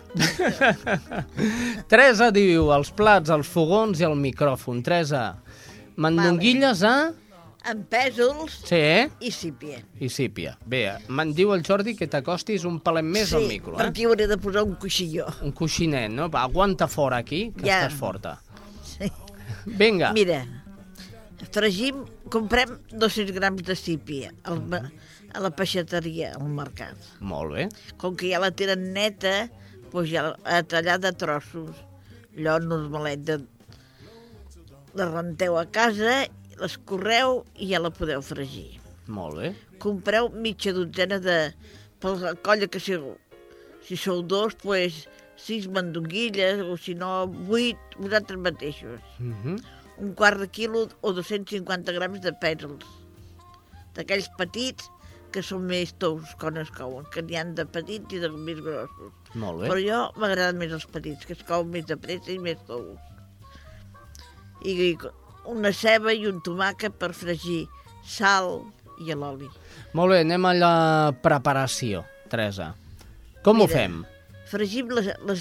Teresa 1.92 2.30
diu, 2.32 2.70
els 2.72 2.94
plats, 2.96 3.34
els 3.34 3.50
fogons 3.50 4.00
i 4.00 4.08
el 4.08 4.16
micròfon. 4.16 4.84
Teresa, 4.86 5.26
mandonguilles 5.98 6.86
a... 6.86 6.96
Amb 7.66 7.88
pèsols 7.90 8.60
Sí, 8.68 8.78
eh? 8.78 9.08
i 9.26 9.32
sípia. 9.34 9.80
I 10.00 10.10
sípia. 10.14 10.52
Bé, 10.70 10.84
me'n 11.10 11.32
diu 11.34 11.54
el 11.56 11.64
Jordi 11.66 11.96
que 11.98 12.06
t'acostis 12.12 12.66
un 12.70 12.80
palet 12.86 13.06
més 13.08 13.32
sí, 13.32 13.38
al 13.40 13.48
micro, 13.50 13.74
eh? 13.74 13.80
perquè 13.82 14.06
hauré 14.06 14.28
de 14.30 14.38
posar 14.42 14.62
un 14.68 14.76
coixilló. 14.82 15.26
Un 15.42 15.52
coixinet, 15.58 16.12
no? 16.14 16.28
Va, 16.30 16.44
aguanta 16.46 16.88
fora 16.88 17.18
aquí, 17.24 17.48
que 17.58 17.66
Ja. 17.66 17.80
estàs 17.88 17.98
forta. 17.98 18.36
Sí. 18.86 19.10
Vinga. 19.66 20.12
Mira, 20.14 20.44
fregim, 21.52 22.04
comprem 22.30 22.78
200 22.92 23.34
grams 23.34 23.64
de 23.66 23.76
sípia 23.76 24.32
al, 24.44 24.62
a 25.34 25.40
la 25.42 25.50
peixateria, 25.58 26.36
al 26.38 26.48
mercat. 26.54 26.96
Molt 27.20 27.54
bé. 27.56 27.68
Com 27.98 28.16
que 28.16 28.30
ja 28.30 28.40
la 28.44 28.52
tenen 28.52 28.92
neta, 28.94 29.50
doncs 29.92 30.10
ja 30.14 30.30
la 30.38 30.62
tallada 30.70 31.10
a 31.10 31.18
trossos. 31.18 31.74
Allò 32.38 32.60
normalet 32.62 33.26
de... 33.26 33.42
La 34.96 35.10
renteu 35.10 35.58
a 35.60 35.66
casa, 35.68 36.22
l'escorreu 36.62 37.44
i 37.56 37.72
ja 37.74 37.82
la 37.84 37.92
podeu 37.94 38.24
fregir. 38.26 38.80
Molt 39.08 39.40
bé. 39.42 39.54
Compreu 39.84 40.32
mitja 40.34 40.74
dotzena 40.76 41.20
de... 41.22 41.40
Per 42.02 42.12
la 42.22 42.34
colla 42.46 42.68
que 42.70 42.80
sou, 42.84 43.16
si 43.86 43.96
sou 43.98 44.20
dos, 44.22 44.58
doncs 44.62 45.06
sis 45.40 45.68
mandonguilles, 45.72 46.62
o 46.64 46.76
si 46.78 46.94
no, 46.96 47.28
vuit, 47.48 47.80
vosaltres 47.98 48.40
mateixos. 48.40 49.00
Mm 49.20 49.34
-hmm. 49.42 49.64
Un 49.98 50.14
quart 50.14 50.40
de 50.40 50.48
quilo 50.48 50.88
o 51.02 51.14
250 51.14 51.92
grams 51.92 52.20
de 52.22 52.32
pèsols. 52.32 52.86
D'aquells 53.96 54.30
petits 54.38 54.92
que 55.32 55.42
són 55.42 55.66
més 55.68 55.94
tous 56.00 56.36
quan 56.40 56.58
es 56.58 56.72
couen, 56.72 57.06
que 57.12 57.22
n'hi 57.22 57.36
han 57.36 57.56
de 57.56 57.66
petits 57.66 58.14
i 58.14 58.20
de 58.20 58.30
més 58.30 58.60
grossos. 58.60 59.12
Molt 59.34 59.62
bé. 59.62 59.68
Però 59.70 59.80
jo 59.84 60.00
m'agraden 60.22 60.58
més 60.58 60.72
els 60.72 60.86
petits, 60.86 61.26
que 61.26 61.34
es 61.34 61.44
couen 61.44 61.70
més 61.70 61.86
de 61.86 61.98
pressa 61.98 62.32
i 62.32 62.40
més 62.40 62.58
tous. 62.68 63.00
I 64.64 64.98
una 65.52 65.72
ceba 65.74 66.14
i 66.14 66.26
un 66.28 66.42
tomàquet 66.46 66.96
per 67.00 67.14
fregir, 67.14 67.66
sal 68.06 68.64
i 69.02 69.12
l'oli. 69.14 69.50
Molt 69.94 70.12
bé, 70.14 70.22
anem 70.26 70.46
a 70.46 70.54
la 70.54 70.74
preparació, 71.24 72.04
Teresa. 72.30 72.74
Com 73.44 73.62
ho 73.62 73.68
Mira, 73.68 73.80
fem? 73.80 74.04
Fregim 74.50 74.90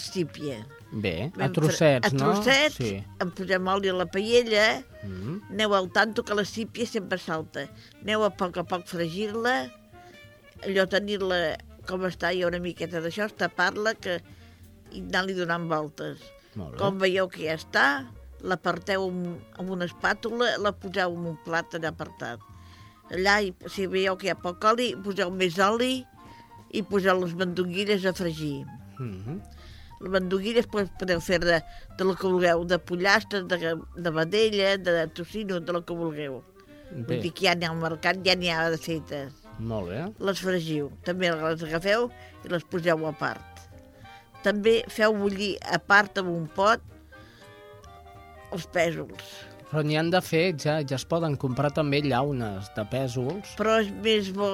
sípia. 0.01 0.65
Bé, 0.95 1.31
a 1.43 1.49
trossets, 1.51 2.13
no? 2.15 2.31
A 2.31 2.35
trossets, 2.35 2.77
Sí. 2.79 3.05
en 3.21 3.31
posem 3.31 3.67
oli 3.67 3.89
a 3.89 3.95
la 3.95 4.07
paella, 4.07 4.85
Mm. 5.03 5.41
aneu 5.51 5.75
al 5.75 5.91
tanto 5.91 6.23
que 6.23 6.35
la 6.35 6.45
sípia 6.45 6.87
sempre 6.87 7.19
salta. 7.19 7.69
Aneu 8.03 8.23
a 8.25 8.31
poc 8.31 8.57
a 8.57 8.65
poc 8.65 8.87
fregir-la, 8.87 9.71
allò 10.65 10.87
tenir-la 10.89 11.59
com 11.87 12.01
està 12.03 12.33
i 12.35 12.45
una 12.45 12.59
miqueta 12.59 13.01
d'això, 13.01 13.29
tapar-la 13.31 13.95
que... 13.95 14.21
i 14.95 15.01
anar-li 15.01 15.35
donant 15.35 15.67
voltes. 15.69 16.19
Molt 16.55 16.73
bé. 16.73 16.79
Com 16.79 16.99
veieu 16.99 17.29
que 17.29 17.49
ja 17.49 17.55
està, 17.59 18.07
l'aparteu 18.45 19.09
amb, 19.09 19.41
amb 19.59 19.73
una 19.77 19.89
espàtula, 19.89 20.55
la 20.61 20.73
poseu 20.77 21.17
en 21.17 21.31
un 21.33 21.39
plat 21.47 21.77
allà 21.77 21.93
apartat. 21.95 22.43
Allà, 23.13 23.39
si 23.73 23.87
veieu 23.91 24.17
que 24.21 24.29
hi 24.29 24.33
ha 24.33 24.39
poc 24.41 24.65
oli, 24.71 24.93
poseu 25.05 25.33
més 25.33 25.59
oli 25.61 25.99
i 26.75 26.83
poseu 26.89 27.21
les 27.23 27.35
mandonguilles 27.41 28.07
a 28.07 28.13
fregir. 28.17 28.65
Mm 28.99 29.21
-hmm. 29.21 29.39
Les 30.01 30.11
mandonguilles 30.11 30.67
pues, 30.67 30.89
podeu 30.99 31.21
fer 31.21 31.41
de, 31.41 31.63
de 31.99 32.05
lo 32.05 32.15
que 32.15 32.27
vulgueu, 32.27 32.65
de 32.65 32.79
pollastres, 32.79 33.47
de, 33.49 33.77
de 33.97 34.11
vedella, 34.11 34.77
de 34.77 35.07
tocino, 35.09 35.61
de 35.61 35.73
lo 35.73 35.85
que 35.85 35.95
vulgueu. 35.95 36.43
Bé. 36.91 37.03
Vull 37.07 37.23
dir 37.23 37.33
que 37.33 37.47
ja 37.47 37.55
n'hi 37.55 37.65
ha 37.65 37.71
al 37.71 37.81
mercat, 37.81 38.17
ja 38.25 38.35
n'hi 38.35 38.51
ha 38.51 38.71
de 38.71 38.79
fetes. 38.79 39.33
Molt 39.59 39.89
bé. 39.89 40.01
Les 40.19 40.41
fregiu. 40.41 40.91
També 41.05 41.31
les 41.31 41.63
agafeu 41.63 42.11
i 42.45 42.49
les 42.49 42.65
poseu 42.65 43.07
a 43.07 43.13
part. 43.13 43.41
També 44.43 44.85
feu 44.89 45.15
bullir 45.17 45.57
a 45.63 45.79
part 45.79 46.19
amb 46.19 46.29
un 46.29 46.47
pot 46.47 46.81
els 48.53 48.67
pèsols. 48.75 49.35
Però 49.71 49.83
n'hi 49.83 49.97
han 49.99 50.11
de 50.13 50.21
fer, 50.23 50.53
ja, 50.61 50.77
ja 50.87 50.95
es 50.99 51.05
poden 51.09 51.35
comprar 51.41 51.73
també 51.75 52.03
llaunes 52.05 52.69
de 52.77 52.85
pèsols. 52.93 53.55
Però 53.59 53.79
és 53.83 53.89
més 54.05 54.29
bo... 54.37 54.51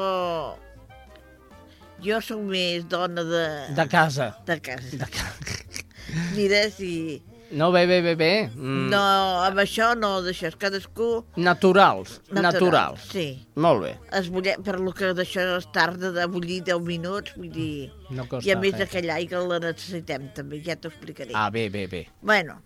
Jo 2.01 2.16
sóc 2.24 2.41
més 2.49 2.86
dona 2.88 3.24
de... 3.28 3.43
De 3.76 3.84
casa. 3.93 4.30
De 4.49 4.57
casa. 4.64 4.97
De 5.03 5.09
casa. 5.12 5.82
Mira, 6.36 6.62
si... 6.72 7.20
No, 7.53 7.72
bé, 7.74 7.82
bé, 7.91 7.99
bé, 8.01 8.14
bé. 8.14 8.30
Mm. 8.55 8.86
No, 8.93 9.01
amb 9.43 9.59
això 9.61 9.91
no 9.99 10.20
deixes 10.22 10.55
cadascú... 10.57 11.09
Naturals, 11.36 12.20
Natural, 12.30 12.47
naturals. 12.47 13.09
sí. 13.11 13.24
Molt 13.59 13.82
bé. 13.82 13.91
Es 14.16 14.30
bullir, 14.30 14.55
per 14.64 14.78
lo 14.80 14.93
que 14.97 15.11
d'això 15.18 15.45
es 15.59 15.66
tarda 15.74 16.12
de 16.14 16.28
bullir 16.30 16.61
10 16.70 16.80
minuts, 16.86 17.34
vull 17.36 17.51
dir... 17.53 17.91
No 18.14 18.24
costa 18.30 18.47
I 18.49 18.55
a 18.55 18.59
més 18.62 18.78
res. 18.78 18.86
aquella 18.86 19.18
aigua 19.18 19.43
la 19.51 19.59
necessitem 19.66 20.30
també, 20.38 20.62
ja 20.64 20.78
t'ho 20.78 20.88
explicaré. 20.95 21.34
Ah, 21.34 21.49
bé, 21.51 21.66
bé, 21.74 21.88
bé. 21.91 22.05
Bueno, 22.22 22.61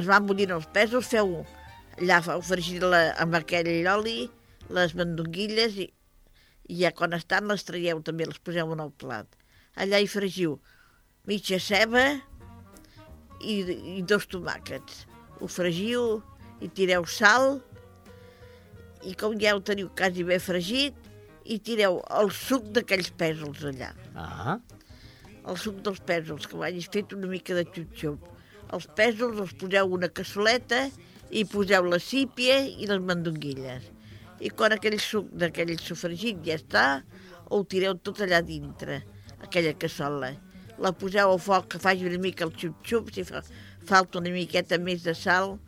es 0.00 0.08
van 0.08 0.26
bullint 0.28 0.54
els 0.56 0.68
pèsols, 0.74 1.08
feu 1.08 1.40
allà 2.00 2.20
feu 2.24 2.42
fregir 2.44 2.80
la, 2.82 3.02
amb 3.20 3.36
aquell 3.38 3.70
oli, 3.92 4.24
les 4.72 4.94
mandonguilles 4.96 5.76
i, 5.84 5.88
i 6.70 6.80
ja 6.82 6.94
quan 6.96 7.16
estan 7.16 7.50
les 7.50 7.66
traieu 7.66 8.00
també, 8.06 8.28
les 8.28 8.40
poseu 8.40 8.72
en 8.74 8.84
el 8.86 8.92
plat. 9.02 9.28
Allà 9.80 10.00
hi 10.00 10.08
fregiu 10.10 10.58
mitja 11.28 11.60
ceba 11.62 12.06
i, 13.40 13.60
i 13.98 14.00
dos 14.02 14.26
tomàquets. 14.30 15.04
Ho 15.40 15.48
fregiu 15.50 16.20
i 16.60 16.68
tireu 16.68 17.06
sal 17.08 17.60
i 19.06 19.14
com 19.16 19.36
ja 19.40 19.54
ho 19.56 19.62
teniu 19.64 19.88
quasi 19.96 20.24
bé 20.28 20.36
fregit, 20.42 20.96
i 21.50 21.56
tireu 21.64 21.98
el 22.20 22.28
suc 22.36 22.66
d'aquells 22.74 23.08
pèsols 23.20 23.62
allà 23.70 23.90
Ah, 24.14 24.58
el 25.48 25.56
suc 25.58 25.80
dels 25.86 26.00
pèsols, 26.06 26.46
que 26.46 26.58
ho 26.58 26.64
hagis 26.66 26.88
fet 26.92 27.14
una 27.16 27.30
mica 27.30 27.56
de 27.56 27.64
xup-xup. 27.64 28.26
Els 28.74 28.86
pèsols 28.98 29.40
els 29.42 29.54
poseu 29.58 29.94
una 29.96 30.10
cassoleta 30.14 30.84
i 31.30 31.44
poseu 31.48 31.88
la 31.90 31.98
sípia 32.02 32.60
i 32.66 32.86
les 32.90 33.00
mandonguilles. 33.02 33.88
I 34.40 34.50
quan 34.56 34.74
aquell 34.74 34.98
suc 35.02 35.30
d'aquell 35.36 35.74
sofregit 35.82 36.38
ja 36.46 36.56
està, 36.58 36.84
ho 37.50 37.62
tireu 37.66 37.96
tot 37.98 38.22
allà 38.22 38.40
dintre, 38.46 39.02
aquella 39.42 39.74
cassola. 39.74 40.32
La 40.80 40.94
poseu 40.96 41.32
al 41.32 41.42
foc 41.42 41.66
que 41.74 41.82
faci 41.82 42.06
una 42.08 42.20
mica 42.22 42.46
el 42.46 42.54
xup-xup, 42.54 43.10
si 43.14 43.26
fa, 43.26 43.42
falta 43.86 44.20
una 44.22 44.32
miqueta 44.32 44.78
més 44.78 45.02
de 45.04 45.14
sal, 45.18 45.58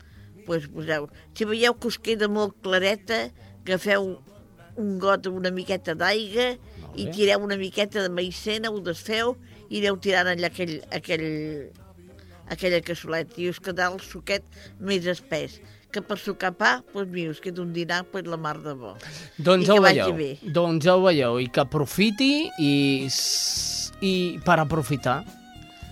doncs 0.47 0.69
poseu. 0.73 1.09
Si 1.35 1.47
veieu 1.47 1.75
que 1.75 1.91
us 1.91 1.99
queda 2.01 2.31
molt 2.31 2.55
clareta, 2.65 3.27
agafeu 3.63 4.15
un 4.79 4.97
got 4.99 5.27
amb 5.29 5.37
una 5.43 5.51
miqueta 5.53 5.93
d'aigua 5.95 6.53
i 6.97 7.07
tireu 7.13 7.43
una 7.45 7.59
miqueta 7.59 8.01
de 8.01 8.09
maïssena, 8.09 8.71
ho 8.71 8.81
desfeu 8.81 9.35
i 9.69 9.81
aneu 9.81 9.99
tirant 10.01 10.31
allà 10.31 10.49
aquell, 10.49 10.79
aquell, 10.93 11.27
aquella 12.51 12.81
cassoleta 12.83 13.39
i 13.41 13.49
us 13.51 13.61
quedarà 13.63 13.93
el 13.93 14.01
suquet 14.03 14.43
més 14.79 15.07
espès 15.07 15.59
que 15.93 16.01
per 16.01 16.17
sucar 16.17 16.51
pa, 16.57 16.71
doncs 16.91 17.11
mira, 17.13 17.31
us 17.31 17.39
queda 17.43 17.61
un 17.61 17.71
dinar 17.75 18.01
pues, 18.09 18.25
la 18.25 18.39
mar 18.41 18.57
de 18.63 18.73
bo. 18.73 18.95
doncs 19.37 19.67
ja 19.69 19.75
que 19.75 19.79
ho 19.79 19.83
veieu. 19.85 20.15
bé. 20.17 20.29
Doncs 20.55 20.87
ja 20.87 20.97
ho 20.97 21.03
veieu. 21.05 21.37
I 21.39 21.47
que 21.53 21.61
aprofiti 21.61 22.31
i, 22.57 22.73
i 24.01 24.13
per 24.43 24.57
aprofitar, 24.63 25.19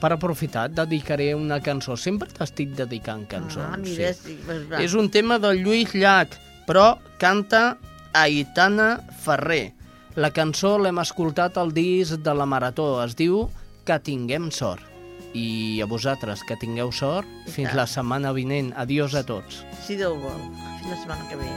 per 0.01 0.11
aprofitar, 0.17 0.65
et 0.71 0.77
dedicaré 0.79 1.31
una 1.37 1.61
cançó. 1.61 1.95
Sempre 1.95 2.31
t'estic 2.33 2.73
dedicant 2.79 3.27
cançons. 3.29 3.67
Ah, 3.69 3.77
mira, 3.77 4.09
sí, 4.17 4.39
pues 4.47 4.65
va. 4.71 4.81
És 4.81 4.97
un 4.97 5.11
tema 5.13 5.37
del 5.41 5.61
Lluís 5.61 5.93
Llach, 5.93 6.33
però 6.65 6.95
canta 7.21 7.77
Aitana 8.17 8.95
Ferrer. 9.21 9.67
La 10.17 10.33
cançó 10.33 10.75
l'hem 10.81 10.97
escoltat 10.99 11.61
al 11.61 11.71
disc 11.77 12.17
de 12.25 12.33
la 12.35 12.49
Marató. 12.49 12.95
Es 13.05 13.15
diu 13.15 13.45
Que 13.85 13.95
tinguem 13.97 14.51
sort. 14.53 14.90
I 15.33 15.79
a 15.81 15.87
vosaltres, 15.87 16.43
que 16.43 16.57
tingueu 16.59 16.91
sort. 16.91 17.27
Fins 17.47 17.69
tant. 17.69 17.77
la 17.79 17.87
setmana 17.87 18.33
vinent. 18.35 18.73
Adiós 18.75 19.15
a 19.15 19.23
tots. 19.23 19.63
Si 19.85 19.95
Déu 19.95 20.17
vol. 20.19 20.41
Fins 20.81 20.91
la 20.91 20.97
setmana 20.99 21.27
que 21.29 21.37
ve. 21.39 21.49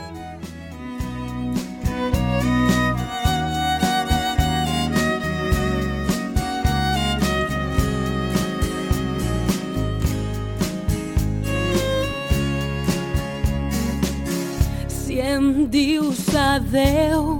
Si 14.87 15.19
em 15.19 15.67
dius 15.71 16.27
adeu, 16.35 17.37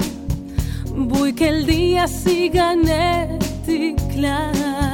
vull 0.95 1.33
que 1.35 1.47
el 1.51 1.65
dia 1.67 2.07
siga 2.07 2.73
net 2.75 3.67
i 3.67 3.95
clar, 4.13 4.84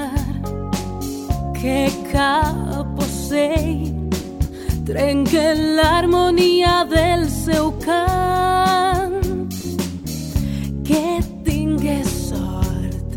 que 1.62 1.92
cap 2.12 2.98
ocell 2.98 3.94
trenque 4.84 5.44
l'harmonia 5.78 6.88
del 6.90 7.28
seu 7.30 7.70
cant, 7.84 9.54
que 10.88 11.04
tingues 11.46 12.10
sort 12.32 13.14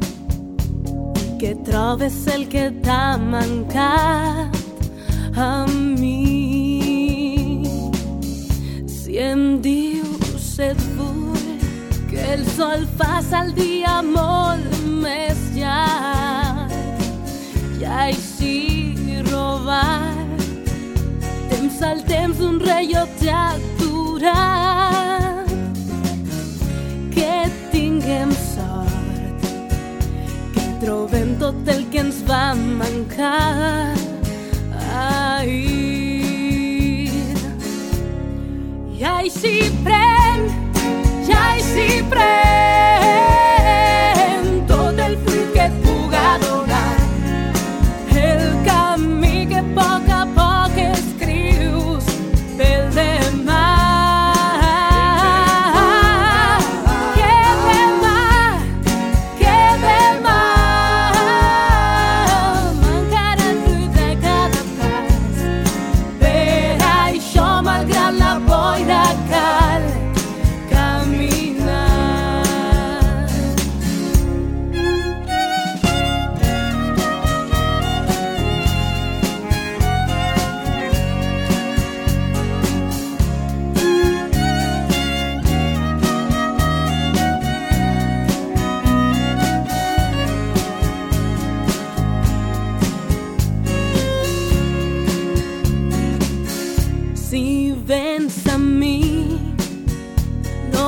que 1.40 1.55
trobes 1.64 2.18
el 2.34 2.45
que 2.53 2.66
t'ha 2.84 3.16
mancat 3.16 4.53
a 5.40 5.64
mi. 5.64 6.20
Si 8.84 9.16
em 9.30 9.57
dius 9.64 10.53
et 10.68 10.84
vull 10.99 11.49
que 12.12 12.28
el 12.36 12.45
sol 12.59 12.84
faça 13.01 13.47
el 13.47 13.57
dia 13.57 14.03
molt 14.05 14.68
més 15.01 15.49
llarg 15.57 16.24
y 18.45 19.22
robar. 19.30 20.14
Temps 21.51 21.82
al 21.82 22.05
temps 22.05 22.38
d'un 22.38 22.61
rellotge 22.61 23.30
aturat. 23.32 24.74
Que 27.14 27.34
tinguem 27.72 28.30
sort, 28.55 29.49
que 30.55 30.66
trobem 30.84 31.36
tot 31.40 31.68
el 31.74 31.86
que 31.90 32.01
ens 32.05 32.22
va 32.28 32.55
mancar 32.55 33.95
ahir. 35.01 35.95
I 38.95 39.03
així 39.16 39.57
pren, 39.86 40.49
i 41.24 41.32
així 41.49 41.88
pren. 42.12 42.74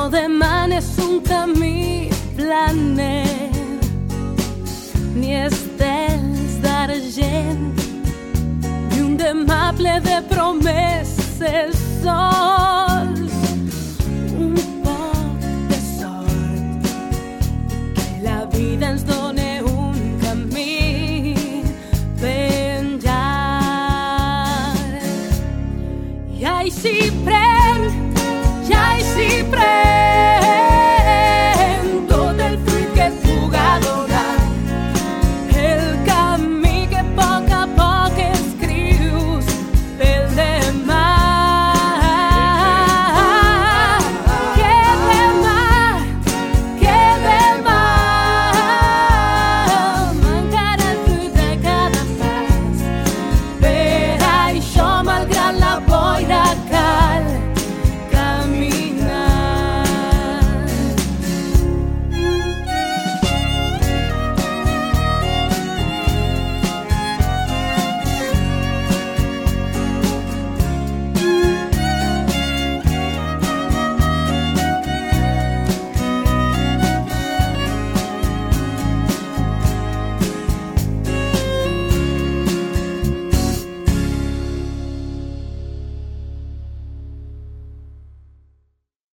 No 0.06 0.10
demanes 0.10 0.98
un 0.98 1.20
camí 1.20 2.08
planer, 2.36 3.50
ni 5.16 5.34
estels 5.34 6.60
d'argent, 6.62 7.74
ni 8.90 9.00
un 9.02 9.16
demà 9.18 9.72
ple 9.76 9.96
de 10.04 10.20
promeses 10.30 11.74
sols. 12.04 13.34
Un 14.46 14.54
poc 14.84 15.42
de 15.72 15.80
sort, 15.88 16.86
que 17.96 18.08
la 18.28 18.44
vida 18.54 18.92
ens 18.92 19.02
done 19.10 19.50
un 19.72 19.98
camí 20.22 21.34
penjat. 22.22 23.10
I 26.38 26.46
així 26.54 27.10